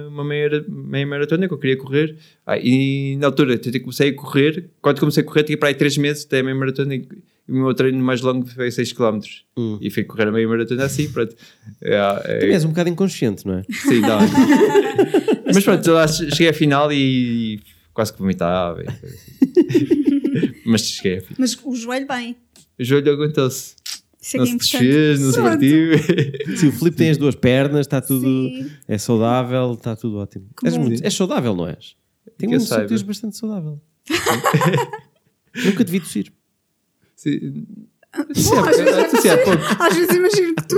uma 0.10 0.24
meia, 0.24 0.64
meia 0.68 1.08
maratona 1.08 1.48
que 1.48 1.54
eu 1.54 1.58
queria 1.58 1.78
correr. 1.78 2.18
Ah, 2.46 2.58
e 2.58 3.16
na 3.18 3.28
altura 3.28 3.54
eu 3.54 3.82
comecei 3.82 4.10
a 4.10 4.14
correr. 4.14 4.70
Quando 4.82 5.00
comecei 5.00 5.24
a 5.24 5.26
correr, 5.26 5.44
tinha 5.44 5.58
para 5.58 5.70
aí 5.70 5.76
três 5.76 5.98
meses 5.98 6.26
até 6.26 6.40
a 6.40 6.44
meia 6.44 6.56
maratona. 6.56 6.96
E 6.96 7.08
o 7.50 7.54
meu 7.54 7.74
treino 7.74 8.04
mais 8.04 8.22
longo 8.22 8.45
foi 8.48 8.70
6 8.72 8.93
km. 8.93 9.20
Hum. 9.58 9.78
E 9.82 9.89
fui 9.89 10.04
correr 10.04 10.28
a 10.28 10.32
meia 10.32 10.48
maratona 10.48 10.86
assim. 10.86 11.10
Pronto. 11.12 11.36
É, 11.82 11.95
é, 11.95 12.39
Também 12.39 12.54
és 12.54 12.66
um 12.66 12.70
bocado 12.70 12.89
inconsciente, 12.89 13.45
não 13.45 13.56
é? 13.60 13.64
Sim, 13.70 14.02
não. 14.02 14.20
Mas 15.54 15.64
pronto, 15.64 15.91
lá 15.91 16.08
cheguei 16.08 16.50
à 16.50 16.54
final 16.54 16.91
e 16.91 17.60
quase 17.93 18.14
que 18.14 18.20
vomitava. 18.20 18.82
assim. 18.82 20.58
Mas 20.66 20.82
cheguei 20.82 21.18
à 21.20 21.22
final. 21.22 21.36
Mas 21.39 21.58
o 21.64 21.76
joelho 21.76 22.08
bem. 22.08 22.36
O 22.80 22.84
joelho 22.84 23.14
aguentou-se. 23.14 23.76
Isso 24.22 24.36
é 24.36 24.39
Não 24.39 24.45
que 24.45 24.52
é 24.52 24.58
se 24.60 24.78
importante. 24.78 24.84
desfez, 24.88 25.20
não 25.22 25.32
se 25.32 25.38
Pronto. 25.38 25.50
partiu. 25.52 26.58
Sim, 26.58 26.68
o 26.68 26.72
Filipe 26.74 26.98
tem 26.98 27.10
as 27.12 27.18
duas 27.18 27.36
pernas, 27.36 27.80
está 27.82 28.02
tudo. 28.02 28.26
Sim. 28.26 28.70
É 28.88 28.98
saudável, 28.98 29.74
está 29.76 29.95
tudo 29.95 30.18
ótimo. 30.18 30.48
És, 30.66 30.76
bom. 30.76 30.84
muito, 30.84 31.04
és 31.04 31.14
saudável, 31.14 31.56
não 31.56 31.68
és? 31.68 31.95
Tenho 32.38 32.50
Que 32.52 32.56
és 32.58 32.64
saiba. 32.64 33.04
bastante 33.06 33.38
saudável. 33.38 33.80
Nunca 35.66 35.86
te 35.86 35.91
vi 35.91 36.00
tossir. 36.00 36.34
Bom, 37.26 38.59
às 38.63 38.78
vezes, 38.78 38.93
às 39.80 40.15
imagino 40.15 40.55
que 40.55 40.68
tu. 40.68 40.76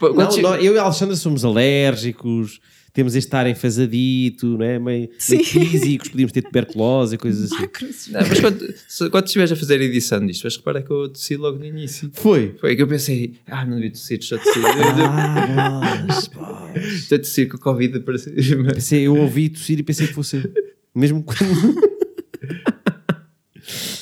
Não, 0.00 0.36
não, 0.42 0.56
eu 0.56 0.74
e 0.74 0.78
a 0.78 0.82
Alexandra 0.82 1.14
somos 1.14 1.44
alérgicos, 1.44 2.60
temos 2.92 3.14
este 3.14 3.34
ar 3.34 3.46
enfazadito, 3.46 4.46
não 4.58 4.64
é? 4.64 4.78
meio, 4.78 5.08
Sim. 5.18 5.36
meio 5.36 5.44
físicos, 5.46 6.08
podíamos 6.08 6.32
ter 6.32 6.42
tuberculose 6.42 7.14
e 7.14 7.18
coisas 7.18 7.52
assim. 7.52 8.12
Não, 8.12 8.20
mas 8.20 8.40
quando, 8.40 8.74
se- 8.88 9.10
quando 9.10 9.26
estiveres 9.26 9.52
a 9.52 9.56
fazer 9.56 9.80
a 9.80 9.84
edição 9.84 10.24
disto, 10.26 10.42
vais 10.42 10.56
reparar 10.56 10.82
que 10.82 10.90
eu 10.90 11.08
tossi 11.08 11.36
logo 11.36 11.58
no 11.58 11.64
início. 11.64 12.10
Foi. 12.14 12.54
Foi 12.60 12.74
que 12.76 12.82
eu 12.82 12.88
pensei, 12.88 13.34
ah, 13.46 13.64
não 13.64 13.74
devia 13.76 13.90
tossir, 13.92 14.20
já 14.22 14.38
tossi. 14.38 14.60
Ah, 15.08 16.04
mas, 16.08 16.28
pá. 16.28 16.72
Já 17.08 17.18
tossi 17.18 17.46
com 17.46 17.56
a 17.56 17.60
Covid. 17.60 18.00
Pensei, 18.00 19.02
eu 19.02 19.16
ouvi 19.16 19.48
tossir 19.48 19.78
e 19.78 19.82
pensei 19.82 20.06
que 20.06 20.14
fosse 20.14 20.36
eu. 20.36 20.52
Mesmo 20.94 21.22
quando. 21.22 21.94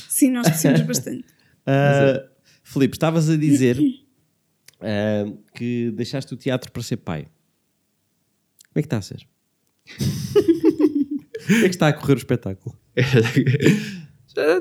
Sim, 0.09 0.31
nós 0.33 0.47
tossimos 0.49 0.81
bastante. 0.83 1.25
Ah, 1.67 2.23
Filipe, 2.63 2.95
estavas 2.97 3.29
a 3.29 3.37
dizer 3.37 3.79
ah, 4.81 5.33
que 5.55 5.91
deixaste 5.93 6.33
o 6.35 6.37
teatro 6.37 6.71
para 6.73 6.83
ser 6.83 6.99
pai. 6.99 7.27
Como 8.73 8.77
é 8.77 8.83
que 8.83 8.87
está 8.87 8.99
a 8.99 9.03
ser? 9.03 9.27
Como 11.47 11.59
é 11.59 11.69
que 11.69 11.75
está 11.75 11.89
a 11.89 11.93
correr 11.93 12.15
o 12.15 12.19
espetáculo? 12.19 12.77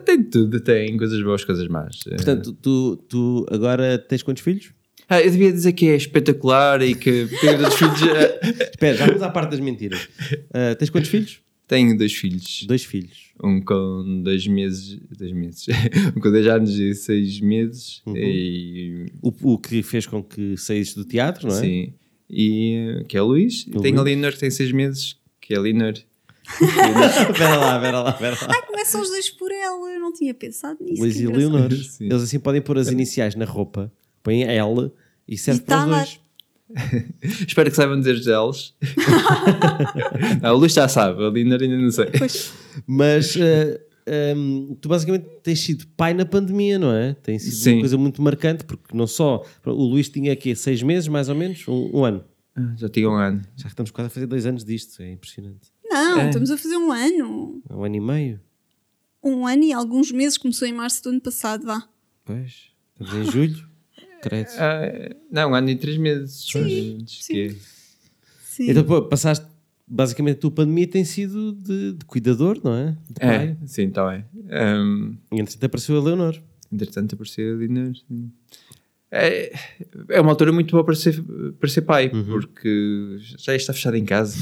Tem 0.05 0.23
tudo, 0.23 0.59
tem 0.59 0.97
coisas 0.97 1.21
boas, 1.23 1.45
coisas 1.45 1.67
más. 1.67 2.03
Portanto, 2.03 2.51
tu, 2.53 2.97
tu 3.07 3.45
agora 3.49 3.97
tens 3.97 4.21
quantos 4.23 4.43
filhos? 4.43 4.73
Ah, 5.07 5.21
eu 5.21 5.29
devia 5.31 5.51
dizer 5.51 5.73
que 5.73 5.87
é 5.87 5.95
espetacular 5.95 6.81
e 6.81 6.95
que 6.95 7.27
tenho 7.39 7.57
dois 7.57 7.73
filhos. 7.75 8.01
ah, 8.03 8.47
Espera, 8.71 8.97
já 8.97 9.05
vamos 9.05 9.21
à 9.21 9.29
parte 9.29 9.51
das 9.51 9.59
mentiras. 9.59 10.09
Ah, 10.53 10.75
tens 10.75 10.89
quantos 10.89 11.09
filhos? 11.09 11.39
Tenho 11.67 11.97
dois 11.97 12.13
filhos. 12.13 12.63
Dois 12.67 12.83
filhos. 12.83 13.30
Um 13.43 13.59
com 13.61 14.21
dois 14.23 14.45
meses. 14.47 14.99
Dois 15.17 15.31
meses. 15.31 15.65
um 16.15 16.19
com 16.19 16.31
dois 16.31 16.45
anos 16.47 16.77
e 16.77 16.93
seis 16.93 17.39
meses. 17.39 18.01
Uhum. 18.05 18.15
E. 18.15 19.05
O, 19.21 19.53
o 19.53 19.57
que 19.57 19.81
fez 19.81 20.05
com 20.05 20.23
que 20.23 20.55
saísse 20.57 20.95
do 20.95 21.05
teatro, 21.05 21.47
não 21.47 21.55
é? 21.55 21.59
Sim. 21.59 21.93
E. 22.29 23.03
Que 23.07 23.17
é 23.17 23.21
o 23.21 23.25
Luís. 23.25 23.65
E 23.67 23.71
O 23.75 23.79
a 23.79 23.81
Luís. 23.81 24.03
Leonor 24.03 24.31
que 24.33 24.39
tem 24.39 24.51
seis 24.51 24.71
meses. 24.71 25.17
Que 25.39 25.53
é 25.53 25.57
a 25.57 25.61
Leonor. 25.61 25.93
Espera 25.93 27.57
lá, 27.57 27.75
espera 27.77 27.99
lá, 28.01 28.09
espera 28.11 28.37
lá. 28.41 28.47
Ai, 28.55 28.61
começam 28.67 29.01
os 29.01 29.09
dois 29.09 29.29
por 29.29 29.51
ela. 29.51 29.89
Eu 29.91 29.99
não 29.99 30.13
tinha 30.13 30.33
pensado 30.33 30.77
nisso. 30.83 31.01
Luís 31.01 31.19
e. 31.19 31.25
Leonor. 31.27 31.71
Sim. 31.73 32.05
Eles 32.05 32.21
assim 32.23 32.39
podem 32.39 32.61
pôr 32.61 32.77
as 32.77 32.89
iniciais 32.89 33.35
na 33.35 33.45
roupa, 33.45 33.91
põem 34.21 34.43
L 34.43 34.91
e 35.27 35.37
serve 35.37 35.61
E 35.61 35.63
para 35.63 35.75
tá 35.77 35.83
os 35.85 35.91
lá. 35.91 35.97
dois. 35.99 36.20
Espero 37.47 37.69
que 37.69 37.75
saibam 37.75 37.99
dizer 37.99 38.19
deles. 38.23 38.73
não, 40.41 40.55
o 40.55 40.57
Luís 40.57 40.73
já 40.73 40.87
sabe. 40.87 41.23
A 41.23 41.29
Leonor 41.29 41.61
ainda 41.61 41.77
não 41.77 41.91
sei. 41.91 42.05
Pois. 42.17 42.53
Mas 42.87 43.35
ah, 43.37 44.35
hum, 44.35 44.77
tu 44.79 44.89
basicamente 44.89 45.25
tens 45.43 45.59
sido 45.59 45.85
pai 45.95 46.13
na 46.13 46.25
pandemia, 46.25 46.77
não 46.79 46.91
é? 46.93 47.13
Tem 47.15 47.37
sido 47.39 47.55
Sim. 47.55 47.73
uma 47.73 47.79
coisa 47.81 47.97
muito 47.97 48.21
marcante, 48.21 48.63
porque 48.63 48.95
não 48.95 49.07
só. 49.07 49.43
O 49.65 49.71
Luís 49.85 50.09
tinha 50.09 50.33
aqui 50.33 50.55
seis 50.55 50.81
meses, 50.83 51.07
mais 51.07 51.29
ou 51.29 51.35
menos, 51.35 51.67
um, 51.67 51.89
um 51.93 52.05
ano. 52.05 52.23
Ah, 52.55 52.73
Já 52.77 52.89
tinha 52.89 53.09
um 53.09 53.15
ano. 53.15 53.41
Já 53.55 53.63
que 53.63 53.69
estamos 53.69 53.91
quase 53.91 54.07
a 54.07 54.09
fazer 54.09 54.25
dois 54.27 54.45
anos 54.45 54.63
disto, 54.65 55.01
é 55.01 55.11
impressionante. 55.11 55.71
Não, 55.89 56.19
É. 56.21 56.27
estamos 56.29 56.51
a 56.51 56.57
fazer 56.57 56.75
um 56.77 56.91
ano. 56.91 57.61
Um 57.69 57.83
ano 57.83 57.95
e 57.95 57.99
meio. 57.99 58.39
Um 59.23 59.45
ano 59.45 59.63
e 59.63 59.71
alguns 59.73 60.11
meses. 60.11 60.37
Começou 60.37 60.67
em 60.67 60.73
março 60.73 61.03
do 61.03 61.09
ano 61.09 61.21
passado, 61.21 61.65
vá. 61.65 61.83
Pois, 62.25 62.71
estamos 62.99 63.27
em 63.27 63.31
julho. 63.31 63.70
Credo. 64.21 64.49
Ah, 64.57 65.15
não, 65.31 65.51
um 65.51 65.55
ano 65.55 65.69
e 65.69 65.75
três 65.75 65.97
meses. 65.97 66.45
Sim, 66.51 67.03
sim. 67.07 67.37
é. 67.39 67.45
Então, 68.69 68.83
Sim. 68.83 68.87
pô, 68.87 69.01
passaste. 69.03 69.45
Basicamente, 69.87 70.37
a 70.37 70.39
tua 70.41 70.51
pandemia 70.51 70.87
tem 70.87 71.03
sido 71.03 71.51
de, 71.51 71.93
de 71.93 72.05
cuidador, 72.05 72.61
não 72.63 72.73
é? 72.73 72.95
De 73.09 73.19
pai. 73.19 73.57
É, 73.61 73.67
sim, 73.67 73.87
está 73.87 74.09
bem. 74.09 74.23
Um, 74.33 75.17
E 75.33 75.39
entretanto 75.41 75.65
apareceu 75.65 75.97
a 75.97 76.01
Leonor. 76.01 76.39
entretanto, 76.71 77.13
apareceu 77.15 77.53
a 77.53 77.57
Leonor. 77.57 77.93
sim. 78.07 78.31
É, 79.13 79.53
é 80.07 80.21
uma 80.21 80.31
altura 80.31 80.53
muito 80.53 80.71
boa 80.71 80.85
para 80.85 80.95
ser, 80.95 81.21
para 81.59 81.67
ser 81.67 81.81
pai, 81.81 82.07
porque 82.09 83.17
já 83.37 83.53
está 83.53 83.73
fechado 83.73 83.97
em 83.97 84.05
casa. 84.05 84.37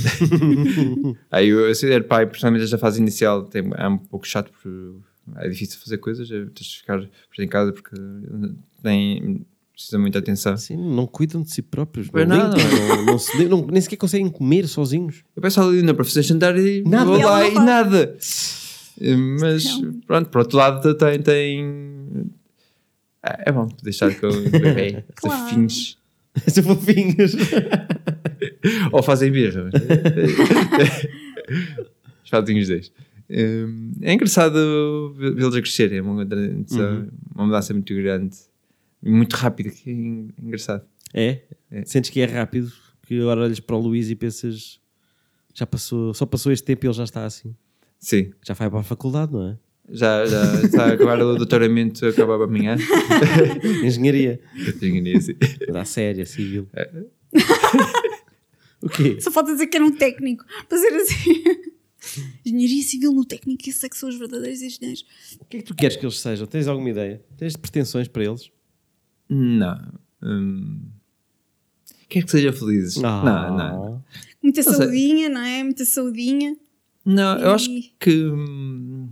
Aí 1.32 1.48
eu, 1.50 1.74
ser 1.74 2.06
pai, 2.08 2.28
principalmente 2.28 2.66
esta 2.66 2.78
fase 2.78 3.02
inicial, 3.02 3.46
tem, 3.46 3.64
é 3.76 3.88
um 3.88 3.98
pouco 3.98 4.28
chato, 4.28 4.52
porque 4.52 4.70
é 5.38 5.50
difícil 5.50 5.80
fazer 5.80 5.98
coisas, 5.98 6.30
é, 6.30 6.46
tens 6.54 6.68
de 6.68 6.78
ficar 6.82 7.00
fechado 7.02 7.44
em 7.44 7.48
casa 7.48 7.74
porque 7.74 7.96
tem, 8.84 9.44
precisa 9.80 9.98
muita 9.98 10.20
atenção. 10.20 10.58
Sim, 10.58 10.76
não 10.76 11.08
cuidam 11.08 11.42
de 11.42 11.52
si 11.52 11.62
próprios. 11.62 12.10
Não, 12.12 12.22
limpam, 12.22 12.50
não, 12.98 13.06
não 13.06 13.18
se- 13.20 13.46
não- 13.48 13.66
nem 13.66 13.82
sequer 13.82 13.96
conseguem 13.96 14.30
comer 14.30 14.68
sozinhos. 14.68 15.24
Eu 15.36 15.42
peço 15.42 15.62
à 15.62 15.66
Leonor 15.66 15.96
para 15.96 16.04
fazer 16.06 16.22
jantar 16.24 16.58
e 16.58 16.84
Nada. 16.84 17.06
vou 17.06 17.18
E 17.20 17.24
lá 17.24 17.48
e 17.48 17.52
faz. 17.54 17.66
nada. 17.66 18.18
Mas 19.40 19.66
pronto, 20.06 20.30
por 20.30 20.40
outro 20.40 20.58
lado 20.58 20.94
tem, 20.96 21.22
tem 21.22 22.30
é 23.24 23.44
é 23.50 23.52
bom 23.52 23.70
deixar 23.82 24.14
com 24.20 24.28
o 24.28 24.50
bebê 24.50 25.04
Claro. 25.16 25.44
fofinhos 25.44 25.98
São 26.48 26.64
fofinhos. 26.66 27.34
ou 28.92 29.02
fazem 29.02 29.32
birra 29.32 29.70
os 32.24 32.30
fazem 32.30 32.60
os 32.60 32.68
dois 32.68 32.92
Hum, 33.32 33.92
é 34.02 34.12
engraçado 34.12 35.14
vê- 35.16 35.30
vê-los 35.32 35.56
a 35.56 35.62
crescer 35.62 35.94
é 35.94 36.02
uma, 36.02 36.16
mudança- 36.16 37.08
uma 37.36 37.46
mudança 37.46 37.74
muito 37.76 37.94
grande 37.94 38.36
muito 39.02 39.34
rápida 39.36 39.70
que 39.70 39.90
é 39.90 39.94
en- 39.94 40.30
engraçado 40.42 40.86
É? 41.14 41.42
É. 41.72 41.86
Sentes 41.86 42.10
que 42.10 42.20
é 42.22 42.26
rápido, 42.26 42.72
que 43.06 43.20
agora 43.20 43.42
olhas 43.42 43.60
para 43.60 43.76
o 43.76 43.80
Luís 43.80 44.10
e 44.10 44.16
pensas 44.16 44.80
já 45.54 45.66
passou, 45.66 46.14
só 46.14 46.26
passou 46.26 46.52
este 46.52 46.64
tempo 46.66 46.86
e 46.86 46.88
ele 46.88 46.94
já 46.94 47.04
está 47.04 47.26
assim. 47.26 47.56
sim, 48.00 48.32
Já 48.46 48.54
vai 48.54 48.70
para 48.70 48.80
a 48.80 48.84
faculdade, 48.84 49.32
não 49.34 49.50
é? 49.50 49.58
já, 49.92 50.24
já 50.26 50.62
está 50.64 50.86
a 50.92 50.94
acabar 50.94 51.20
o 51.22 51.36
doutoramento 51.36 52.06
acabava 52.06 52.44
amanhã 52.46 52.76
Engenharia. 53.84 54.40
Engenharia, 54.56 55.20
sim. 55.22 55.34
Da 55.72 55.84
séria, 55.86 56.26
civil. 56.26 56.68
É. 56.74 56.90
o 58.82 58.90
quê? 58.90 59.20
Só 59.20 59.32
falta 59.32 59.52
dizer 59.52 59.68
que 59.68 59.78
era 59.78 59.86
um 59.86 59.92
técnico. 59.96 60.46
Para 60.68 60.78
ser 60.78 60.94
assim. 60.94 61.44
Engenharia 62.46 62.84
civil 62.84 63.12
no 63.14 63.26
técnico, 63.26 63.68
esses 63.68 63.84
é 63.84 63.90
que 63.90 63.98
são 63.98 64.08
os 64.10 64.16
verdadeiros 64.18 64.62
engenheiros. 64.62 65.04
O 65.40 65.46
que 65.46 65.58
é 65.58 65.60
que 65.62 65.66
tu 65.66 65.76
queres 65.76 65.98
que 65.98 66.06
eles 66.06 66.20
sejam? 66.20 66.46
Tens 66.48 66.68
alguma 66.68 66.90
ideia? 66.90 67.22
Tens 67.38 67.56
pretensões 67.58 68.08
para 68.08 68.24
eles? 68.24 68.52
Não. 69.30 69.80
Hum. 70.24 70.82
Quer 72.08 72.24
que 72.24 72.32
sejam 72.32 72.52
felizes? 72.54 72.98
Ah. 73.04 73.24
Não, 73.24 73.58
não. 73.58 74.04
Muita 74.42 74.64
sei. 74.64 74.74
saudinha, 74.74 75.30
não 75.30 75.42
é? 75.42 75.64
Muita 75.64 75.86
saudinha. 75.86 76.58
Não, 77.06 77.38
eu 77.40 77.52
acho 77.52 77.70
E- 77.70 77.94
que 78.00 78.26
hum, 78.26 79.10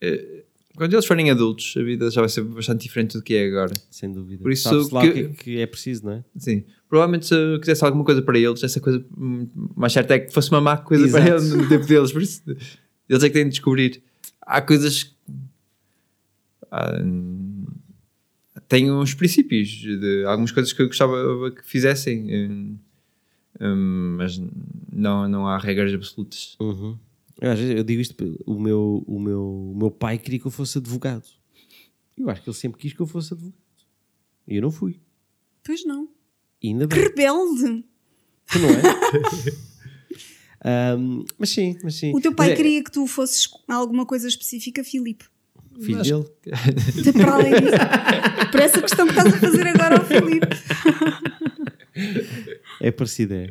eh, 0.00 0.44
quando 0.76 0.92
eles 0.92 1.06
forem 1.06 1.30
adultos, 1.30 1.74
a 1.76 1.82
vida 1.82 2.10
já 2.10 2.20
vai 2.20 2.28
ser 2.28 2.42
bastante 2.44 2.82
diferente 2.82 3.16
do 3.16 3.22
que 3.22 3.34
é 3.34 3.46
agora. 3.46 3.72
Sem 3.90 4.12
dúvida. 4.12 4.42
Por 4.42 4.52
isso 4.52 4.88
que- 4.88 5.00
que 5.00 5.18
é 5.20 5.28
que 5.28 5.60
é 5.60 5.66
preciso, 5.66 6.04
não 6.06 6.12
é? 6.12 6.24
Sim. 6.36 6.64
provavelmente 6.88 7.26
se 7.26 7.34
eu 7.34 7.58
quisesse 7.58 7.84
alguma 7.84 8.04
coisa 8.04 8.22
para 8.22 8.38
eles, 8.38 8.62
essa 8.62 8.78
coisa 8.80 9.04
hum, 9.18 9.48
mais 9.74 9.92
certa 9.92 10.14
é 10.14 10.20
que 10.20 10.32
fosse 10.32 10.50
uma 10.52 10.60
má 10.60 10.76
coisa 10.76 11.08
para 11.08 11.20
Exato. 11.20 11.42
eles 11.42 11.52
no 11.52 11.68
tempo 11.68 11.84
deles. 11.86 12.12
Por 12.12 12.22
isso, 12.22 12.42
eles 13.08 13.22
é 13.24 13.28
que 13.28 13.34
têm 13.34 13.44
de 13.44 13.50
descobrir. 13.50 14.02
Há 14.40 14.60
coisas. 14.62 15.02
que- 15.02 15.14
há, 16.70 17.00
hum, 17.02 17.45
tenho 18.68 19.00
uns 19.00 19.14
princípios 19.14 19.68
de 19.68 20.24
algumas 20.26 20.50
coisas 20.52 20.72
que 20.72 20.82
eu 20.82 20.86
gostava 20.86 21.50
que 21.50 21.64
fizessem, 21.64 22.24
hum, 22.50 22.78
hum, 23.60 24.14
mas 24.18 24.40
não, 24.92 25.28
não 25.28 25.46
há 25.46 25.58
regras 25.58 25.92
absolutas. 25.94 26.56
Uhum. 26.60 26.98
Eu, 27.40 27.50
às 27.50 27.58
vezes, 27.58 27.76
eu 27.76 27.84
digo 27.84 28.00
isto, 28.00 28.14
o 28.46 28.58
meu, 28.58 29.04
o, 29.06 29.20
meu, 29.20 29.42
o 29.72 29.76
meu 29.76 29.90
pai 29.90 30.18
queria 30.18 30.38
que 30.40 30.46
eu 30.46 30.50
fosse 30.50 30.78
advogado. 30.78 31.24
Eu 32.16 32.30
acho 32.30 32.42
que 32.42 32.48
ele 32.48 32.56
sempre 32.56 32.80
quis 32.80 32.92
que 32.94 33.00
eu 33.00 33.06
fosse 33.06 33.34
advogado. 33.34 33.58
E 34.48 34.56
eu 34.56 34.62
não 34.62 34.70
fui. 34.70 35.00
Pois 35.62 35.84
não. 35.84 36.08
E 36.62 36.68
ainda 36.68 36.86
Que 36.88 36.94
bem. 36.94 37.04
rebelde! 37.04 37.84
Tu 38.50 38.58
não 38.58 38.68
é? 38.70 38.82
Ahm, 40.94 41.24
mas 41.38 41.50
sim, 41.50 41.76
mas 41.82 41.94
sim. 41.96 42.14
O 42.14 42.20
teu 42.20 42.32
pai 42.34 42.48
Mas 42.48 42.54
é- 42.54 42.56
queria 42.62 42.82
que 42.82 42.90
tu 42.90 43.06
fosses 43.06 43.46
alguma 43.68 44.06
coisa 44.06 44.26
específica, 44.28 44.82
Filipe. 44.82 45.26
Filho 45.80 45.98
Mas- 45.98 46.08
dele. 46.08 46.24
De- 47.02 47.12
Para 47.12 47.32
além 47.34 47.52
disso. 47.52 47.72
Por 48.50 48.60
essa 48.60 48.80
questão 48.80 49.06
que 49.06 49.12
estás 49.12 49.34
a 49.34 49.38
fazer 49.38 49.66
agora 49.68 49.96
ao 49.98 50.04
Filipe. 50.04 50.46
É 52.80 52.90
parecido, 52.90 53.34
é. 53.34 53.48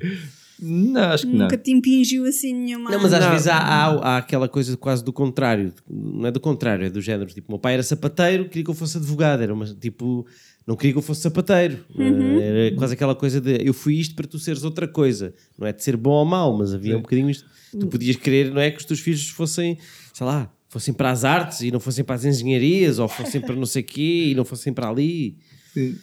Não, 0.59 1.01
acho 1.01 1.27
que 1.27 1.33
não. 1.33 1.39
Nunca 1.45 1.57
te 1.57 1.71
impingiu 1.71 2.25
assim 2.25 2.53
nenhuma. 2.53 2.89
Não, 2.89 3.01
mas 3.01 3.11
às 3.13 3.19
Não. 3.23 3.31
vezes 3.31 3.47
há, 3.47 3.57
há, 3.57 3.85
há 3.87 4.17
aquela 4.17 4.47
coisa 4.47 4.75
quase 4.77 5.03
do 5.03 5.11
contrário. 5.11 5.73
Não 5.89 6.25
é 6.27 6.31
do 6.31 6.39
contrário, 6.39 6.85
é 6.85 6.89
do 6.89 7.01
género. 7.01 7.29
Tipo, 7.29 7.49
o 7.49 7.51
meu 7.53 7.59
pai 7.59 7.73
era 7.73 7.83
sapateiro, 7.83 8.45
queria 8.47 8.63
que 8.63 8.69
eu 8.69 8.73
fosse 8.75 8.97
advogado. 8.97 9.41
Era 9.43 9.53
uma, 9.53 9.65
tipo, 9.65 10.25
não 10.65 10.77
queria 10.77 10.93
que 10.93 10.97
eu 10.97 11.01
fosse 11.01 11.21
sapateiro. 11.21 11.83
Uhum. 11.93 12.39
Eh, 12.39 12.67
Era 12.67 12.75
quase 12.77 12.93
aquela 12.93 13.13
coisa 13.15 13.41
de 13.41 13.65
eu 13.67 13.73
fui 13.73 13.95
isto 13.95 14.15
para 14.15 14.25
tu 14.27 14.39
seres 14.39 14.63
outra 14.63 14.87
coisa. 14.87 15.33
Não 15.59 15.67
é 15.67 15.73
de 15.73 15.83
ser 15.83 15.97
bom 15.97 16.11
ou 16.11 16.25
mau, 16.25 16.57
mas 16.57 16.73
havia 16.73 16.97
um 16.97 17.01
bocadinho 17.01 17.29
isto. 17.29 17.45
Tu 17.77 17.87
podias 17.87 18.15
querer, 18.15 18.49
não 18.53 18.61
é? 18.61 18.71
Que 18.71 18.77
os 18.77 18.85
teus 18.85 19.01
filhos 19.01 19.27
fossem, 19.27 19.77
sei 20.13 20.25
lá, 20.25 20.49
fossem 20.75 20.93
para 20.93 21.09
as 21.09 21.23
artes 21.23 21.61
e 21.61 21.71
não 21.71 21.79
fossem 21.79 22.03
para 22.03 22.15
as 22.15 22.25
engenharias 22.25 22.99
ou 22.99 23.07
fossem 23.07 23.39
para 23.39 23.55
não 23.55 23.65
sei 23.65 23.81
o 23.81 23.85
quê 23.85 24.25
e 24.31 24.35
não 24.35 24.43
fossem 24.43 24.73
para 24.73 24.89
ali. 24.89 25.37
Sim. 25.73 25.95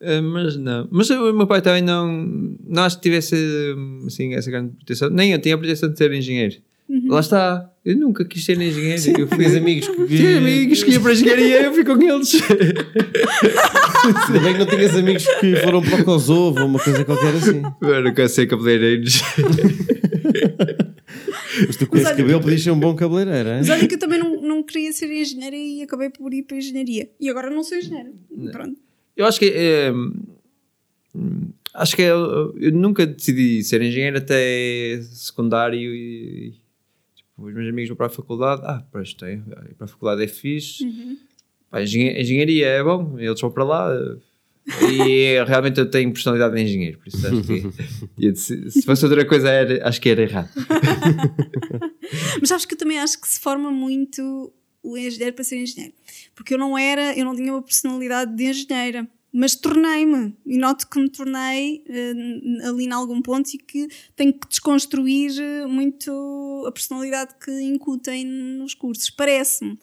Uh, 0.00 0.22
mas 0.22 0.56
não. 0.56 0.88
Mas 0.90 1.10
o 1.10 1.32
meu 1.34 1.46
pai 1.46 1.60
também 1.60 1.82
não. 1.82 2.56
Não 2.66 2.84
acho 2.84 2.96
que 2.96 3.02
tivesse 3.02 3.36
assim, 4.06 4.32
essa 4.32 4.50
grande 4.50 4.72
proteção. 4.76 5.10
Nem 5.10 5.32
eu 5.32 5.38
tinha 5.38 5.54
a 5.54 5.58
proteção 5.58 5.90
de 5.90 5.98
ser 5.98 6.10
engenheiro. 6.14 6.56
Lá 7.06 7.20
está. 7.20 7.70
Eu 7.84 7.98
nunca 7.98 8.24
quis 8.24 8.42
ser 8.42 8.58
engenheiro. 8.58 9.20
Eu 9.20 9.28
fui 9.28 9.44
Fiz 9.44 9.56
amigos 9.56 9.88
que. 9.88 10.06
Tinha 10.06 10.38
amigos 10.38 10.82
que 10.82 10.90
iam 10.92 11.02
para 11.02 11.10
a 11.10 11.14
engenharia 11.14 11.62
eu 11.62 11.74
fui 11.74 11.84
com 11.84 12.00
eles. 12.00 12.34
Ainda 14.26 14.40
bem 14.40 14.52
que 14.54 14.58
não 14.58 14.66
tinhas 14.66 14.96
amigos 14.96 15.26
que 15.38 15.56
foram 15.56 15.82
para 15.82 16.00
o 16.00 16.04
Kosovo 16.04 16.60
ou 16.60 16.66
uma 16.66 16.78
coisa 16.78 17.04
qualquer 17.04 17.34
assim. 17.34 17.62
Agora 17.62 18.10
quero 18.14 18.28
ser 18.30 18.46
cabeleireiros. 18.46 19.22
Mas 21.74 21.76
tu 21.76 21.86
com 21.86 21.96
esse 21.96 22.04
cabelo 22.16 22.40
podias 22.40 22.62
ser 22.62 22.70
um 22.70 22.78
bom 22.80 22.94
cabeleireiro, 22.94 23.48
é? 23.48 23.56
Mas 23.58 23.68
olha 23.70 23.86
que 23.88 23.94
eu 23.94 23.98
também 23.98 24.18
não, 24.18 24.40
não 24.40 24.62
queria 24.62 24.92
ser 24.92 25.10
engenheira 25.10 25.56
e 25.56 25.82
acabei 25.82 26.10
por 26.10 26.32
ir 26.32 26.42
para 26.42 26.56
a 26.56 26.58
engenharia. 26.58 27.10
E 27.20 27.28
agora 27.28 27.50
não 27.50 27.62
sou 27.62 27.76
engenheira. 27.78 28.12
Pronto. 28.52 28.80
Eu 29.16 29.26
acho 29.26 29.38
que. 29.38 29.46
é, 29.54 29.92
hum, 31.14 31.48
acho 31.74 31.96
que 31.96 32.02
é, 32.02 32.10
eu 32.10 32.72
nunca 32.72 33.06
decidi 33.06 33.62
ser 33.62 33.80
engenheiro 33.82 34.18
até 34.18 35.00
secundário 35.02 35.94
e. 35.94 36.54
Tipo, 37.14 37.46
os 37.46 37.54
meus 37.54 37.68
amigos 37.68 37.88
vão 37.88 37.96
para 37.96 38.06
a 38.06 38.10
faculdade. 38.10 38.62
Ah, 38.64 38.84
tem. 39.18 39.34
Ir 39.70 39.74
para 39.76 39.84
a 39.84 39.88
faculdade 39.88 40.22
é 40.22 40.28
fixe. 40.28 40.84
Pá, 41.70 41.82
engenhe- 41.82 42.20
engenharia 42.20 42.66
é 42.66 42.82
bom, 42.84 43.18
eles 43.18 43.40
vão 43.40 43.50
para 43.50 43.64
lá. 43.64 43.90
E 44.66 45.44
realmente 45.44 45.78
eu 45.78 45.90
tenho 45.90 46.12
personalidade 46.12 46.54
de 46.54 46.62
engenheiro, 46.62 46.98
por 46.98 47.08
isso 47.08 47.26
acho 47.26 47.42
que 47.42 48.34
se, 48.36 48.70
se 48.70 48.82
fosse 48.82 49.04
outra 49.04 49.24
coisa, 49.26 49.50
era, 49.50 49.86
acho 49.86 50.00
que 50.00 50.08
era 50.08 50.22
errado. 50.22 50.48
Mas 52.40 52.48
sabes 52.48 52.64
que 52.64 52.74
eu 52.74 52.78
também 52.78 52.98
acho 52.98 53.20
que 53.20 53.28
se 53.28 53.40
forma 53.40 53.70
muito 53.70 54.52
o 54.82 54.96
engenheiro 54.96 55.34
para 55.34 55.44
ser 55.44 55.56
engenheiro. 55.56 55.94
Porque 56.34 56.54
eu 56.54 56.58
não 56.58 56.76
era, 56.76 57.16
eu 57.16 57.24
não 57.24 57.34
tinha 57.34 57.52
uma 57.52 57.62
personalidade 57.62 58.34
de 58.34 58.44
engenheira. 58.44 59.08
Mas 59.36 59.56
tornei-me, 59.56 60.36
e 60.46 60.56
noto 60.56 60.88
que 60.88 60.96
me 60.96 61.10
tornei 61.10 61.82
eh, 61.88 62.68
ali 62.68 62.84
em 62.84 62.92
algum 62.92 63.20
ponto 63.20 63.50
e 63.52 63.58
que 63.58 63.88
tenho 64.14 64.32
que 64.32 64.46
desconstruir 64.48 65.32
eh, 65.40 65.66
muito 65.66 66.64
a 66.68 66.70
personalidade 66.70 67.34
que 67.44 67.50
incutem 67.62 68.24
nos 68.24 68.74
cursos, 68.74 69.10
parece-me. 69.10 69.76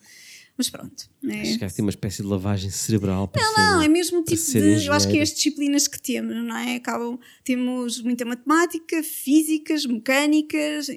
Mas 0.57 0.69
pronto. 0.69 1.10
É- 1.23 1.41
Acho 1.41 1.57
que 1.59 1.63
há 1.63 1.67
assim 1.67 1.81
uma 1.81 1.89
espécie 1.91 2.21
de 2.21 2.27
lavagem 2.27 2.69
cerebral 2.69 3.27
para 3.27 3.41
ser. 3.43 3.57
Não, 3.57 3.81
é 3.81 3.87
mesmo 3.87 4.23
tipo 4.23 4.41
de. 4.41 4.85
Eu 4.85 4.93
acho 4.93 5.07
que 5.09 5.17
é 5.17 5.21
as 5.21 5.33
disciplinas 5.33 5.87
que 5.87 6.01
temos, 6.01 6.35
não 6.35 6.55
é? 6.57 6.75
Acabam. 6.75 7.19
Temos 7.43 8.01
muita 8.01 8.25
matemática, 8.25 9.01
físicas, 9.03 9.85
mecânicas, 9.85 10.87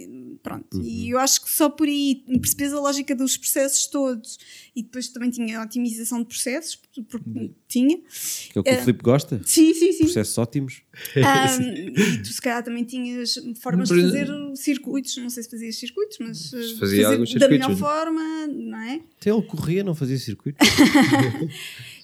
pronto. 0.43 0.77
Uhum. 0.79 0.83
E 0.83 1.11
eu 1.11 1.19
acho 1.19 1.43
que 1.45 1.51
só 1.51 1.69
por 1.69 1.87
aí 1.87 2.23
percebes 2.41 2.73
a 2.73 2.81
lógica 2.81 3.15
dos 3.15 3.37
processos 3.37 3.87
todos. 3.87 4.39
E 4.77 4.83
depois 4.83 5.09
também 5.09 5.31
tinha 5.31 5.63
otimização 5.63 6.19
de 6.21 6.27
processos, 6.27 6.77
porque 7.09 7.29
Uhum. 7.29 7.55
tinha. 7.69 7.99
Que 7.99 8.59
é 8.59 8.61
o 8.61 8.65
que 8.65 8.71
o 8.75 8.79
Filipe 8.81 9.03
gosta. 9.03 9.41
Sim, 9.45 9.73
sim, 9.75 9.93
sim. 9.93 10.05
Processos 10.05 10.37
ótimos. 10.39 10.83
Ahm, 11.17 11.63
e 11.97 12.23
tu 12.23 12.29
se 12.33 12.41
calhar 12.41 12.63
também 12.63 12.85
tinhas 12.85 13.35
formas 13.61 13.89
de 13.89 14.01
fazer 14.01 14.29
circuitos, 14.57 15.17
não 15.19 15.31
sei 15.31 15.43
se 15.43 15.51
fazias 15.51 15.77
circuitos, 15.77 16.19
mas 16.21 16.53
eh, 16.53 16.77
Fazia 16.79 17.09
alguns 17.09 17.35
da 17.35 17.49
melhor 17.49 17.69
circuitos. 17.69 17.79
forma, 17.81 18.47
não 18.47 18.79
é? 18.81 19.01
Até 19.21 19.31
ele 19.31 19.43
corria, 19.43 19.83
não 19.85 19.95
fazia 19.95 20.14
circuito. 20.19 20.59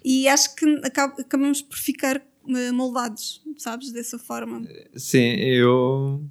E 0.03 0.27
acho 0.29 0.55
que 0.57 0.65
acab- 0.83 1.21
acabamos 1.21 1.61
por 1.61 1.77
ficar 1.77 2.17
eh, 2.49 2.73
moldados, 2.73 3.43
sabes, 3.59 3.93
dessa 3.93 4.19
forma. 4.19 4.63
Sim, 4.97 5.35
eu. 5.37 6.25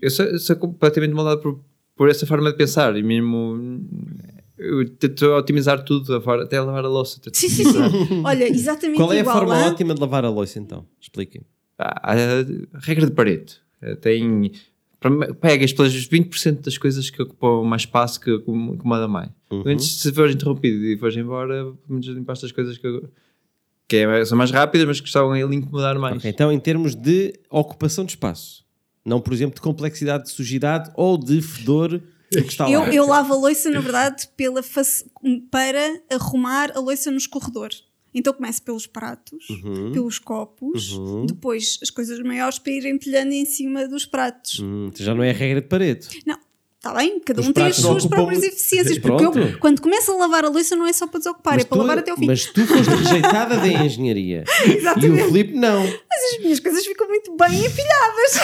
Eu 0.00 0.10
sou, 0.10 0.38
sou 0.38 0.54
completamente 0.56 1.12
moldado 1.12 1.40
por, 1.40 1.60
por 1.96 2.08
essa 2.08 2.24
forma 2.26 2.50
de 2.52 2.56
pensar 2.56 2.96
e 2.96 3.02
mesmo. 3.02 3.84
Eu 4.56 4.88
tento 4.90 5.22
otimizar 5.34 5.84
tudo, 5.84 6.14
a 6.14 6.42
até 6.42 6.60
lavar 6.60 6.84
a 6.84 6.88
louça. 6.88 7.20
Sim, 7.32 7.48
sim, 7.48 7.64
sim. 7.64 8.22
Olha, 8.24 8.48
exatamente 8.48 8.96
Qual 8.96 9.12
é 9.12 9.18
a 9.18 9.20
igual. 9.20 9.36
forma 9.36 9.56
hã? 9.56 9.66
ótima 9.68 9.94
de 9.94 10.00
lavar 10.00 10.24
a 10.24 10.30
louça 10.30 10.58
então? 10.58 10.86
Expliquem. 11.00 11.42
Ah, 11.78 12.12
a 12.12 12.78
regra 12.80 13.06
de 13.06 13.12
Pareto 13.12 13.60
eh, 13.82 13.94
tem. 13.96 14.52
Para- 15.00 15.34
Pegas 15.34 15.72
pelas 15.72 15.92
20% 15.94 16.62
das 16.62 16.76
coisas 16.78 17.08
que 17.10 17.20
ocupam 17.22 17.62
mais 17.64 17.82
espaço 17.82 18.20
que 18.20 18.30
incomoda 18.30 19.06
mais. 19.08 19.30
Uhum. 19.50 19.62
Antes, 19.66 20.00
se 20.00 20.12
fores 20.12 20.34
interrompido 20.34 20.84
e 20.84 20.96
fores 20.98 21.16
embora, 21.16 21.64
pelo 21.64 21.78
menos 21.88 22.06
limpaste 22.06 22.46
as 22.46 22.52
coisas 22.52 22.76
que, 22.78 22.86
eu- 22.86 23.08
que 23.88 23.96
é- 23.96 24.24
são 24.24 24.36
mais 24.36 24.50
rápidas, 24.50 24.86
mas 24.86 25.00
que 25.00 25.06
estavam 25.06 25.32
a 25.32 25.36
lhe 25.38 25.56
incomodar 25.56 25.98
mais. 25.98 26.16
Ok, 26.18 26.30
então, 26.30 26.50
em 26.52 26.58
termos 26.60 26.94
de 26.94 27.34
ocupação 27.50 28.04
de 28.04 28.12
espaço, 28.12 28.64
não, 29.04 29.20
por 29.20 29.32
exemplo, 29.32 29.54
de 29.54 29.60
complexidade 29.60 30.24
de 30.24 30.30
sujidade 30.30 30.90
ou 30.94 31.16
de 31.16 31.40
fedor 31.40 31.92
do 32.30 32.42
que 32.42 32.48
está 32.50 32.68
Eu, 32.70 32.80
lá. 32.80 32.92
eu 32.92 33.06
lavo 33.06 33.32
a 33.32 33.36
louça, 33.36 33.70
na 33.70 33.80
verdade, 33.80 34.28
pela 34.36 34.62
face- 34.62 35.10
para 35.50 36.00
arrumar 36.10 36.72
a 36.76 36.80
louça 36.80 37.10
nos 37.10 37.26
corredores. 37.26 37.84
Então 38.18 38.32
começo 38.32 38.62
pelos 38.62 38.86
pratos, 38.86 39.48
Uhum. 39.50 39.92
pelos 39.92 40.18
copos, 40.18 40.98
depois 41.26 41.78
as 41.82 41.90
coisas 41.90 42.18
maiores 42.20 42.58
para 42.58 42.72
ir 42.72 42.84
empilhando 42.86 43.32
em 43.32 43.44
cima 43.44 43.86
dos 43.86 44.04
pratos. 44.04 44.58
Hum, 44.60 44.90
já 44.96 45.14
não 45.14 45.22
é 45.22 45.30
a 45.30 45.34
regra 45.34 45.60
de 45.60 45.68
parede. 45.68 46.08
Não, 46.26 46.38
está 46.88 46.94
bem, 46.98 47.20
cada 47.20 47.40
Os 47.40 47.48
um 47.48 47.52
tem 47.52 47.66
as 47.66 47.76
suas 47.76 48.06
próprias 48.06 48.42
eficiências. 48.42 48.98
Porque 48.98 49.24
eu, 49.24 49.32
quando 49.58 49.80
começo 49.80 50.10
a 50.12 50.16
lavar 50.16 50.44
a 50.44 50.48
louça, 50.48 50.74
não 50.76 50.86
é 50.86 50.92
só 50.92 51.06
para 51.06 51.18
desocupar, 51.18 51.54
é 51.54 51.64
para 51.64 51.76
tu, 51.76 51.78
lavar 51.80 51.98
até 51.98 52.10
ao 52.10 52.16
fim. 52.16 52.26
mas 52.26 52.46
tu 52.46 52.66
foste 52.66 52.88
rejeitada 53.04 53.56
da 53.56 53.66
engenharia. 53.68 54.44
e 54.66 54.70
Exatamente. 54.72 55.22
o 55.22 55.26
Filipe 55.26 55.54
não. 55.54 55.80
Mas 55.82 56.34
as 56.34 56.42
minhas 56.42 56.60
coisas 56.60 56.84
ficam 56.86 57.06
muito 57.08 57.36
bem 57.36 57.64
empilhadas. 57.66 58.38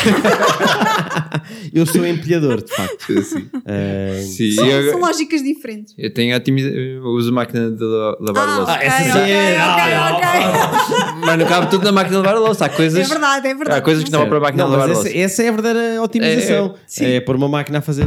Eu 1.74 1.86
sou 1.86 2.07
empilhador, 2.07 2.62
de 2.62 2.72
facto. 2.74 3.22
Sim. 3.22 3.49
Ah, 3.66 4.20
Sim, 4.22 4.53
são, 4.53 4.66
eu- 4.66 4.90
são 4.92 5.01
lógicas 5.01 5.42
diferentes. 5.42 5.95
Eu 5.99 6.12
tenho 6.12 6.36
otimiza... 6.36 6.68
eu 6.68 7.03
uso 7.05 7.32
máquina 7.32 7.70
de 7.70 7.82
la- 7.84 8.16
lavar 8.20 8.49
a 8.49 8.57
louça. 8.59 8.72
ok, 8.72 8.86
essa 8.86 9.03
ok, 9.03 9.12
sim 9.12 9.30
é- 9.30 9.59
ok, 9.61 10.14
ok. 10.14 11.20
Mas 11.26 11.38
não 11.38 11.47
cabe 11.47 11.70
tudo 11.70 11.84
na 11.84 11.92
máquina 11.92 12.16
de 12.20 12.22
lavar 12.26 12.36
a 12.36 12.40
louça. 12.40 12.64
Há 12.66 12.68
coisas, 12.68 13.05
É 13.05 13.09
verdade, 13.09 13.49
é 13.49 13.55
verdade. 13.55 13.78
há 13.78 13.82
coisas 13.82 14.05
que 14.05 14.11
não 14.12 14.20
vão 14.20 14.28
para 14.28 14.38
a 14.38 14.40
máquina 14.40 14.62
Não, 14.64 14.70
de 14.70 14.76
lavar 14.76 14.88
mas 14.88 14.99
a 14.99 15.01
essa, 15.01 15.09
louça. 15.11 15.24
essa 15.24 15.42
é 15.42 15.49
a 15.49 15.53
verdadeira 15.53 16.03
otimização. 16.03 16.64
É, 16.66 16.68
é, 16.68 16.72
sim. 16.86 17.05
É, 17.07 17.20
pôr 17.20 17.36
uma 17.36 17.49
máquina 17.49 17.78
a 17.78 17.82
fazer. 17.82 18.07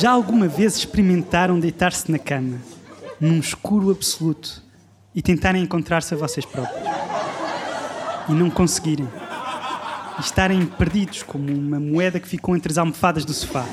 Já 0.00 0.12
alguma 0.12 0.48
vez 0.48 0.78
experimentaram 0.78 1.60
deitar-se 1.60 2.10
na 2.10 2.18
cama, 2.18 2.56
num 3.20 3.38
escuro 3.38 3.90
absoluto, 3.90 4.62
e 5.14 5.20
tentarem 5.20 5.62
encontrar-se 5.62 6.14
a 6.14 6.16
vocês 6.16 6.46
próprios? 6.46 6.82
E 8.26 8.32
não 8.32 8.48
conseguirem? 8.48 9.06
E 10.18 10.22
estarem 10.22 10.64
perdidos 10.64 11.22
como 11.22 11.52
uma 11.52 11.78
moeda 11.78 12.18
que 12.18 12.26
ficou 12.26 12.56
entre 12.56 12.72
as 12.72 12.78
almofadas 12.78 13.26
do 13.26 13.34
sofá? 13.34 13.66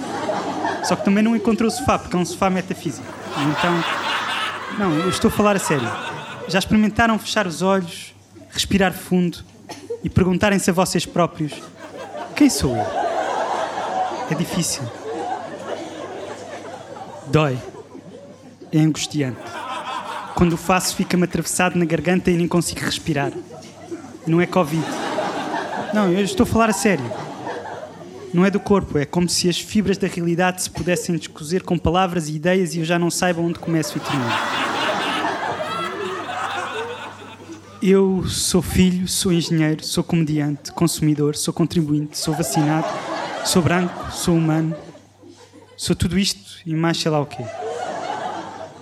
Só 0.83 0.97
que 0.97 1.05
também 1.05 1.23
não 1.23 1.33
encontrou 1.33 1.69
o 1.69 1.71
sofá, 1.71 1.97
porque 1.97 2.17
é 2.17 2.19
um 2.19 2.25
sofá 2.25 2.49
metafísico. 2.49 3.07
Então. 3.49 4.77
Não, 4.77 4.99
eu 4.99 5.09
estou 5.09 5.29
a 5.29 5.31
falar 5.31 5.55
a 5.55 5.59
sério. 5.59 5.89
Já 6.49 6.59
experimentaram 6.59 7.17
fechar 7.17 7.47
os 7.47 7.61
olhos, 7.61 8.13
respirar 8.49 8.91
fundo 8.91 9.45
e 10.03 10.09
perguntarem-se 10.09 10.69
a 10.71 10.73
vocês 10.73 11.05
próprios: 11.05 11.53
quem 12.35 12.49
sou 12.49 12.75
eu? 12.75 12.85
É 14.29 14.35
difícil. 14.35 14.83
Dói. 17.29 17.57
É 18.71 18.79
angustiante. 18.79 19.39
Quando 20.35 20.53
o 20.53 20.57
faço, 20.57 20.95
fica-me 20.95 21.23
atravessado 21.23 21.77
na 21.77 21.85
garganta 21.85 22.31
e 22.31 22.37
nem 22.37 22.47
consigo 22.47 22.81
respirar. 22.81 23.31
Não 24.25 24.39
é 24.39 24.45
Covid. 24.45 24.85
Não, 25.93 26.11
eu 26.11 26.23
estou 26.23 26.43
a 26.43 26.47
falar 26.47 26.69
a 26.69 26.73
sério. 26.73 27.05
Não 28.33 28.45
é 28.45 28.51
do 28.51 28.59
corpo, 28.59 28.97
é 28.97 29.05
como 29.05 29.27
se 29.27 29.49
as 29.49 29.59
fibras 29.59 29.97
da 29.97 30.07
realidade 30.07 30.61
se 30.61 30.69
pudessem 30.69 31.15
descozer 31.15 31.63
com 31.63 31.77
palavras 31.77 32.27
e 32.27 32.35
ideias 32.35 32.75
e 32.75 32.79
eu 32.79 32.85
já 32.85 32.99
não 32.99 33.09
saiba 33.09 33.41
onde 33.41 33.57
começo 33.57 33.97
e 33.97 34.01
termino. 34.01 34.31
Eu 37.81 38.25
sou 38.27 38.61
filho, 38.61 39.07
sou 39.07 39.31
engenheiro, 39.31 39.83
sou 39.83 40.03
comediante, 40.03 40.71
consumidor, 40.71 41.35
sou 41.35 41.53
contribuinte, 41.53 42.17
sou 42.17 42.33
vacinado, 42.33 42.87
sou 43.45 43.61
branco, 43.61 44.11
sou 44.11 44.35
humano, 44.35 44.75
sou 45.77 45.95
tudo 45.95 46.17
isto 46.17 46.59
e 46.65 46.73
mais 46.75 46.99
sei 46.99 47.11
lá 47.11 47.21
o 47.21 47.25
quê. 47.25 47.45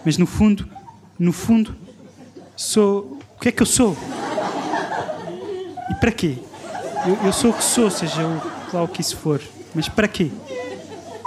Mas 0.05 0.17
no 0.17 0.25
fundo, 0.25 0.67
no 1.19 1.33
fundo, 1.33 1.75
sou. 2.55 3.19
O 3.35 3.39
que 3.39 3.49
é 3.49 3.51
que 3.51 3.61
eu 3.61 3.65
sou? 3.65 3.95
E 5.91 5.95
para 5.95 6.11
quê? 6.11 6.37
Eu, 7.05 7.25
eu 7.25 7.33
sou 7.33 7.51
o 7.51 7.53
que 7.53 7.63
sou, 7.63 7.91
seja 7.91 8.25
o, 8.25 8.41
lá 8.73 8.81
o 8.81 8.87
que 8.87 9.01
isso 9.01 9.17
for. 9.17 9.41
Mas 9.75 9.89
para 9.89 10.07
quê? 10.07 10.31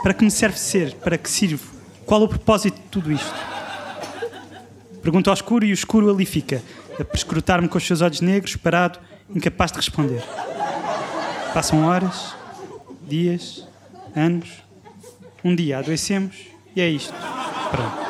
Para 0.02 0.14
que 0.14 0.24
me 0.24 0.30
serve 0.30 0.58
ser? 0.58 0.94
Para 0.94 1.18
que 1.18 1.30
sirvo? 1.30 1.70
Qual 2.06 2.22
o 2.22 2.28
propósito 2.28 2.76
de 2.76 2.88
tudo 2.88 3.12
isto? 3.12 3.34
Pergunto 5.02 5.28
ao 5.30 5.34
escuro 5.34 5.64
e 5.64 5.70
o 5.70 5.74
escuro 5.74 6.10
ali 6.10 6.24
fica, 6.24 6.62
a 6.98 7.04
prescrutar-me 7.04 7.68
com 7.68 7.78
os 7.78 7.86
seus 7.86 8.00
olhos 8.00 8.20
negros, 8.20 8.56
parado, 8.56 8.98
incapaz 9.28 9.70
de 9.70 9.76
responder. 9.76 10.22
Passam 11.52 11.84
horas, 11.84 12.34
dias, 13.06 13.66
anos. 14.16 14.67
Um 15.44 15.54
dia 15.54 15.78
adoecemos 15.78 16.36
e 16.74 16.80
é 16.80 16.88
isto. 16.88 17.14
Pronto. 17.70 18.08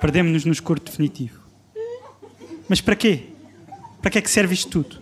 Perdemos-nos 0.00 0.44
no 0.44 0.52
escuro 0.52 0.80
definitivo. 0.80 1.40
Mas 2.68 2.80
para 2.80 2.96
quê? 2.96 3.24
Para 4.02 4.10
que 4.10 4.18
é 4.18 4.22
que 4.22 4.30
serve 4.30 4.54
isto 4.54 4.70
tudo? 4.70 5.00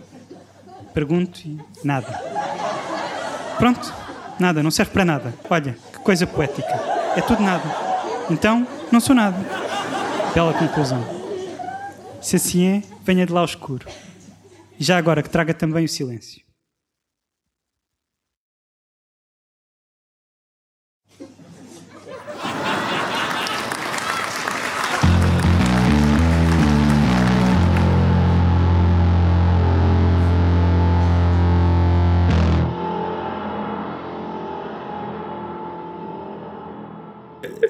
Pergunto 0.92 1.40
e 1.44 1.58
nada. 1.82 2.12
Pronto, 3.58 3.92
nada, 4.38 4.62
não 4.62 4.70
serve 4.70 4.92
para 4.92 5.04
nada. 5.04 5.34
Olha, 5.48 5.76
que 5.92 5.98
coisa 5.98 6.26
poética. 6.26 6.74
É 7.16 7.20
tudo 7.20 7.42
nada. 7.42 7.64
Então, 8.30 8.66
não 8.92 9.00
sou 9.00 9.14
nada. 9.14 9.36
Bela 10.34 10.52
conclusão. 10.54 11.04
Se 12.20 12.36
assim 12.36 12.66
é, 12.66 12.82
venha 13.04 13.26
de 13.26 13.32
lá 13.32 13.40
ao 13.40 13.46
escuro. 13.46 13.86
E 14.78 14.84
já 14.84 14.98
agora 14.98 15.22
que 15.22 15.30
traga 15.30 15.54
também 15.54 15.84
o 15.84 15.88
silêncio. 15.88 16.43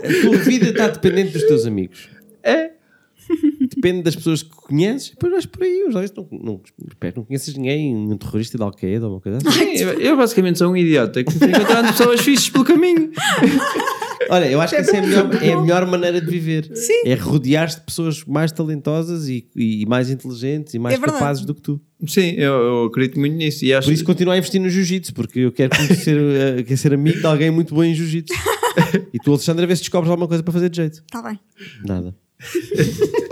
A 0.03 0.23
tua 0.23 0.37
vida 0.39 0.69
está 0.71 0.89
dependente 0.89 1.33
dos 1.33 1.43
teus 1.45 1.67
amigos. 1.67 2.09
É. 2.43 2.73
Depende 3.75 4.03
das 4.03 4.15
pessoas 4.15 4.43
que 4.43 4.51
conheces, 4.51 5.11
depois 5.11 5.33
vais 5.33 5.47
por 5.47 5.63
aí. 5.63 5.85
Os 5.89 5.95
não, 5.95 6.29
não, 6.31 6.61
não 7.17 7.25
conheces 7.25 7.55
ninguém, 7.57 7.95
um 7.95 8.17
terrorista 8.17 8.59
de 8.59 8.63
Al-Qaeda 8.63 9.07
ou 9.07 9.15
uma 9.15 9.21
coisa 9.21 9.39
assim. 9.39 9.77
Sim, 9.77 9.83
eu, 9.83 10.01
eu 10.01 10.17
basicamente 10.17 10.59
sou 10.59 10.71
um 10.71 10.77
idiota 10.77 11.25
que 11.25 11.33
fui 11.33 11.49
encontrando 11.49 11.89
pessoas 11.89 12.21
fixes 12.21 12.51
pelo 12.51 12.65
caminho. 12.65 13.11
Olha, 14.31 14.51
eu 14.51 14.61
acho 14.61 14.75
que 14.75 14.81
essa 14.81 14.97
é 14.97 15.01
a 15.01 15.03
melhor, 15.03 15.43
é 15.43 15.53
a 15.53 15.61
melhor 15.61 15.87
maneira 15.87 16.21
de 16.21 16.27
viver. 16.27 16.71
É 17.05 17.15
rodear-te 17.15 17.77
de 17.77 17.83
pessoas 17.83 18.25
mais 18.25 18.53
talentosas 18.53 19.29
e, 19.29 19.47
e 19.55 19.85
mais 19.87 20.11
inteligentes 20.11 20.75
e 20.75 20.79
mais 20.79 20.95
É 20.95 20.99
capazes 20.99 21.45
do 21.45 21.55
que 21.55 21.61
tu. 21.61 21.81
Sim, 22.07 22.33
eu, 22.37 22.53
eu 22.53 22.85
acredito 22.85 23.19
muito 23.19 23.35
nisso. 23.35 23.65
E 23.65 23.73
acho 23.73 23.89
Por 23.89 23.95
isso 23.95 24.05
continuo 24.05 24.33
a 24.33 24.39
investir 24.39 24.61
no 24.61 24.69
jiu-jitsu, 24.69 25.15
porque 25.15 25.41
eu 25.41 25.53
quero 25.53 25.77
conhecer, 25.77 26.17
eh, 26.59 26.63
quero 26.63 26.77
ser 26.77 26.95
amigo 26.95 27.19
de 27.19 27.27
alguém 27.27 27.51
muito 27.51 27.75
bom 27.75 27.85
em 27.85 27.95
jiu-jitsu. 27.95 28.35
E 29.13 29.19
tu, 29.19 29.31
Alexandre, 29.33 29.65
a 29.65 29.67
ver 29.67 29.77
se 29.77 29.83
descobres 29.83 30.11
alguma 30.11 30.29
coisa 30.29 30.43
para 30.43 30.53
fazer 30.53 30.69
de 30.69 30.77
jeito. 30.77 30.95
Está 31.01 31.23
Tá 31.23 31.29
bem. 31.29 31.41
Nada. 31.85 32.15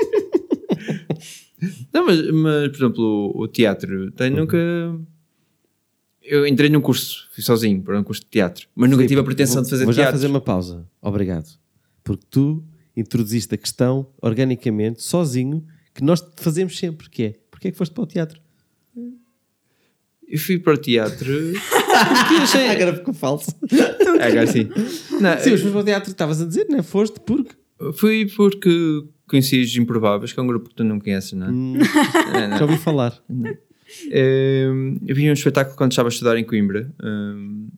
Não, 1.92 2.06
mas, 2.06 2.30
mas, 2.30 2.68
por 2.70 2.76
exemplo, 2.76 3.32
o, 3.34 3.42
o 3.42 3.48
teatro, 3.48 4.10
tem 4.12 4.30
nunca. 4.30 4.56
Eu 6.22 6.46
entrei 6.46 6.68
num 6.70 6.80
curso, 6.80 7.28
fui 7.34 7.42
sozinho 7.42 7.82
para 7.82 7.98
um 7.98 8.04
curso 8.04 8.22
de 8.22 8.28
teatro, 8.28 8.66
mas 8.74 8.88
nunca 8.90 9.06
tive 9.06 9.20
a 9.20 9.24
pretensão 9.24 9.56
vou, 9.56 9.64
de 9.64 9.70
fazer 9.70 9.84
Vou 9.84 9.92
já 9.92 10.02
teatro. 10.02 10.18
fazer 10.18 10.26
uma 10.28 10.40
pausa. 10.40 10.88
Obrigado. 11.00 11.48
Porque 12.02 12.24
tu 12.30 12.64
introduziste 12.96 13.54
a 13.54 13.58
questão 13.58 14.06
organicamente, 14.20 15.02
sozinho, 15.02 15.64
que 15.94 16.02
nós 16.02 16.24
fazemos 16.36 16.76
sempre, 16.78 17.08
que 17.10 17.22
é, 17.24 17.34
porque 17.50 17.68
é 17.68 17.70
que 17.70 17.76
foste 17.76 17.92
para 17.92 18.02
o 18.02 18.06
teatro? 18.06 18.40
Eu 20.26 20.38
fui 20.38 20.58
para 20.58 20.74
o 20.74 20.78
teatro 20.78 21.28
achei. 22.42 22.68
Agora 22.68 22.94
ficou 22.96 23.14
falso. 23.14 23.50
É, 24.20 24.26
agora 24.26 24.46
sim. 24.46 24.68
Não, 25.20 25.38
Sim, 25.38 25.50
mas 25.50 25.60
foste 25.60 25.70
para 25.70 25.80
o 25.80 25.84
teatro, 25.84 26.10
estavas 26.10 26.40
a 26.42 26.46
dizer, 26.46 26.66
não 26.68 26.78
é? 26.78 26.82
Foste 26.82 27.20
porque... 27.20 27.54
Fui 27.94 28.26
porque 28.36 29.04
conheci 29.26 29.60
os 29.60 29.76
Improváveis, 29.76 30.32
que 30.32 30.38
é 30.38 30.42
um 30.42 30.46
grupo 30.46 30.68
que 30.68 30.74
tu 30.74 30.84
não 30.84 31.00
conheces, 31.00 31.32
não 31.32 31.46
é? 31.46 31.50
Hum, 31.50 31.72
Não, 32.32 32.48
não. 32.48 32.58
já 32.58 32.64
ouvi 32.64 32.76
falar. 32.78 33.20
Um, 33.28 34.96
eu 35.06 35.14
vi 35.14 35.28
um 35.28 35.32
espetáculo 35.32 35.76
quando 35.76 35.92
estava 35.92 36.08
a 36.08 36.10
estudar 36.10 36.36
em 36.38 36.44
Coimbra, 36.44 36.92
um, 37.02 37.68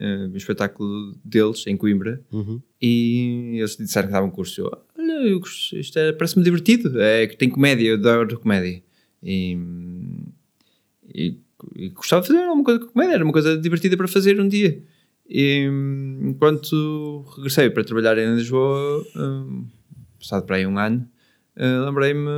um 0.00 0.36
espetáculo 0.36 1.14
deles 1.24 1.64
em 1.66 1.76
Coimbra, 1.76 2.20
Uhum. 2.32 2.60
e 2.80 3.56
eles 3.58 3.76
disseram 3.76 4.08
que 4.08 4.12
davam 4.12 4.28
um 4.28 4.32
curso. 4.32 4.60
Eu, 4.62 4.70
olha, 4.98 5.12
eu 5.28 5.40
isto 5.78 5.98
é- 5.98 6.12
parece-me 6.12 6.42
divertido, 6.44 7.00
é 7.00 7.26
que 7.26 7.36
tem 7.36 7.48
comédia, 7.48 7.86
eu 7.88 7.94
adoro 7.96 8.38
comédia. 8.40 8.82
E, 9.22 9.56
e, 11.14 11.38
e 11.76 11.88
gostava 11.90 12.22
de 12.22 12.28
fazer 12.28 12.40
alguma 12.44 12.64
coisa 12.64 12.80
com 12.80 12.86
comédia, 12.88 13.14
era 13.14 13.24
uma 13.24 13.32
coisa 13.32 13.56
divertida 13.56 13.96
para 13.96 14.08
fazer 14.08 14.40
um 14.40 14.48
dia. 14.48 14.82
E 15.28 15.66
enquanto 16.22 17.24
regressei 17.36 17.70
para 17.70 17.82
trabalhar 17.84 18.18
em 18.18 18.34
Lisboa, 18.36 19.04
hum, 19.16 19.64
passado 20.18 20.44
para 20.44 20.56
aí 20.56 20.66
um 20.66 20.78
ano, 20.78 21.08
eh, 21.56 21.78
lembrei-me, 21.86 22.28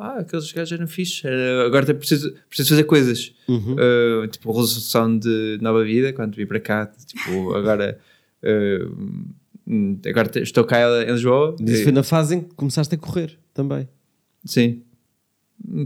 ah, 0.00 0.18
aqueles 0.20 0.50
gajos 0.52 0.72
eram 0.72 0.88
fixes, 0.88 1.24
era- 1.24 1.66
agora 1.66 1.94
preciso, 1.94 2.34
preciso 2.48 2.70
fazer 2.70 2.84
coisas, 2.84 3.34
Uhum. 3.48 3.76
Eh, 3.78 4.26
tipo 4.28 4.50
resolução 4.52 5.16
de 5.18 5.58
nova 5.60 5.84
vida, 5.84 6.12
quando 6.12 6.34
vim 6.34 6.46
para 6.46 6.58
cá, 6.60 6.86
tipo, 6.86 7.54
agora, 7.54 7.98
hum, 9.66 9.98
agora 10.06 10.30
estou 10.40 10.64
cá 10.64 10.78
em 11.04 11.12
Lisboa, 11.12 11.54
Isso 11.60 11.80
e- 11.80 11.84
foi 11.84 11.92
na 11.92 12.02
fase 12.02 12.36
em 12.36 12.40
que 12.40 12.54
começaste 12.54 12.94
a 12.94 12.98
correr 12.98 13.38
também. 13.54 13.88
sim, 14.44 14.82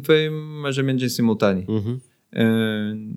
foi 0.02 0.28
mais 0.30 0.76
ou 0.78 0.84
menos 0.84 1.02
em 1.02 1.08
simultâneo. 1.08 1.64
Uhum. 1.68 2.00
Uh, 2.32 3.12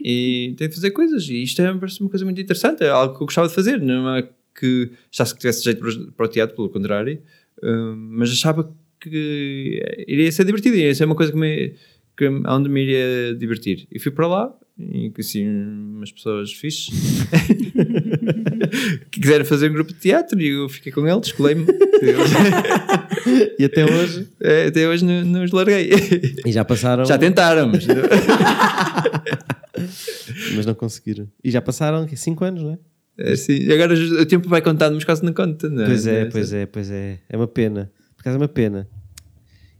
e 0.00 0.54
tem 0.56 0.68
de 0.68 0.74
fazer 0.74 0.90
coisas. 0.90 1.28
E 1.28 1.42
isto 1.42 1.60
é, 1.62 1.72
parece 1.74 2.00
uma 2.00 2.10
coisa 2.10 2.24
muito 2.24 2.40
interessante. 2.40 2.84
É 2.84 2.88
algo 2.88 3.16
que 3.16 3.22
eu 3.22 3.26
gostava 3.26 3.48
de 3.48 3.54
fazer. 3.54 3.80
Não 3.80 4.14
é 4.14 4.28
que 4.58 4.90
achasse 5.12 5.34
que 5.34 5.40
tivesse 5.40 5.64
jeito 5.64 5.80
para, 6.16 6.26
o 6.26 6.28
teatro, 6.28 6.56
pelo 6.56 6.68
contrário. 6.68 7.20
Uh, 7.62 7.96
mas 7.96 8.30
achava 8.30 8.72
que 9.00 9.82
iria 10.08 10.30
ser 10.32 10.44
divertido, 10.44 10.76
iria 10.76 10.94
ser 10.94 11.04
uma 11.04 11.14
coisa 11.14 11.32
que 11.32 11.38
me, 11.38 11.74
que, 12.16 12.28
onde 12.28 12.68
me 12.68 12.82
iria 12.82 13.34
divertir. 13.34 13.86
E 13.90 13.98
fui 13.98 14.10
para 14.10 14.26
lá 14.26 14.54
e 14.78 15.10
conheci 15.10 15.46
umas 15.46 16.12
pessoas 16.12 16.52
fixes 16.52 16.88
que 19.16 19.22
quiseram 19.22 19.44
fazer 19.46 19.70
um 19.70 19.72
grupo 19.72 19.92
de 19.92 19.98
teatro 19.98 20.38
e 20.40 20.48
eu 20.48 20.68
fiquei 20.68 20.92
com 20.92 21.08
eles, 21.08 21.32
colei-me 21.32 21.64
E 23.58 23.64
até 23.64 23.84
hoje... 23.84 24.28
É, 24.40 24.66
até 24.66 24.86
hoje 24.86 25.04
não, 25.04 25.24
não 25.24 25.42
os 25.42 25.50
larguei 25.50 25.90
E 26.44 26.52
já 26.52 26.64
passaram... 26.64 27.04
já 27.04 27.16
tentaram 27.16 27.68
mas 27.68 27.86
Mas 30.54 30.66
não 30.66 30.74
conseguiram. 30.74 31.28
E 31.42 31.50
já 31.50 31.62
passaram 31.62 32.06
5 32.06 32.44
anos, 32.44 32.62
não 32.62 32.72
é? 32.72 32.78
É, 33.18 33.36
sim. 33.36 33.70
Agora 33.72 33.94
o 33.94 34.26
tempo 34.26 34.48
vai 34.48 34.60
contando, 34.60 34.94
mas 34.94 35.04
quase 35.04 35.24
não 35.24 35.32
conta. 35.32 35.68
Não 35.68 35.86
Pois 35.86 36.06
é, 36.06 36.26
pois 36.26 36.52
é, 36.52 36.66
pois 36.66 36.90
é. 36.90 37.18
É 37.28 37.36
uma 37.36 37.48
pena. 37.48 37.90
Por 38.16 38.20
acaso 38.20 38.36
é 38.36 38.40
uma 38.40 38.48
pena. 38.48 38.86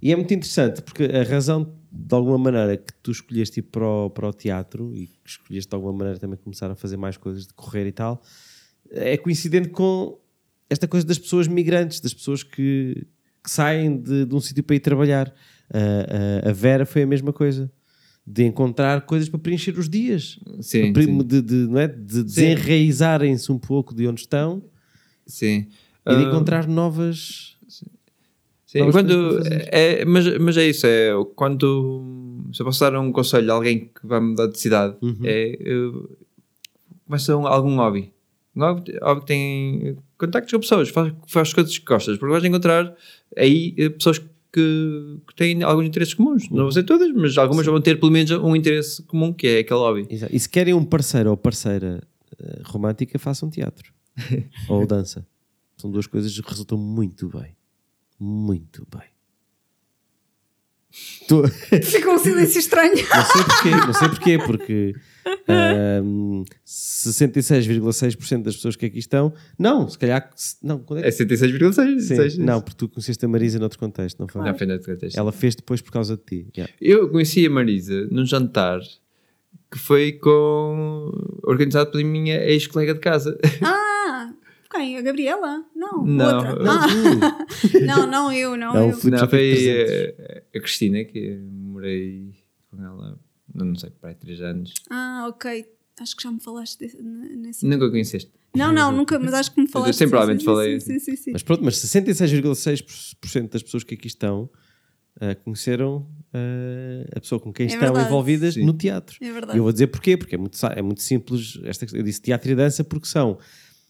E 0.01 0.12
é 0.12 0.16
muito 0.16 0.32
interessante, 0.32 0.82
porque 0.82 1.05
a 1.05 1.22
razão, 1.22 1.74
de 1.91 2.14
alguma 2.14 2.39
maneira, 2.39 2.76
que 2.76 2.93
tu 3.03 3.11
escolheste 3.11 3.61
ir 3.61 3.64
para 3.64 3.87
o, 3.87 4.11
para 4.11 4.28
o 4.28 4.32
teatro 4.32 4.95
e 4.95 5.07
que 5.07 5.30
escolheste, 5.30 5.68
de 5.68 5.74
alguma 5.74 5.93
maneira, 5.93 6.18
também 6.18 6.39
começar 6.39 6.70
a 6.70 6.74
fazer 6.74 6.97
mais 6.97 7.16
coisas 7.16 7.47
de 7.47 7.55
correr 7.55 7.87
e 7.87 7.93
tal, 7.93 8.22
é 8.91 9.16
coincidente 9.16 9.68
com 9.68 10.18
esta 10.68 10.87
coisa 10.89 11.07
das 11.07 11.18
pessoas 11.18 11.47
migrantes, 11.49 12.01
das 12.01 12.12
pessoas 12.14 12.43
que, 12.43 13.07
que 13.43 13.51
saem 13.51 13.97
de, 14.01 14.24
de 14.24 14.34
um 14.34 14.41
sítio 14.41 14.62
para 14.64 14.76
ir 14.76 14.80
trabalhar. 14.80 15.34
A- 16.49 16.53
Vera 16.53 16.84
foi 16.87 17.03
a 17.03 17.07
mesma 17.07 17.32
coisa. 17.32 17.70
De 18.28 18.43
encontrar 18.45 19.03
coisas 19.03 19.28
para 19.28 19.39
preencher 19.39 19.78
os 19.78 19.89
dias. 19.89 20.39
Sim, 20.61 20.93
sim. 20.95 21.18
De, 21.24 21.41
de, 21.41 21.55
não 21.68 21.78
é? 21.78 21.87
de 21.87 22.24
desenraizarem-se 22.24 23.53
um 23.53 23.59
pouco 23.59 23.95
de 23.95 24.09
onde 24.09 24.20
estão 24.22 24.64
Sim. 25.24 25.68
e 26.05 26.16
de 26.16 26.16
Ah, 26.16 26.22
encontrar 26.22 26.66
novas. 26.66 27.57
sim, 28.66 28.80
novas 28.80 28.95
quando, 28.97 29.41
é, 29.70 30.05
mas, 30.05 30.39
mas 30.39 30.57
é 30.57 30.66
isso, 30.68 30.87
é 30.89 31.11
quando 31.37 32.49
se 32.53 32.61
eu 32.62 32.66
posso 32.66 32.80
dar 32.80 32.99
um 32.99 33.12
conselho 33.12 33.51
a 33.53 33.55
alguém 33.55 33.78
que 33.95 34.05
vai 34.05 34.18
mudar 34.18 34.49
de 34.49 34.59
cidade, 34.59 34.97
Uhum. 35.01 35.18
é 35.22 35.57
começa 37.07 37.37
um, 37.37 37.47
algum 37.47 37.76
hobby. 37.76 38.12
Óbvio, 38.57 38.98
óbvio 39.02 39.20
que 39.20 39.26
tem 39.26 39.96
contactos 40.16 40.52
com 40.52 40.61
pessoas, 40.61 40.88
faz, 40.88 41.12
faz 41.26 41.52
coisas 41.52 41.76
que 41.76 41.84
gostas, 41.84 42.16
porque 42.16 42.32
vais 42.32 42.44
encontrar 42.44 42.94
aí 43.36 43.74
eh, 43.76 43.90
pessoas 43.90 44.18
que, 44.18 45.18
que 45.28 45.34
têm 45.36 45.62
alguns 45.62 45.86
interesses 45.86 46.14
comuns. 46.14 46.48
Não 46.48 46.62
vão 46.62 46.72
ser 46.72 46.84
todas, 46.84 47.12
mas 47.12 47.36
algumas 47.36 47.66
vão 47.66 47.80
ter 47.80 48.00
pelo 48.00 48.11
menos 48.11 48.30
um 48.30 48.57
interesse 48.57 49.02
comum, 49.02 49.32
que 49.32 49.46
é 49.46 49.59
aquele 49.59 49.80
hobby. 49.80 50.07
Exato. 50.09 50.34
E 50.34 50.40
se 50.40 50.48
querem 50.48 50.72
um 50.72 50.84
parceiro 50.84 51.30
ou 51.30 51.36
parceira 51.36 52.02
eh, 52.40 52.62
romântica, 52.64 53.18
façam 53.18 53.50
teatro 53.50 53.92
ou 54.68 54.86
dança. 54.86 55.26
São 55.76 55.90
duas 55.90 56.07
coisas 56.07 56.38
que 56.38 56.48
resultam 56.48 56.78
muito 56.78 57.28
bem. 57.28 57.54
Muito 58.18 58.86
bem. 58.90 59.15
Tô- 61.28 61.47
Ficou 61.82 62.14
um 62.14 62.18
silêncio 62.18 62.59
estranho. 62.59 62.94
Não 62.94 63.24
sei 63.24 63.42
porquê, 63.44 63.70
não 63.70 63.92
sei 63.92 64.09
porquê, 64.09 64.38
porque 64.38 64.94
ahm, 65.49 66.44
66,6% 66.64 68.42
das 68.42 68.57
pessoas 68.57 68.76
que 68.76 68.86
aqui 68.86 68.99
estão, 68.99 69.32
não, 69.59 69.88
se 69.88 69.99
calhar, 69.99 70.30
não, 70.62 70.78
quando 70.78 71.01
é 71.05 71.09
É 71.09 71.11
que 71.11 71.16
76,6. 71.24 72.01
Sim, 72.01 72.16
seis- 72.16 72.38
não, 72.38 72.61
porque 72.61 72.76
tu 72.78 72.88
conheceste 72.88 73.24
a 73.24 73.28
Marisa 73.28 73.59
noutro 73.59 73.78
contexto, 73.78 74.18
não 74.20 74.28
foi? 74.28 74.42
Não, 74.42 74.57
foi 74.57 74.66
na 74.66 74.78
contexto. 74.78 75.18
Ela 75.18 75.32
fez 75.32 75.55
depois 75.57 75.80
por 75.80 75.90
causa 75.92 76.16
de 76.16 76.22
ti. 76.22 76.49
Yeah. 76.57 76.72
Eu 76.80 77.09
conheci 77.11 77.44
a 77.47 77.51
Marisa 77.51 78.07
num 78.11 78.24
jantar 78.24 78.80
que 79.70 79.78
foi 79.78 80.12
com 80.12 81.11
organizado 81.42 81.90
pela 81.90 82.05
minha 82.05 82.36
ex-colega 82.44 82.94
de 82.94 83.01
casa. 83.01 83.36
Ah, 83.62 84.32
quem? 84.77 84.97
A 84.99 85.03
Gabriela? 85.03 85.64
Não, 85.74 86.05
Não. 86.07 86.37
outra. 86.37 86.55
Não, 86.62 86.72
Ah, 86.72 86.87
não, 87.87 88.07
não 88.07 88.33
eu, 88.33 88.57
não, 88.57 88.74
Não, 88.74 88.89
eu. 88.91 88.97
Filipe 88.97 89.16
já 89.16 89.22
Não, 89.24 89.29
foi 89.31 90.14
a, 90.53 90.59
a 90.59 90.61
Cristina, 90.61 91.05
que 91.05 91.37
morei 91.37 92.33
com 92.70 92.83
ela, 92.83 93.18
não 93.55 93.74
sei, 93.74 93.91
para 93.91 94.11
aí 94.11 94.14
3 94.14 94.41
anos. 94.43 94.72
Ah, 94.91 95.27
ok. 95.29 95.64
Acho 95.99 96.14
que 96.16 96.22
já 96.22 96.31
me 96.31 96.41
falaste 96.41 96.79
desse, 96.79 97.03
nesse. 97.03 97.66
Nunca 97.66 97.89
conheceste. 97.91 98.31
Não, 98.55 98.72
não, 98.72 98.91
nunca, 98.93 99.18
mas 99.18 99.35
acho 99.35 99.55
que 99.55 99.61
me 99.61 99.68
falaste. 99.68 99.95
sempre 99.97 100.07
sim, 100.07 100.11
provavelmente 100.11 100.45
falei. 100.45 100.81
Sim, 100.81 100.99
sim, 100.99 100.99
sim, 100.99 101.16
sim. 101.16 101.31
Mas 101.33 101.43
pronto, 101.43 101.62
mas 101.64 101.77
66,6% 101.77 103.49
das 103.51 103.62
pessoas 103.62 103.85
que 103.85 103.95
aqui 103.95 104.07
estão 104.07 104.49
ah, 105.20 105.35
conheceram 105.35 106.07
ah, 106.33 107.07
a 107.16 107.20
pessoa 107.20 107.41
com 107.41 107.53
quem 107.53 107.64
É 107.64 107.68
estão 107.68 107.81
verdade. 107.81 108.07
envolvidas 108.07 108.55
Sim. 108.55 108.64
no 108.64 108.72
teatro. 108.72 109.16
É 109.20 109.27
E 109.27 109.33
verdade. 109.33 109.59
eu 109.59 109.62
vou 109.62 109.72
dizer 109.72 109.87
porquê, 109.89 110.16
porque 110.16 110.35
é 110.35 110.39
muito, 110.39 110.59
é 110.66 110.83
muito 110.83 111.03
simples. 111.03 111.59
Esta, 111.64 111.87
eu 111.97 112.03
disse 112.03 112.20
teatro 112.20 112.51
e 112.51 112.55
dança 112.55 112.83
porque 112.85 113.07
são 113.07 113.39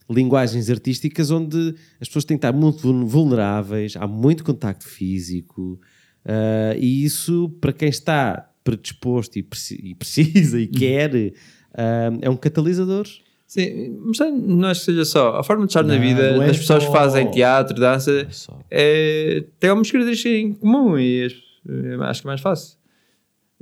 linguagens 0.09 0.71
artísticas 0.71 1.31
onde 1.31 1.75
as 2.01 2.09
pessoas 2.09 2.25
têm 2.25 2.37
que 2.37 2.47
estar 2.47 2.57
muito 2.57 2.79
vul- 2.81 3.07
vulneráveis, 3.07 3.95
há 3.97 4.07
muito 4.07 4.45
contacto 4.45 4.87
físico, 4.89 5.81
ah, 6.25 6.75
e 6.79 7.05
isso, 7.05 7.49
para 7.61 7.73
quem 7.73 7.89
está 7.89 8.51
predisposto 8.65 9.39
e, 9.39 9.43
preci- 9.43 9.81
e 9.83 9.95
precisa 9.95 10.59
e 10.61 10.67
quer, 10.67 11.33
ah, 11.75 12.11
é 12.21 12.31
um 12.31 12.37
catalisador. 12.37 13.07
Sim, 13.47 13.97
mas 14.05 14.19
não 14.33 14.69
acho 14.69 14.81
que 14.81 14.87
seja 14.87 15.05
só. 15.05 15.37
A 15.37 15.43
forma 15.45 15.67
de 15.67 15.71
estar 15.71 15.85
na 15.85 15.95
Não, 15.95 16.01
vida 16.01 16.35
não 16.35 16.43
é 16.43 16.49
das 16.49 16.59
pessoas 16.59 16.83
só. 16.83 16.89
que 16.91 16.97
fazem 16.97 17.31
teatro, 17.31 17.79
dança, 17.79 18.27
Só. 18.31 18.59
é, 18.69 19.45
tem 19.61 19.71
algumas 19.71 19.89
características 19.89 20.33
em 20.41 20.53
comum 20.53 20.99
e 20.99 21.23
é, 21.23 21.95
acho 22.07 22.23
que 22.23 22.27
é 22.27 22.31
mais 22.31 22.41
fácil. 22.41 22.77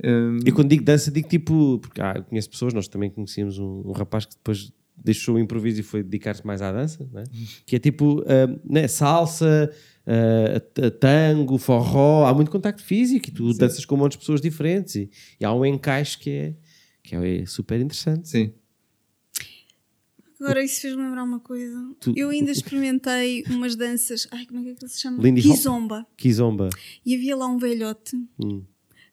Hum, 0.03 0.39
E 0.45 0.51
quando 0.51 0.69
digo 0.69 0.83
dança, 0.83 1.11
digo 1.11 1.27
tipo, 1.29 1.77
porque 1.79 2.01
ah, 2.01 2.19
conheço 2.27 2.49
pessoas, 2.49 2.73
nós 2.73 2.87
também 2.87 3.11
conhecíamos 3.11 3.59
um, 3.59 3.83
um 3.85 3.91
rapaz 3.91 4.25
que 4.25 4.33
depois 4.35 4.71
deixou 4.97 5.35
o 5.35 5.39
improviso 5.39 5.79
e 5.79 5.83
foi 5.83 6.01
dedicar-se 6.03 6.45
mais 6.45 6.61
à 6.61 6.71
dança, 6.71 7.07
né? 7.11 7.23
que 7.65 7.75
é 7.75 7.79
tipo 7.79 8.23
ah, 8.27 8.59
né, 8.63 8.87
salsa, 8.87 9.71
a 10.07 10.91
tango, 10.91 11.57
forró, 11.57 12.25
há 12.25 12.33
muito 12.33 12.51
contacto 12.51 12.83
físico 12.83 13.29
e 13.29 13.31
tu 13.31 13.53
danças 13.53 13.85
com 13.85 13.95
um 13.95 13.99
monte 13.99 14.13
de 14.13 14.17
pessoas 14.19 14.39
diferentes 14.41 14.95
e, 14.95 15.09
e 15.39 15.45
há 15.45 15.53
um 15.53 15.65
encaixe 15.65 16.17
que 16.17 16.29
é, 16.29 16.55
que 17.03 17.15
é 17.15 17.45
super 17.45 17.79
interessante. 17.79 18.27
sim. 18.29 18.53
Agora 20.39 20.61
isso 20.63 20.81
fez-me 20.81 21.01
lembrar 21.01 21.23
uma 21.23 21.39
coisa. 21.39 21.95
Tu- 21.99 22.13
Eu 22.15 22.29
ainda 22.29 22.51
experimentei 22.51 23.43
umas 23.49 23.73
danças. 23.75 24.27
Ai, 24.31 24.45
como 24.45 24.59
é 24.59 24.63
que 24.63 24.69
aquilo 24.71 24.89
se 24.89 24.99
chama? 25.01 25.23
Lindy 25.23 25.39
Hop? 25.47 25.55
Kizomba. 25.55 26.07
Kizomba. 26.17 26.69
E 27.05 27.15
havia 27.15 27.35
lá 27.37 27.47
um 27.47 27.57
velhote 27.57 28.17
Hum. 28.37 28.63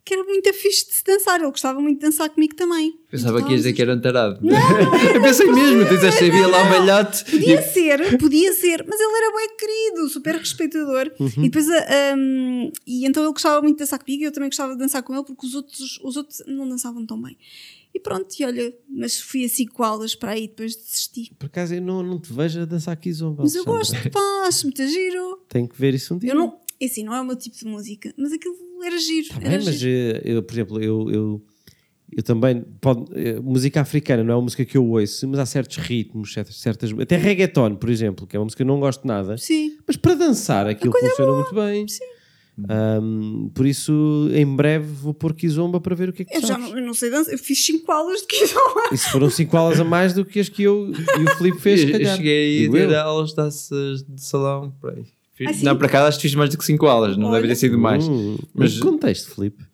Que 0.04 0.14
era 0.14 0.24
muito 0.24 0.52
fixe 0.52 0.86
de 0.88 0.94
se 0.94 1.04
dançar. 1.04 1.40
Ele 1.40 1.50
gostava 1.50 1.80
muito 1.80 2.00
de 2.00 2.06
dançar 2.06 2.28
comigo 2.28 2.54
também. 2.54 2.92
Pensava 3.10 3.38
Então, 3.38 3.48
que 3.48 3.54
ias 3.54 3.62
dizer 3.62 3.72
que 3.72 3.82
era 3.82 3.94
um 3.94 4.00
tarado. 4.00 4.40
eu 5.14 5.22
pensei 5.22 5.46
mesmo, 5.50 5.86
tu 5.86 5.94
disseste 5.94 6.24
havia 6.24 6.46
lá 6.46 6.62
um. 6.62 7.30
Podia 7.30 7.62
ser, 7.62 8.18
podia 8.18 8.52
ser, 8.52 8.84
mas 8.88 9.00
ele 9.00 9.12
era 9.16 9.36
bem 9.36 9.56
querido, 9.56 10.08
super 10.08 10.34
respeitador. 10.36 11.10
Uhum. 11.20 11.28
E 11.36 11.42
depois, 11.42 11.68
ah, 11.68 12.14
um, 12.16 12.72
e 12.86 13.06
então 13.06 13.22
ele 13.22 13.32
gostava 13.32 13.60
muito 13.62 13.76
de 13.76 13.84
dançar 13.84 13.98
comigo 13.98 14.22
e 14.22 14.26
eu 14.26 14.32
também 14.32 14.48
gostava 14.48 14.72
de 14.72 14.78
dançar 14.78 15.02
com 15.02 15.14
ele 15.14 15.24
porque 15.24 15.46
os 15.46 15.54
outros, 15.54 16.00
os 16.02 16.16
outros 16.16 16.42
não 16.46 16.68
dançavam 16.68 17.06
tão 17.06 17.20
bem. 17.20 17.36
E 17.94 18.00
pronto, 18.00 18.34
e 18.40 18.44
olha, 18.44 18.74
mas 18.88 19.20
fui 19.20 19.44
a 19.44 19.48
cinco 19.48 19.82
aulas 19.82 20.14
para 20.14 20.32
aí 20.32 20.48
depois 20.48 20.74
desisti. 20.74 21.30
Por 21.38 21.46
acaso 21.46 21.74
eu 21.74 21.82
não, 21.82 22.02
não 22.02 22.18
te 22.18 22.32
vejo 22.32 22.62
a 22.62 22.64
dançar 22.64 22.96
Kizomba. 22.96 23.42
Mas 23.42 23.54
eu 23.54 23.64
gosto, 23.64 23.94
pá, 24.10 24.44
acho 24.46 24.64
muito 24.64 24.86
giro. 24.86 25.44
Tenho 25.46 25.68
que 25.68 25.78
ver 25.78 25.92
isso 25.92 26.14
um 26.14 26.18
dia. 26.18 26.30
Eu 26.30 26.34
não, 26.34 26.58
é 26.82 26.86
assim, 26.86 27.04
não 27.04 27.14
é 27.14 27.20
o 27.20 27.24
meu 27.24 27.36
tipo 27.36 27.56
de 27.56 27.64
música, 27.64 28.12
mas 28.16 28.32
aquilo 28.32 28.56
era 28.84 28.98
giro. 28.98 29.28
Tá 29.28 29.36
era 29.40 29.48
bem, 29.56 29.64
mas 29.64 29.74
giro. 29.76 30.16
eh, 30.16 30.22
eu, 30.24 30.42
por 30.42 30.52
exemplo, 30.52 30.82
eu, 30.82 31.10
eu, 31.10 31.44
eu 32.16 32.22
também. 32.22 32.64
Pode, 32.80 33.04
eh, 33.14 33.38
música 33.40 33.80
africana 33.80 34.24
não 34.24 34.32
é 34.32 34.36
uma 34.36 34.42
música 34.42 34.64
que 34.64 34.76
eu 34.76 34.84
ouço, 34.86 35.28
mas 35.28 35.38
há 35.38 35.46
certos 35.46 35.76
ritmos, 35.76 36.32
certas, 36.32 36.56
certas. 36.56 36.92
Até 36.98 37.16
reggaeton, 37.16 37.76
por 37.76 37.88
exemplo, 37.88 38.26
que 38.26 38.36
é 38.36 38.38
uma 38.38 38.44
música 38.46 38.58
que 38.64 38.68
eu 38.68 38.74
não 38.74 38.80
gosto 38.80 39.06
nada. 39.06 39.36
Sim, 39.38 39.76
Mas 39.86 39.96
para 39.96 40.14
dançar 40.14 40.66
aquilo 40.66 40.92
funciona 40.98 41.32
muito 41.32 41.54
bem. 41.54 41.86
sim. 41.88 42.04
Ahm, 42.68 43.48
por 43.54 43.64
isso, 43.66 44.28
em 44.34 44.44
breve 44.44 44.84
vou 44.84 45.14
pôr 45.14 45.32
Kizomba 45.34 45.80
para 45.80 45.94
ver 45.94 46.10
o 46.10 46.12
que 46.12 46.20
é 46.20 46.24
que 46.26 46.36
Eu 46.36 46.42
já 46.42 46.58
não, 46.58 46.76
eu 46.76 46.84
não 46.84 46.92
sei 46.92 47.08
dançar, 47.08 47.32
eu 47.32 47.38
fiz 47.38 47.64
cinco 47.64 47.90
aulas 47.90 48.20
de 48.20 48.26
kizomba. 48.26 48.94
Se 48.94 49.10
foram 49.10 49.30
5 49.30 49.56
aulas 49.56 49.80
a 49.80 49.84
mais 49.84 50.12
do 50.12 50.22
que 50.22 50.38
as 50.38 50.50
que 50.50 50.62
eu 50.64 50.92
e 50.92 51.24
o 51.24 51.36
Filipe 51.38 51.58
fez, 51.58 51.80
eu, 51.88 51.98
eu 51.98 52.06
cheguei 52.14 52.66
a 52.66 52.70
ter 52.70 52.94
aulas 52.94 53.32
de 53.32 54.20
salão. 54.22 54.70
Por 54.80 54.90
aí. 54.92 55.06
Fiz- 55.46 55.56
Ah, 55.56 55.58
sim? 55.60 55.64
não, 55.64 55.76
para 55.76 55.88
cá 55.88 56.06
acho 56.06 56.18
que 56.18 56.22
fiz 56.22 56.34
mais 56.34 56.50
do 56.50 56.58
que 56.58 56.64
5 56.64 56.86
aulas, 56.86 57.16
não 57.16 57.26
Olha. 57.28 57.36
deve 57.36 57.48
ter 57.48 57.56
sido 57.56 57.78
mais. 57.78 58.06
Hum, 58.06 58.36
Mas- 58.54 58.72
mas 58.74 58.80
contexto, 58.80 59.34
Filipe. 59.34 59.64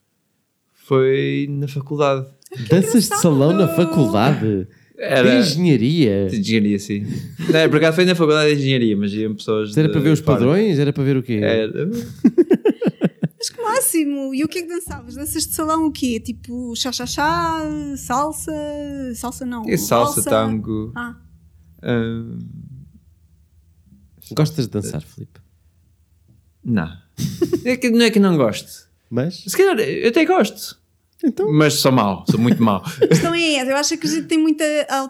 Foi 0.75 1.47
na 1.51 1.69
faculdade. 1.69 2.27
Danças 2.71 3.09
de 3.09 3.17
salão 3.19 3.53
na 3.53 3.69
faculdade. 3.69 4.67
Era 4.97 5.31
De 5.31 5.37
engenharia. 5.49 6.27
de 6.29 6.41
engenharia, 6.41 6.79
sim. 6.79 7.07
Não, 7.51 7.59
é, 7.61 7.69
por 7.69 7.77
acaso 7.77 7.95
foi 7.95 8.05
na 8.05 8.15
faculdade 8.15 8.55
de 8.55 8.61
engenharia, 8.63 8.97
mas 8.97 9.13
iam 9.13 9.35
pessoas. 9.35 9.77
Era 9.77 9.87
de 9.87 9.93
para 9.93 10.01
ver 10.03 10.11
os 10.11 10.21
padrões? 10.21 10.79
Era 10.79 10.93
para 10.93 11.05
ver 11.05 11.17
o 11.17 11.23
quê? 11.23 11.35
Era. 11.43 11.89
Mas 13.41 13.51
que 13.51 13.63
máximo! 13.63 14.35
E 14.35 14.43
o 14.43 14.49
que 14.49 14.59
é 14.59 14.63
que 14.63 14.69
dançavas? 14.69 15.15
Danças 15.15 15.47
de 15.47 15.55
salão 15.55 15.87
o 15.87 15.93
quê? 15.93 16.19
Tipo 16.19 16.75
chá-chá-chá, 16.75 17.63
salsa, 17.97 18.51
salsa 19.15 19.47
não. 19.47 19.65
E 19.69 19.79
salsa, 19.79 20.25
tango. 20.29 20.91
Ah, 20.97 21.15
hum, 21.85 22.39
Gostas 24.33 24.67
de 24.67 24.73
dançar, 24.73 25.03
Filipe? 25.03 25.39
Não. 26.71 26.91
É 27.65 27.77
que, 27.77 27.91
não 27.91 28.03
é 28.05 28.11
que 28.11 28.21
não 28.21 28.37
gosto. 28.37 28.89
Mas. 29.11 29.45
Se 29.47 29.57
calhar 29.57 29.79
eu 29.79 30.09
até 30.09 30.25
gosto. 30.25 30.79
Então. 31.25 31.51
Mas 31.53 31.75
sou 31.75 31.91
mau, 31.91 32.25
sou 32.31 32.39
muito 32.39 32.63
mau. 32.63 32.83
a 33.03 33.07
questão 33.09 33.35
é 33.35 33.55
essa. 33.55 33.71
Eu 33.71 33.77
acho 33.77 33.97
que 33.99 34.07
a 34.07 34.11
gente 34.11 34.27
tem 34.29 34.39
muita, 34.39 34.65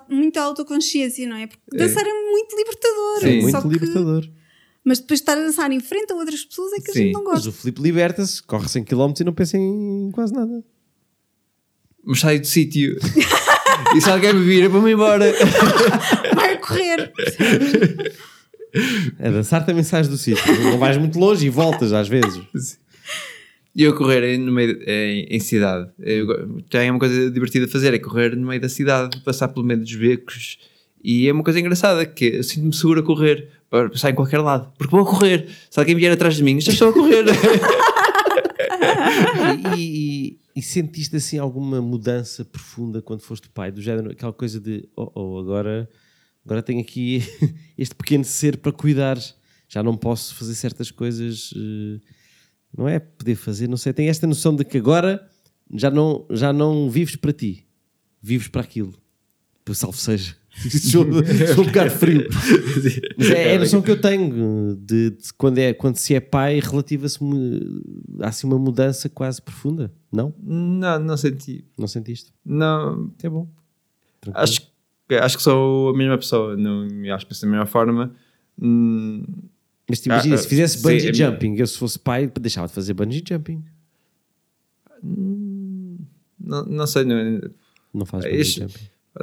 muita 0.08 0.40
autoconsciência, 0.40 1.28
não 1.28 1.36
é? 1.36 1.46
Porque 1.46 1.76
dançar 1.76 2.02
é, 2.06 2.12
muito 2.30 2.56
libertador. 2.56 3.20
Sim. 3.20 3.42
Muito 3.42 3.62
que- 3.62 3.68
libertador. 3.68 4.30
Mas 4.84 5.00
depois 5.00 5.20
estar 5.20 5.32
a 5.32 5.40
dançar 5.42 5.70
em 5.70 5.80
frente 5.80 6.10
a 6.12 6.16
outras 6.16 6.42
pessoas 6.44 6.72
é 6.72 6.80
que 6.80 6.90
a 6.90 6.94
Sim. 6.94 6.98
gente 7.00 7.12
não 7.12 7.24
Mas 7.24 7.34
gosta. 7.34 7.48
o 7.50 7.52
Filipe 7.52 7.82
liberta-se, 7.82 8.42
corre 8.42 8.68
100 8.68 8.84
km 8.84 9.12
e 9.20 9.24
não 9.24 9.34
pensa 9.34 9.58
em 9.58 10.10
quase 10.12 10.32
nada. 10.32 10.64
Mas 12.02 12.20
saio 12.20 12.40
do 12.40 12.46
sítio. 12.46 12.96
E 13.96 14.00
se 14.02 14.10
alguém 14.10 14.34
me 14.34 14.44
vir, 14.44 14.64
eu 14.64 14.70
vou-me 14.70 14.92
embora. 14.92 15.32
Vai 16.34 16.54
a 16.54 16.58
correr. 16.58 17.12
A 19.18 19.30
dançar 19.30 19.64
também 19.64 19.82
sais 19.82 20.08
do 20.08 20.16
sítio. 20.16 20.42
Não 20.64 20.78
vais 20.78 20.96
muito 20.96 21.18
longe 21.18 21.46
e 21.46 21.50
voltas 21.50 21.92
às 21.92 22.08
vezes. 22.08 22.78
E 23.74 23.82
eu 23.82 23.94
correr 23.94 24.36
no 24.38 24.50
meio, 24.52 24.82
em, 24.86 25.26
em 25.30 25.40
cidade. 25.40 25.88
Eu, 25.98 26.60
tem 26.68 26.90
uma 26.90 26.98
coisa 26.98 27.30
divertida 27.30 27.66
a 27.66 27.68
fazer, 27.68 27.94
é 27.94 27.98
correr 27.98 28.34
no 28.36 28.46
meio 28.46 28.60
da 28.60 28.68
cidade, 28.68 29.20
passar 29.20 29.48
pelo 29.48 29.64
meio 29.64 29.80
dos 29.80 29.94
becos. 29.94 30.58
E 31.02 31.28
é 31.28 31.32
uma 31.32 31.44
coisa 31.44 31.60
engraçada, 31.60 32.04
que 32.04 32.24
eu 32.26 32.42
sinto-me 32.42 32.74
seguro 32.74 33.00
a 33.00 33.02
correr, 33.04 33.48
para 33.70 33.88
passar 33.88 34.10
em 34.10 34.14
qualquer 34.14 34.38
lado. 34.38 34.72
Porque 34.76 34.90
vou 34.90 35.04
a 35.04 35.06
correr. 35.08 35.46
Se 35.70 35.78
alguém 35.78 35.94
vier 35.94 36.10
atrás 36.12 36.34
de 36.36 36.42
mim, 36.42 36.60
já 36.60 36.72
estou 36.72 36.88
a 36.88 36.92
correr. 36.92 37.24
E, 39.76 39.80
e- 39.80 40.38
e 40.56 40.62
sentiste 40.62 41.14
assim 41.16 41.38
alguma 41.38 41.80
mudança 41.80 42.44
profunda 42.44 43.00
quando 43.00 43.20
foste 43.20 43.48
pai? 43.48 43.70
Do 43.70 43.80
género, 43.80 44.10
aquela 44.10 44.32
coisa 44.32 44.58
de 44.60 44.88
oh, 44.96 45.10
oh, 45.14 45.38
agora, 45.38 45.88
agora 46.48 46.62
tenho 46.62 46.80
aqui 46.80 47.22
este 47.76 47.94
pequeno 47.94 48.24
ser 48.24 48.56
para 48.56 48.72
cuidar. 48.72 49.18
Já 49.68 49.82
não 49.82 49.94
posso 49.96 50.34
fazer 50.34 50.54
certas 50.54 50.90
coisas. 50.90 51.52
eh, 51.54 52.00
Não 52.76 52.88
é 52.88 52.98
poder 52.98 53.34
fazer, 53.36 53.68
não 53.68 53.76
sei. 53.76 53.92
Tem 53.92 54.08
esta 54.08 54.26
noção 54.26 54.56
de 54.56 54.64
que 54.64 54.78
agora 54.78 55.28
já 55.74 55.90
não, 55.90 56.26
já 56.30 56.52
não 56.54 56.88
vives 56.90 57.16
para 57.16 57.32
ti, 57.34 57.66
vives 58.22 58.48
para 58.48 58.62
aquilo. 58.62 58.94
Salvo 59.74 59.98
seja. 59.98 60.34
Sou, 60.90 61.04
sou 61.54 61.62
um 61.62 61.66
bocado 61.66 61.90
frio. 61.90 62.26
Mas 63.18 63.30
é, 63.30 63.52
é 63.52 63.56
a 63.56 63.58
noção 63.60 63.82
que 63.82 63.90
eu 63.90 64.00
tenho 64.00 64.74
de, 64.80 65.10
de 65.10 65.32
quando, 65.36 65.58
é, 65.58 65.74
quando 65.74 65.96
se 65.96 66.14
é 66.14 66.20
pai, 66.20 66.58
relativa-se 66.58 67.18
há 68.20 68.28
assim 68.28 68.46
uma 68.46 68.58
mudança 68.58 69.08
quase 69.10 69.40
profunda. 69.42 69.92
Não? 70.10 70.34
não, 70.42 70.98
não 70.98 71.16
senti. 71.18 71.64
Não 71.78 71.86
sentiste? 71.86 72.32
Não, 72.44 73.12
É 73.22 73.28
bom. 73.28 73.46
Tranquilo. 74.22 74.42
acho 74.42 74.62
acho 75.16 75.36
que 75.36 75.42
sou 75.42 75.90
a 75.90 75.96
mesma 75.96 76.18
pessoa, 76.18 76.56
não, 76.56 76.86
acho 77.14 77.24
que 77.24 77.30
penso 77.30 77.42
da 77.42 77.48
mesma 77.50 77.66
forma. 77.66 78.12
Hum, 78.60 79.24
Mas 79.88 80.00
te 80.00 80.06
imagina, 80.06 80.34
Ah, 80.34 80.38
se 80.38 80.48
fizesse 80.48 80.82
bungee 80.82 81.08
é- 81.08 81.14
jumping, 81.14 81.54
eu 81.56 81.66
se 81.66 81.78
fosse 81.78 81.98
pai, 81.98 82.30
deixava 82.40 82.66
de 82.66 82.74
fazer 82.74 82.92
bungee 82.94 83.22
jumping. 83.26 83.62
não, 85.02 86.64
não 86.66 86.86
sei, 86.86 87.04
não, 87.04 87.40
Não 87.94 88.06
faz 88.06 88.24
É 88.24 88.28
bungee 88.28 88.40
este- 88.42 88.60
jumping. 88.60 88.84
a 89.16 89.22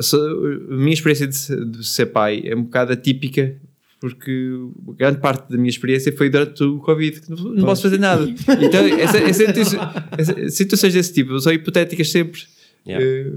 a 0.73 0.77
minha 0.77 0.93
experiência 0.93 1.27
de, 1.27 1.65
de 1.71 1.83
ser 1.85 2.07
pai 2.07 2.41
é 2.45 2.55
um 2.55 2.63
bocado 2.63 2.93
atípica 2.93 3.55
porque 3.99 4.51
grande 4.97 5.19
parte 5.19 5.49
da 5.49 5.57
minha 5.57 5.69
experiência 5.69 6.15
foi 6.15 6.29
durante 6.29 6.63
o 6.63 6.79
Covid, 6.79 7.21
que 7.21 7.29
não, 7.31 7.37
não 7.37 7.65
posso 7.65 7.81
fazer 7.83 7.97
nada. 7.97 8.23
Então, 8.27 8.85
essa, 8.99 9.17
essa, 9.17 9.43
essa- 10.17 10.49
situações 10.49 10.93
desse 10.93 11.11
tipo 11.13 11.39
são 11.39 11.51
hipotéticas 11.51 12.11
sempre. 12.11 12.41
Yeah. 12.87 13.03
Eh, 13.03 13.31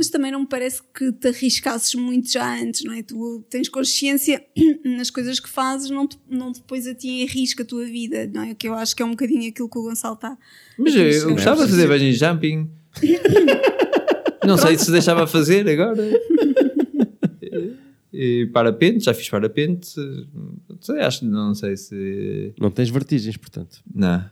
Mas 0.00 0.08
também 0.08 0.32
não 0.32 0.40
me 0.40 0.46
parece 0.46 0.80
que 0.94 1.12
te 1.12 1.28
arriscasses 1.28 1.94
muito 1.94 2.32
já 2.32 2.58
antes, 2.58 2.84
não 2.84 2.94
é? 2.94 3.02
Tu 3.02 3.44
tens 3.50 3.68
consciência 3.68 4.42
nas 4.82 5.10
coisas 5.10 5.38
que 5.38 5.46
fazes, 5.46 5.90
não, 5.90 6.08
te, 6.08 6.18
não 6.26 6.50
depois 6.50 6.86
a 6.86 6.94
ti 6.94 7.22
arrisca 7.22 7.64
a 7.64 7.66
tua 7.66 7.84
vida, 7.84 8.26
não 8.32 8.44
é? 8.44 8.54
Que 8.54 8.66
eu 8.66 8.72
acho 8.72 8.96
que 8.96 9.02
é 9.02 9.04
um 9.04 9.10
bocadinho 9.10 9.46
aquilo 9.50 9.68
que 9.68 9.78
o 9.78 9.82
Gonçalo 9.82 10.14
está. 10.14 10.38
mas 10.78 10.94
eu, 10.94 11.02
eu 11.02 11.32
gostava 11.32 11.66
de 11.66 11.70
fazer 11.72 11.86
bungee 11.86 12.14
jumping. 12.14 12.70
não 14.42 14.56
sei 14.56 14.78
se 14.78 14.90
deixava 14.90 15.26
fazer 15.26 15.68
agora. 15.68 16.02
E 18.10 18.48
parapente, 18.54 19.04
já 19.04 19.12
fiz 19.12 19.28
parapente. 19.28 20.00
Não 20.66 20.78
sei, 20.80 21.00
acho 21.00 21.18
que 21.20 21.26
não 21.26 21.54
sei 21.54 21.76
se. 21.76 22.54
Não 22.58 22.70
tens 22.70 22.88
vertigens, 22.88 23.36
portanto. 23.36 23.82
Não. 23.94 24.24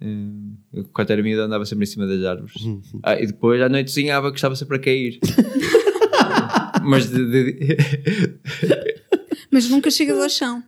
Eu, 0.00 0.84
quando 0.92 1.10
era 1.10 1.22
miúdo, 1.22 1.42
andava 1.42 1.64
sempre 1.64 1.84
em 1.84 1.86
cima 1.86 2.06
das 2.06 2.22
árvores. 2.24 2.54
Uhum. 2.56 2.82
Ah, 3.02 3.20
e 3.20 3.26
depois, 3.26 3.60
à 3.62 3.68
noite, 3.68 3.90
sonhava 3.90 4.30
que 4.30 4.36
estava 4.36 4.54
sempre 4.54 4.76
a 4.76 4.80
cair. 4.80 5.18
Mas 6.82 7.08
de- 7.10 7.26
de- 7.30 8.36
Mas 9.50 9.68
nunca 9.68 9.90
chegas 9.90 10.18
ao 10.20 10.28
chão, 10.28 10.62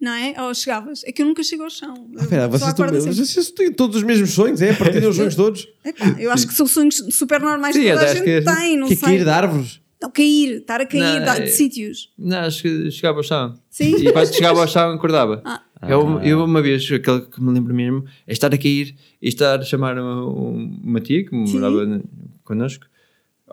não 0.00 0.12
é? 0.12 0.34
Ou 0.42 0.54
chegavas? 0.54 1.02
É 1.04 1.12
que 1.12 1.22
eu 1.22 1.26
nunca 1.26 1.42
chego 1.42 1.64
ao 1.64 1.70
chão. 1.70 1.92
Ah, 2.16 2.46
vocês, 2.46 2.70
sempre- 2.74 3.00
vocês 3.00 3.50
têm 3.50 3.72
todos 3.72 3.96
os 3.96 4.02
mesmos 4.02 4.30
sonhos, 4.30 4.62
é? 4.62 4.72
Partilham 4.72 5.10
os 5.10 5.16
sonhos 5.16 5.34
todos? 5.34 5.66
Epá, 5.84 6.16
eu 6.18 6.30
acho 6.30 6.46
que 6.46 6.54
são 6.54 6.66
sonhos 6.66 6.96
super 7.10 7.40
normais 7.40 7.74
Sim, 7.74 7.82
que 7.82 7.92
toda 7.92 8.04
a 8.04 8.14
gente 8.14 8.24
que- 8.24 8.40
tem, 8.42 8.76
não 8.76 8.86
que 8.86 8.92
é 8.94 8.96
sei. 8.96 9.08
cair 9.08 9.24
de 9.24 9.30
árvores? 9.30 9.80
Não, 10.00 10.10
cair, 10.10 10.56
estar 10.58 10.80
a 10.80 10.86
cair 10.86 11.00
Não, 11.20 11.34
de, 11.34 11.40
de 11.42 11.42
é- 11.42 11.46
sítios. 11.46 12.10
não, 12.18 12.38
acho 12.38 12.62
que 12.62 12.90
chegava 12.90 13.18
ao 13.18 13.22
chão. 13.24 13.58
Sim. 13.70 13.96
E 13.96 14.12
quando 14.12 14.32
chegava 14.34 14.60
ao 14.60 14.68
chão, 14.68 14.90
acordava. 14.92 15.42
Ah. 15.44 15.62
Eu, 15.88 16.20
eu, 16.22 16.44
uma 16.44 16.62
vez, 16.62 16.90
aquele 16.92 17.22
que 17.22 17.42
me 17.42 17.52
lembro 17.52 17.74
mesmo, 17.74 18.04
é 18.26 18.32
estar 18.32 18.52
a 18.54 18.58
cair 18.58 18.94
e 19.20 19.28
estar 19.28 19.58
a 19.58 19.62
chamar 19.64 19.98
uma, 19.98 20.24
uma 20.24 21.00
tia 21.00 21.24
que 21.24 21.34
morava 21.34 22.00
connosco. 22.44 22.86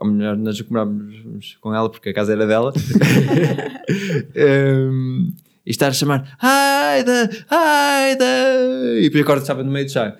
Ou 0.01 0.07
melhor, 0.09 0.37
nós 0.37 0.61
morávamos 0.69 1.57
com 1.59 1.73
ela 1.73 1.89
porque 1.89 2.09
a 2.09 2.13
casa 2.13 2.31
era 2.33 2.45
dela. 2.47 2.71
Hum, 4.35 5.33
e 5.65 5.71
estar 5.71 5.87
a 5.87 5.93
chamar 5.93 6.37
Aida, 6.39 7.29
Aida! 7.49 8.25
E 8.99 9.03
depois 9.03 9.23
acordo 9.23 9.41
estava 9.41 9.63
no 9.63 9.71
meio 9.71 9.85
do 9.85 9.91
chão. 9.91 10.13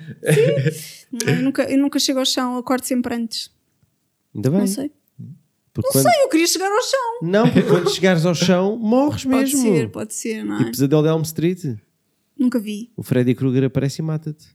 Não, 1.11 1.33
eu, 1.33 1.41
nunca, 1.41 1.63
eu 1.63 1.77
nunca 1.77 1.99
chego 1.99 2.19
ao 2.19 2.25
chão, 2.25 2.57
acordo 2.57 2.83
sempre 2.85 3.15
antes. 3.15 3.51
Ainda 4.35 4.49
bem. 4.49 4.59
Não 4.61 4.67
sei. 4.67 4.91
Porque 5.73 5.87
Não 5.87 5.93
quando- 6.03 6.11
sei, 6.13 6.23
eu 6.23 6.29
queria 6.29 6.47
chegar 6.47 6.71
ao 6.71 6.81
chão. 6.81 7.19
Não, 7.21 7.43
porque 7.49 7.61
quando 7.69 7.89
chegares 7.89 8.25
ao 8.25 8.35
chão, 8.35 8.75
morres 8.77 9.23
Pode 9.23 9.37
mesmo. 9.55 9.61
ser, 9.61 9.89
pode 9.91 10.13
ser, 10.13 10.43
não 10.43 10.55
é? 10.55 10.57
Tipo 10.59 10.71
pesadelo 10.71 11.03
de 11.03 11.07
Elm 11.09 11.21
Street. 11.21 11.63
Nunca 12.39 12.57
vi. 12.59 12.89
O 12.95 13.03
Freddy 13.03 13.35
Krueger 13.35 13.65
aparece 13.65 14.01
e 14.01 14.05
mata-te. 14.05 14.45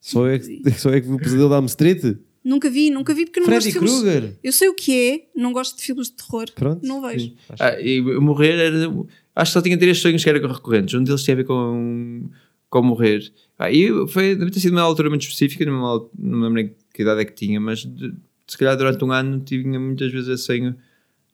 Só 0.00 0.26
é, 0.28 0.38
que, 0.38 0.70
só 0.78 0.90
é 0.90 1.00
que 1.00 1.08
o 1.10 1.18
pesadelo 1.18 1.48
de 1.48 1.54
Elm 1.56 1.66
Street? 1.66 2.16
Nunca 2.44 2.68
vi, 2.70 2.90
nunca 2.90 3.14
vi 3.14 3.24
porque 3.24 3.40
não 3.40 3.46
Freddy 3.46 3.72
gosto 3.72 3.80
de 3.80 3.86
filmes. 3.86 4.00
Krueger. 4.02 4.38
Eu 4.42 4.52
sei 4.52 4.68
o 4.68 4.74
que 4.74 4.92
é, 5.10 5.26
não 5.40 5.52
gosto 5.52 5.76
de 5.76 5.82
filmes 5.82 6.08
de 6.08 6.14
terror. 6.14 6.46
Pronto. 6.54 6.84
Não 6.86 7.00
vejo. 7.02 7.32
Ah, 7.60 7.80
e 7.80 8.00
morrer 8.00 8.52
era. 8.58 8.88
Acho 9.34 9.50
que 9.50 9.52
só 9.54 9.62
tinha 9.62 9.78
três 9.78 9.98
sonhos 9.98 10.22
que 10.24 10.28
eram 10.30 10.52
recorrentes. 10.52 10.94
Um 10.94 11.04
deles 11.04 11.22
tinha 11.22 11.34
a 11.34 11.36
ver 11.36 11.44
com, 11.44 12.28
com 12.68 12.82
morrer. 12.82 13.32
Ah, 13.58 13.70
e 13.70 13.88
foi, 14.08 14.34
deve 14.34 14.50
ter 14.50 14.60
sido 14.60 14.72
uma 14.72 14.82
altura 14.82 15.08
muito 15.08 15.22
específica, 15.22 15.64
não 15.64 15.72
me 15.78 15.84
al- 15.84 16.10
não 16.18 16.38
me 16.38 16.44
lembro 16.46 16.60
em 16.62 16.74
que 16.92 17.02
idade 17.02 17.20
é 17.20 17.24
que 17.24 17.32
tinha, 17.32 17.60
mas 17.60 17.84
de- 17.84 18.12
se 18.46 18.58
calhar 18.58 18.76
durante 18.76 19.04
um 19.04 19.12
ano 19.12 19.38
tinha 19.40 19.78
muitas 19.78 20.10
vezes 20.12 20.28
esse 20.28 20.42
sonho 20.44 20.74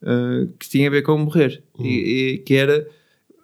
ah, 0.03 0.47
que 0.59 0.69
tinha 0.69 0.87
a 0.87 0.91
ver 0.91 1.01
com 1.01 1.17
morrer. 1.17 1.63
E, 1.79 1.87
e 1.87 2.37
que 2.39 2.53
era. 2.53 2.87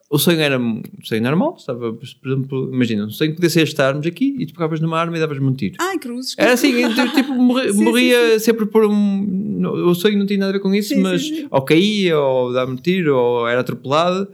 O 0.09 0.19
sonho 0.19 0.39
era 0.39 0.59
um 0.59 0.81
sonho 1.03 1.21
normal, 1.23 1.55
estava, 1.57 1.91
por 1.91 2.03
exemplo, 2.31 2.69
imagina, 2.71 3.05
um 3.05 3.09
sonho 3.09 3.33
podia 3.33 3.49
ser 3.49 3.63
estarmos 3.63 4.05
aqui 4.05 4.35
e 4.37 4.45
tu 4.45 4.53
pegavas 4.53 4.79
numa 4.79 4.99
arma 4.99 5.17
e 5.17 5.19
davas-me 5.19 5.45
um 5.47 5.53
tiro. 5.53 5.75
Ai, 5.79 5.97
cruzes. 5.97 6.35
Era 6.37 6.53
assim, 6.53 6.71
eu, 6.73 6.93
tipo, 7.13 7.33
morri- 7.35 7.73
Sim, 7.73 7.83
morria 7.83 8.39
sempre 8.39 8.67
por 8.67 8.85
um. 8.85 9.61
O 9.89 9.95
sonho 9.95 10.17
não 10.19 10.25
tinha 10.27 10.39
nada 10.39 10.51
a 10.51 10.53
ver 10.53 10.59
com 10.59 10.73
isso, 10.75 10.89
Sim, 10.89 11.01
mas 11.01 11.23
sim, 11.27 11.35
sim. 11.37 11.47
ou 11.49 11.61
caía, 11.63 12.19
ou 12.19 12.53
dava-me 12.53 12.77
tiro, 12.77 13.15
ou 13.17 13.47
era 13.47 13.61
atropelado. 13.61 14.27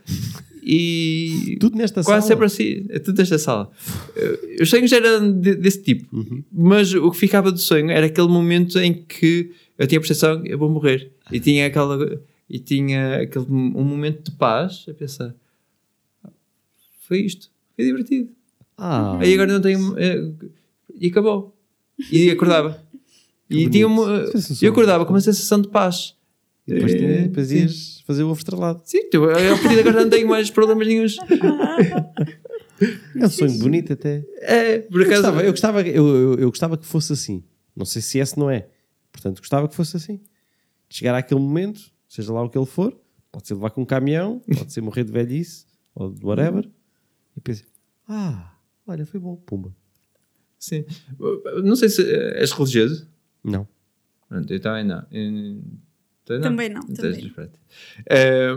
E. 0.61 1.57
Tudo 1.61 1.77
nesta 1.77 2.03
Quase 2.03 2.27
sala. 2.27 2.27
sempre 2.27 2.45
assim, 2.45 2.85
é 2.89 2.99
tudo 2.99 3.15
desta 3.15 3.37
sala. 3.39 3.71
Eh, 4.15 4.57
Os 4.61 4.69
sonhos 4.69 4.91
eram 4.91 5.31
de- 5.39 5.55
desse 5.55 5.81
tipo, 5.81 6.05
Uhum. 6.15 6.43
mas 6.51 6.93
o 6.93 7.09
que 7.11 7.17
ficava 7.17 7.51
do 7.51 7.57
sonho 7.59 7.89
era 7.89 8.05
aquele 8.05 8.27
momento 8.27 8.77
em 8.79 8.93
que 8.93 9.51
eu 9.79 9.87
tinha 9.87 9.97
a 9.97 10.01
percepção 10.01 10.45
eu 10.45 10.57
vou 10.59 10.69
morrer 10.69 11.11
e 11.31 11.39
tinha 11.39 11.65
aquela 11.65 12.21
e 12.49 12.59
tinha 12.59 13.21
aquele 13.21 13.45
um 13.49 13.83
momento 13.83 14.29
de 14.29 14.37
paz 14.37 14.85
a 14.89 14.93
pensar 14.93 15.33
foi 17.11 17.19
isto, 17.25 17.51
foi 17.75 17.83
divertido. 17.85 18.29
Ah, 18.77 19.17
Aí 19.19 19.33
agora 19.33 19.51
não 19.51 19.59
tenho. 19.61 19.97
eh, 19.99 20.31
e 20.97 21.07
acabou. 21.07 21.53
E 22.09 22.29
acordava. 22.31 22.81
E 23.49 23.69
tinha 23.69 23.85
uma, 23.85 24.25
eu 24.61 24.71
acordava 24.71 25.05
com 25.05 25.11
uma 25.13 25.19
sensação 25.19 25.61
de 25.61 25.67
paz. 25.67 26.15
e 26.65 26.73
depois, 26.73 26.93
Eh, 26.93 27.21
depois 27.23 27.51
ias 27.51 28.01
fazer 28.07 28.23
o 28.23 28.29
ovo 28.29 28.37
estrelado. 28.39 28.81
Sim, 28.85 29.09
tu, 29.09 29.25
eu, 29.25 29.53
a 29.53 29.57
partir 29.57 29.73
de 29.75 29.79
agora 29.81 30.03
não 30.03 30.09
tenho 30.09 30.27
mais 30.29 30.49
problemas 30.49 30.87
nenhums. 30.87 31.17
É 33.15 33.25
um 33.25 33.29
sonho 33.29 33.59
bonito 33.59 33.93
até. 33.93 34.23
É, 34.39 34.79
por 34.79 35.01
Eu 35.01 35.07
acaso. 35.07 35.21
gostava, 35.21 35.43
eu, 35.43 35.51
gostava, 35.51 35.81
eu, 35.81 36.07
eu, 36.07 36.33
eu 36.39 36.49
gostava 36.49 36.77
que 36.77 36.85
fosse 36.85 37.13
assim. 37.13 37.43
Não 37.75 37.85
sei 37.85 38.01
se 38.01 38.17
esse 38.19 38.37
não 38.39 38.49
é. 38.49 38.67
Portanto, 39.11 39.39
gostava 39.39 39.67
que 39.67 39.75
fosse 39.75 39.97
assim. 39.97 40.19
Chegar 40.89 41.13
àquele 41.15 41.39
momento, 41.41 41.81
seja 42.07 42.31
lá 42.33 42.41
o 42.43 42.49
que 42.49 42.57
ele 42.57 42.65
for, 42.65 42.97
pode 43.31 43.47
ser 43.47 43.53
levar 43.53 43.69
com 43.71 43.81
um 43.81 43.85
caminhão, 43.85 44.41
pode 44.57 44.73
ser 44.73 44.81
morrer 44.81 45.03
de 45.03 45.11
velhice, 45.11 45.65
ou 45.93 46.09
de 46.11 46.25
whatever, 46.25 46.67
e 47.35 47.41
pensei, 47.41 47.65
ah, 48.07 48.53
olha, 48.85 49.05
foi 49.05 49.19
bom, 49.19 49.35
pumba. 49.35 49.75
Sim. 50.57 50.85
Não 51.63 51.75
sei 51.75 51.89
se 51.89 52.03
eh, 52.03 52.39
és 52.41 52.51
religioso. 52.51 53.07
Não. 53.43 53.67
Pronto, 54.29 54.53
eu 54.53 54.59
também 54.59 54.83
não. 54.85 55.03
Eu, 55.11 55.61
tu 56.23 56.39
Também 56.39 56.69
não, 56.69 56.81
Então, 56.87 57.11
também. 57.11 57.33
Eh, 58.07 58.49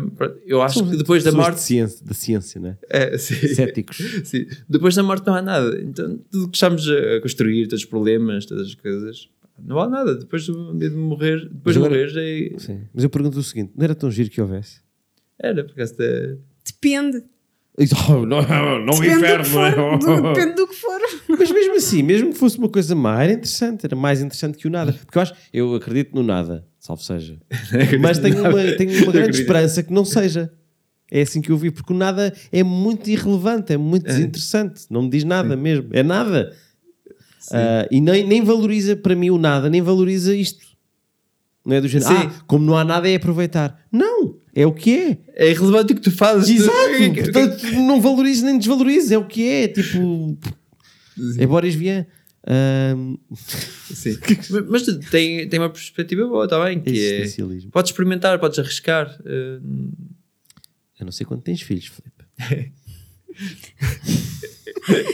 eu 0.46 0.60
acho 0.60 0.84
que 0.88 0.96
depois 0.98 1.24
da 1.24 1.32
morte. 1.32 1.56
De 1.56 1.62
ciência, 1.62 2.06
da 2.06 2.14
ciência, 2.14 2.60
né? 2.60 2.78
É, 2.90 3.16
sim. 3.16 3.34
Céticos. 3.54 3.96
Sim. 4.24 4.46
Depois 4.68 4.94
da 4.94 5.02
morte 5.02 5.26
não 5.26 5.34
há 5.34 5.40
nada. 5.42 5.80
Então, 5.80 6.18
tudo 6.30 6.50
que 6.50 6.56
estamos 6.56 6.86
a 6.88 7.20
construir, 7.22 7.66
todos 7.68 7.82
os 7.82 7.88
problemas, 7.88 8.44
todas 8.44 8.66
as 8.68 8.74
coisas, 8.74 9.28
não 9.58 9.80
há 9.80 9.88
nada. 9.88 10.14
Depois 10.14 10.46
do 10.46 10.76
dia 10.76 10.90
de 10.90 10.96
morrer, 10.96 11.48
depois 11.48 11.74
de 11.74 11.80
morrer, 11.80 12.08
já 12.08 12.20
é- 12.22 12.58
Sim. 12.58 12.82
Mas 12.92 13.02
eu 13.02 13.08
pergunto 13.10 13.38
o 13.38 13.42
seguinte: 13.42 13.72
não 13.74 13.82
era 13.84 13.94
tão 13.94 14.10
giro 14.10 14.28
que 14.30 14.40
houvesse? 14.40 14.82
era, 15.38 15.64
por 15.64 15.74
causa 15.74 15.94
da. 15.96 16.36
Depende. 16.64 17.24
Oh, 18.08 18.24
não, 18.24 18.40
não, 18.84 18.94
do 18.94 19.04
inferno, 19.04 19.44
for. 19.44 19.98
do- 19.98 20.12
é? 20.28 20.32
Depende 20.32 20.54
do 20.54 20.68
que 20.68 20.76
for. 20.76 21.00
Mas 21.28 21.50
mesmo 21.50 21.74
assim, 21.74 22.02
mesmo 22.04 22.32
que 22.32 22.38
fosse 22.38 22.56
uma 22.56 22.68
coisa 22.68 22.94
má, 22.94 23.20
era 23.22 23.32
interessante, 23.32 23.84
era 23.84 23.96
mais 23.96 24.20
interessante 24.20 24.56
que 24.58 24.68
o 24.68 24.70
nada. 24.70 24.92
Porque 24.92 25.18
eu 25.18 25.22
acho, 25.22 25.34
eu 25.52 25.74
acredito 25.74 26.14
no 26.14 26.22
nada, 26.22 26.64
salvo 26.78 27.02
seja. 27.02 27.36
Mas 28.00 28.18
tenho 28.20 28.38
uma, 28.38 28.52
tenho 28.76 28.90
uma 28.92 29.12
grande 29.12 29.18
Acredito. 29.18 29.40
esperança 29.40 29.82
que 29.82 29.92
não 29.92 30.04
seja. 30.04 30.52
É 31.10 31.22
assim 31.22 31.40
que 31.40 31.50
eu 31.50 31.56
vi, 31.56 31.70
porque 31.72 31.92
o 31.92 31.96
nada 31.96 32.32
é 32.52 32.62
muito 32.62 33.10
irrelevante, 33.10 33.72
é 33.72 33.76
muito 33.76 34.04
desinteressante, 34.06 34.82
não 34.88 35.02
me 35.02 35.10
diz 35.10 35.24
nada 35.24 35.56
mesmo, 35.56 35.88
é 35.92 36.02
nada. 36.02 36.52
Ah, 37.52 37.86
e 37.90 38.00
nem, 38.00 38.24
nem 38.26 38.42
valoriza 38.42 38.96
para 38.96 39.14
mim 39.16 39.30
o 39.30 39.38
nada, 39.38 39.68
nem 39.68 39.82
valoriza 39.82 40.34
isto. 40.34 40.64
Não 41.66 41.74
é 41.76 41.80
do 41.80 41.88
género, 41.88 42.10
Sim. 42.10 42.26
ah, 42.28 42.42
como 42.46 42.64
não 42.64 42.76
há 42.76 42.84
nada 42.84 43.08
é 43.08 43.16
aproveitar. 43.16 43.78
Não, 43.92 44.33
é 44.54 44.66
o 44.66 44.72
que 44.72 44.94
é. 44.96 45.18
É 45.34 45.50
irrelevante 45.50 45.92
o 45.92 45.96
que 45.96 46.02
tu 46.02 46.10
fazes. 46.10 46.60
Exato, 46.60 47.14
portanto 47.22 47.66
não 47.72 48.00
valoriza 48.00 48.46
nem 48.46 48.58
desvaloriza, 48.58 49.14
é 49.14 49.18
o 49.18 49.26
que 49.26 49.48
é. 49.48 49.68
Tipo, 49.68 50.38
é 51.38 51.46
Boris 51.46 51.74
Vian. 51.74 52.06
Ahm, 52.46 53.16
Sim. 53.34 54.18
Mas- 54.68 54.82
tu 54.82 54.98
tem, 55.10 55.48
tem 55.48 55.58
uma 55.58 55.70
perspectiva 55.70 56.26
boa 56.26 56.46
também, 56.46 56.78
que 56.80 56.90
é. 56.90 57.26
Podes 57.72 57.90
experimentar, 57.90 58.38
podes 58.38 58.58
arriscar. 58.58 59.18
eh, 59.24 59.58
Eu 61.00 61.04
não 61.06 61.12
sei 61.12 61.24
quando 61.26 61.40
tens 61.42 61.62
filhos, 61.62 61.86
Filipe. 61.86 62.72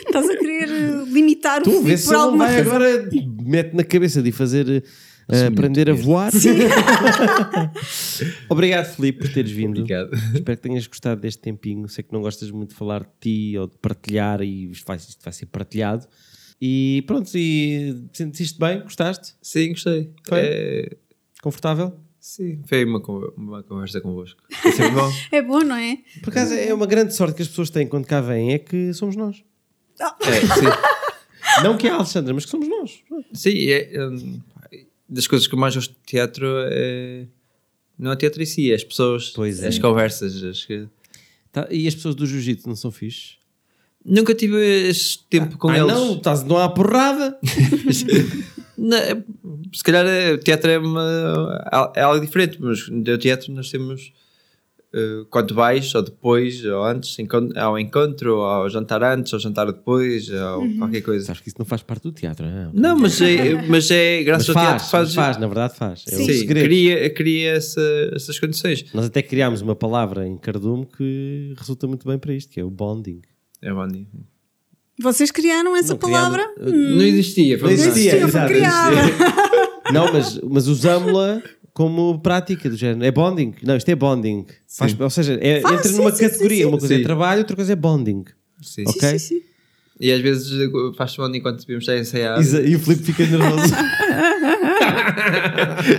Estás 0.06 0.28
a 0.28 0.36
querer 0.36 0.68
eh, 0.68 1.04
limitar 1.08 1.60
o 1.60 1.64
Tu 1.64 1.70
Filipe 1.82 1.96
se 1.98 2.06
por 2.08 2.14
alguma 2.16 2.46
vai 2.46 2.56
razão. 2.56 2.74
agora 2.76 3.08
mete 3.44 3.74
na 3.74 3.84
cabeça 3.84 4.20
de 4.20 4.32
fazer 4.32 4.84
aprender 5.46 5.90
a 5.90 5.94
voar. 5.94 6.32
Obrigado, 8.48 8.94
Filipe, 8.94 9.20
por 9.20 9.32
teres 9.32 9.50
vindo. 9.50 9.80
Obrigado. 9.80 10.14
Espero 10.14 10.56
que 10.56 10.62
tenhas 10.68 10.86
gostado 10.86 11.20
deste 11.20 11.40
tempinho. 11.40 11.88
Sei 11.88 12.04
que 12.04 12.12
não 12.12 12.20
gostas 12.20 12.50
muito 12.50 12.70
de 12.70 12.76
falar 12.76 13.02
de 13.02 13.10
ti 13.20 13.58
ou 13.58 13.66
de 13.66 13.76
partilhar 13.78 14.40
e 14.42 14.70
isto 14.70 14.86
vai, 14.86 14.96
isto 14.96 15.22
vai 15.22 15.32
ser 15.32 15.46
partilhado. 15.46 16.06
E 16.60 17.02
pronto, 17.06 17.30
e 17.34 18.04
sentiste 18.12 18.58
bem? 18.58 18.80
Gostaste? 18.82 19.34
Sim, 19.40 19.70
gostei. 19.70 20.12
Foi? 20.28 20.38
É, 20.38 20.96
Confortável? 21.42 21.96
Sim, 22.20 22.60
foi 22.66 22.84
uma, 22.84 22.98
uma 23.34 23.62
conversa 23.62 24.00
convosco. 24.00 24.42
É 24.62 24.72
sempre 24.72 24.90
bom. 24.90 25.12
É 25.32 25.42
bom, 25.42 25.60
não 25.60 25.76
é? 25.76 25.98
Por 26.22 26.30
acaso 26.30 26.52
é 26.52 26.72
uma 26.74 26.86
grande 26.86 27.14
sorte 27.14 27.34
que 27.34 27.42
as 27.42 27.48
pessoas 27.48 27.70
têm 27.70 27.86
quando 27.86 28.04
cá 28.04 28.20
vêm 28.20 28.52
é 28.52 28.58
que 28.58 28.92
somos 28.92 29.16
nós. 29.16 29.42
É, 29.98 30.40
sim. 30.40 31.62
Não 31.64 31.76
que 31.76 31.88
é 31.88 31.90
a 31.90 31.94
Alexandra, 31.96 32.34
mas 32.34 32.44
que 32.44 32.50
somos 32.50 32.68
nós. 32.68 33.00
Sim, 33.32 33.68
é, 33.68 34.06
hum, 34.06 34.40
das 35.10 35.26
coisas 35.26 35.46
que 35.48 35.54
eu 35.54 35.58
mais 35.58 35.74
gosto 35.74 35.90
de 35.90 35.98
teatro 36.06 36.46
é. 36.70 37.26
Não 37.98 38.12
é 38.12 38.16
teatro 38.16 38.42
em 38.42 38.46
si, 38.46 38.70
é 38.72 38.74
as 38.74 38.82
pessoas, 38.84 39.30
Pois 39.30 39.62
é. 39.62 39.68
as 39.68 39.78
conversas. 39.78 40.42
as 40.42 40.64
que- 40.64 40.86
Tá, 41.52 41.66
E 41.70 41.86
as 41.88 41.94
pessoas 41.94 42.14
do 42.14 42.24
jiu-jitsu 42.26 42.68
não 42.68 42.76
são 42.76 42.90
fixe? 42.92 43.34
Nunca 44.04 44.34
tive 44.34 44.56
este 44.88 45.24
tempo 45.28 45.58
com 45.58 45.68
Ai, 45.68 45.80
eles. 45.80 45.92
não, 45.92 46.14
estás, 46.16 46.42
não 46.44 46.56
há 46.56 46.68
porrada. 46.68 47.36
Não, 48.82 48.96
é- 48.96 49.22
se 49.74 49.82
calhar 49.84 50.06
é- 50.06 50.32
o 50.32 50.38
teatro 50.38 50.70
é, 50.70 50.78
uma, 50.78 51.92
é 51.94 52.00
algo 52.00 52.18
diferente, 52.24 52.56
mas 52.58 52.88
no 52.88 53.18
teatro 53.18 53.52
nós 53.52 53.68
temos 53.70 54.10
eh, 54.92 55.24
quando 55.30 55.54
vais, 55.54 55.94
ou 55.94 56.02
depois, 56.02 56.64
ou 56.64 56.82
antes, 56.84 57.16
ao 57.56 57.78
encontro, 57.78 58.36
ou 58.38 58.42
ao 58.44 58.68
jantar 58.68 59.02
antes, 59.02 59.32
ou 59.32 59.38
jantar 59.38 59.66
depois, 59.66 60.28
ou 60.30 60.68
qualquer 60.78 61.00
coisa. 61.02 61.26
Sabes 61.26 61.40
que 61.42 61.48
isso 61.48 61.56
não 61.58 61.66
faz 61.66 61.82
parte 61.82 62.02
do 62.02 62.12
teatro, 62.12 62.44
não 62.46 62.58
é? 62.58 62.70
Não, 62.72 62.96
mas 62.98 63.20
é, 63.20 63.54
mas 63.68 63.90
é 63.90 64.16
Mas 64.16 64.24
graças 64.26 64.48
ao 64.48 64.54
faz, 64.54 64.68
teatro 64.68 64.86
faz, 64.88 65.14
faz, 65.14 65.36
na 65.38 65.46
verdade 65.46 65.76
faz. 65.76 66.04
É 66.08 66.16
Sim, 66.16 66.24
segredo. 66.32 66.64
cria, 66.66 67.10
cria 67.14 67.50
essa- 67.52 68.10
essas 68.14 68.38
condições. 68.38 68.84
Nós 68.92 69.06
até 69.06 69.22
criámos 69.22 69.60
uma 69.62 69.76
palavra 69.76 70.26
em 70.26 70.36
cardume 70.36 70.86
que 70.96 71.54
resulta 71.56 71.86
muito 71.86 72.06
bem 72.06 72.18
para 72.18 72.32
isto, 72.34 72.50
que 72.52 72.58
é 72.60 72.64
o 72.64 72.70
bonding. 72.70 73.20
É 73.62 73.72
bom 73.72 73.86
dia. 73.86 74.06
Vocês 75.02 75.30
criaram 75.30 75.74
essa 75.76 75.94
Não, 75.94 75.98
palavra? 75.98 76.46
Não 76.58 77.00
existia. 77.02 77.56
Não 77.56 77.70
existia, 77.70 77.90
existia, 77.90 78.10
foi 78.10 78.28
exato, 78.28 78.48
criada. 78.52 78.96
Não, 79.92 80.12
mas, 80.12 80.38
mas 80.42 80.66
usámos-la 80.68 81.42
como 81.72 82.18
prática 82.20 82.68
do 82.68 82.76
género. 82.76 83.04
É 83.04 83.10
bonding. 83.10 83.54
Não, 83.62 83.76
isto 83.76 83.88
é 83.88 83.94
bonding. 83.94 84.46
Faz- 84.68 84.98
ou 84.98 85.10
seja, 85.10 85.38
é, 85.40 85.60
Faz, 85.60 85.74
entra 85.78 85.88
sim, 85.90 85.96
numa 85.96 86.12
sim, 86.12 86.24
categoria. 86.24 86.58
sim, 86.58 86.64
Uma 86.64 86.78
coisa 86.78 86.94
sim. 86.94 87.00
é 87.00 87.04
trabalho, 87.04 87.38
outra 87.40 87.56
coisa 87.56 87.72
é 87.72 87.76
bonding. 87.76 88.24
Sim. 88.62 88.84
Ok? 88.86 89.00
Sim, 89.10 89.18
sim, 89.18 89.34
sim. 89.36 89.42
E 90.00 90.10
às 90.12 90.20
vezes 90.22 90.50
faz-se 90.96 91.18
bom 91.18 91.28
enquanto 91.34 91.60
devemos 91.60 91.82
estar 91.84 91.92
a 91.92 91.98
ensaiar. 91.98 92.40
E 92.66 92.74
o 92.74 92.78
Filipe 92.78 93.04
fica 93.12 93.26
nervoso. 93.26 93.74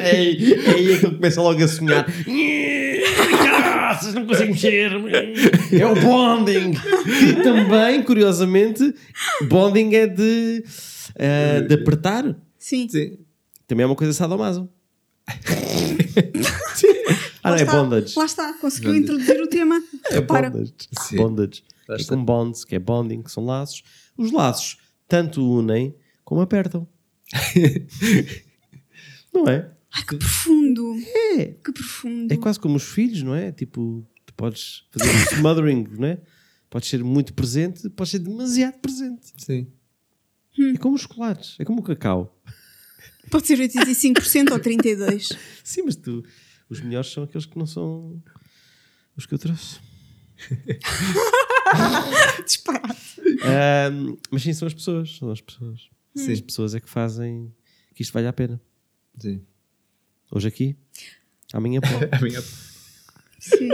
é, 0.01 0.11
aí- 0.11 0.53
é 0.53 0.69
aí 0.71 0.99
que 0.99 1.05
ele 1.05 1.15
começa 1.15 1.41
logo 1.41 1.63
a 1.63 1.67
sonhar. 1.67 2.05
Caraças, 3.43 4.13
não 4.13 4.25
consigo 4.25 4.51
mexer. 4.53 4.91
É 5.71 5.85
o 5.85 5.95
bonding. 5.95 6.71
Que 6.73 7.43
também, 7.43 8.01
curiosamente, 8.03 8.93
bonding 9.47 9.93
é 9.95 10.07
de, 10.07 10.63
eh, 11.15 11.61
de 11.61 11.73
apertar. 11.75 12.35
Sim. 12.57 12.87
Sim. 12.89 13.17
Também 13.67 13.83
é 13.83 13.87
uma 13.87 13.95
coisa 13.95 14.13
sadomaso. 14.13 14.69
ah, 17.43 17.49
não, 17.49 17.51
Lá 17.51 17.59
é 17.59 17.63
está, 17.63 17.83
bondage. 17.83 18.13
Lá 18.17 18.25
está, 18.25 18.53
conseguiu 18.53 18.95
introduzir 18.95 19.41
o 19.41 19.47
tema. 19.47 19.81
É 20.09 20.15
Repara. 20.15 20.49
bondage. 20.49 20.73
Sim. 20.99 21.17
Bondage. 21.17 21.63
É 21.89 22.03
com 22.03 22.23
bonds, 22.23 22.63
que 22.63 22.75
é 22.75 22.79
bonding, 22.79 23.21
que 23.21 23.31
são 23.31 23.45
laços. 23.45 23.83
Os 24.17 24.31
laços 24.31 24.77
tanto 25.07 25.45
unem 25.45 25.95
como 26.23 26.41
apertam. 26.41 26.87
não 29.33 29.47
é? 29.47 29.69
Ai, 29.93 30.03
que 30.07 30.15
profundo. 30.15 30.95
É. 31.35 31.45
Que 31.47 31.71
profundo. 31.71 32.33
É 32.33 32.37
quase 32.37 32.59
como 32.59 32.77
os 32.77 32.83
filhos, 32.83 33.21
não 33.23 33.35
é? 33.35 33.51
Tipo, 33.51 34.05
tu 34.25 34.33
podes 34.35 34.85
fazer 34.91 35.09
um 35.09 35.25
smothering, 35.37 35.87
não 35.97 36.07
é? 36.07 36.21
Podes 36.69 36.89
ser 36.89 37.03
muito 37.03 37.33
presente, 37.33 37.89
podes 37.89 38.11
ser 38.11 38.19
demasiado 38.19 38.79
presente. 38.79 39.33
Sim. 39.37 39.67
É 40.57 40.77
como 40.77 40.95
os 40.95 41.01
chocolates, 41.01 41.55
é 41.59 41.65
como 41.65 41.79
o 41.79 41.83
cacau. 41.83 42.37
Pode 43.31 43.47
ser 43.47 43.57
85% 43.57 44.51
ou 44.51 44.59
32%. 44.59 45.37
Sim, 45.63 45.83
mas 45.83 45.95
tu, 45.95 46.23
os 46.69 46.81
melhores 46.81 47.11
são 47.11 47.23
aqueles 47.23 47.45
que 47.45 47.57
não 47.57 47.65
são 47.65 48.21
os 49.15 49.25
que 49.25 49.33
eu 49.33 49.39
trouxe. 49.39 49.79
Disparate. 52.45 53.21
Ahm, 53.43 54.17
mas 54.29 54.41
sim, 54.43 54.53
são 54.53 54.67
as 54.67 54.73
pessoas. 54.73 55.17
São 55.17 55.31
as 55.31 55.41
pessoas. 55.41 55.89
Sim. 56.15 56.31
As 56.33 56.41
pessoas 56.41 56.75
é 56.75 56.79
que 56.79 56.89
fazem 56.89 57.53
que 57.95 58.01
isto 58.03 58.13
valha 58.13 58.29
a 58.29 58.33
pena. 58.33 58.61
Sim. 59.19 59.41
Hoje 60.31 60.47
aqui, 60.47 60.75
amanhã 61.53 61.79
pode. 61.81 62.05
A 62.11 62.19
minha- 62.21 62.41
Sim. 63.41 63.69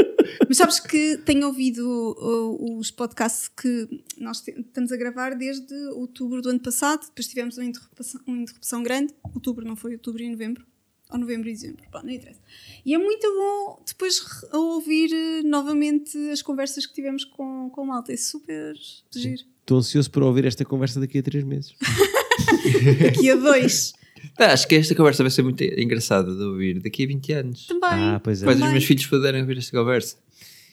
Mas 0.48 0.58
sabes 0.58 0.80
que 0.80 1.18
tenho 1.26 1.46
ouvido 1.46 1.82
uh, 1.84 2.80
os 2.80 2.90
podcasts 2.90 3.50
que 3.50 4.02
nós 4.18 4.42
estamos 4.48 4.94
a 4.94 4.96
gravar 4.98 5.36
desde 5.36 5.76
outubro 5.90 6.42
do 6.42 6.50
ano 6.50 6.60
passado. 6.62 7.06
Depois 7.06 7.28
tivemos 7.28 7.58
uma 7.58 7.66
interrupção, 7.66 8.22
uma 8.26 8.42
interrupção 8.42 8.82
grande. 8.82 9.14
Outubro, 9.36 9.68
não 9.68 9.76
foi 9.76 9.94
outubro 9.94 10.24
e 10.24 10.30
novembro. 10.30 10.66
Ou 11.10 11.20
novembro 11.20 11.50
e 11.50 11.54
dezembro. 11.54 11.84
Não 11.94 12.10
interessa. 12.10 12.40
E 12.86 12.94
é 12.94 12.98
muito 12.98 13.28
bom 13.28 13.84
depois 13.86 14.22
ouvir 14.54 15.12
eh, 15.14 15.44
novamente 15.44 16.18
as 16.32 16.42
conversas 16.42 16.86
que 16.86 16.94
tivemos 16.94 17.26
com, 17.26 17.70
com 17.70 17.82
o 17.82 17.88
malta. 17.88 18.14
É 18.14 18.18
super 18.18 18.74
giro. 19.14 19.44
Estou 19.60 19.80
ansioso 19.80 20.10
para 20.10 20.26
ouvir 20.26 20.46
esta 20.46 20.64
conversa 20.64 20.98
daqui 21.00 21.20
a 21.20 21.24
três 21.24 21.44
meses. 21.44 21.76
Daqui 23.02 23.30
a 23.30 23.36
dois. 23.36 23.94
Ah, 24.40 24.54
acho 24.54 24.68
que 24.68 24.76
esta 24.76 24.94
conversa 24.94 25.24
vai 25.24 25.32
ser 25.32 25.42
muito 25.42 25.64
engraçada 25.64 26.34
de 26.34 26.44
ouvir 26.44 26.80
daqui 26.80 27.04
a 27.04 27.08
20 27.08 27.34
anos. 27.34 27.68
Também. 27.68 27.90
Ah, 27.90 28.22
pois 28.24 28.42
é. 28.42 28.46
Depois 28.46 28.64
os 28.64 28.72
meus 28.72 28.86
filhos 28.86 29.06
puderem 29.08 29.42
ouvir 29.42 29.58
esta 29.58 29.76
conversa. 29.76 30.18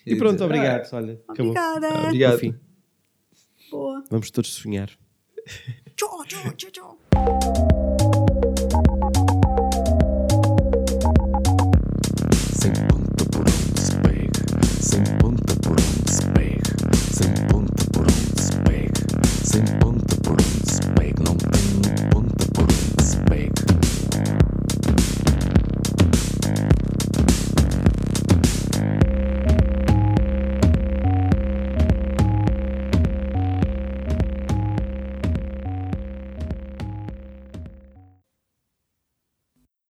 E 0.07 0.17
pronto, 0.17 0.35
dizer, 0.35 0.45
obrigado. 0.45 0.93
Olha, 0.93 1.21
acabou. 1.27 1.53
Obrigada. 1.53 2.07
Obrigado. 2.07 2.35
Enfim, 2.37 2.55
Boa. 3.71 4.05
vamos 4.11 4.31
todos 4.31 4.53
sonhar. 4.53 4.91
Tchau, 5.97 6.25
tchau, 6.27 6.53
tchau, 6.53 6.71
tchau. 6.71 6.94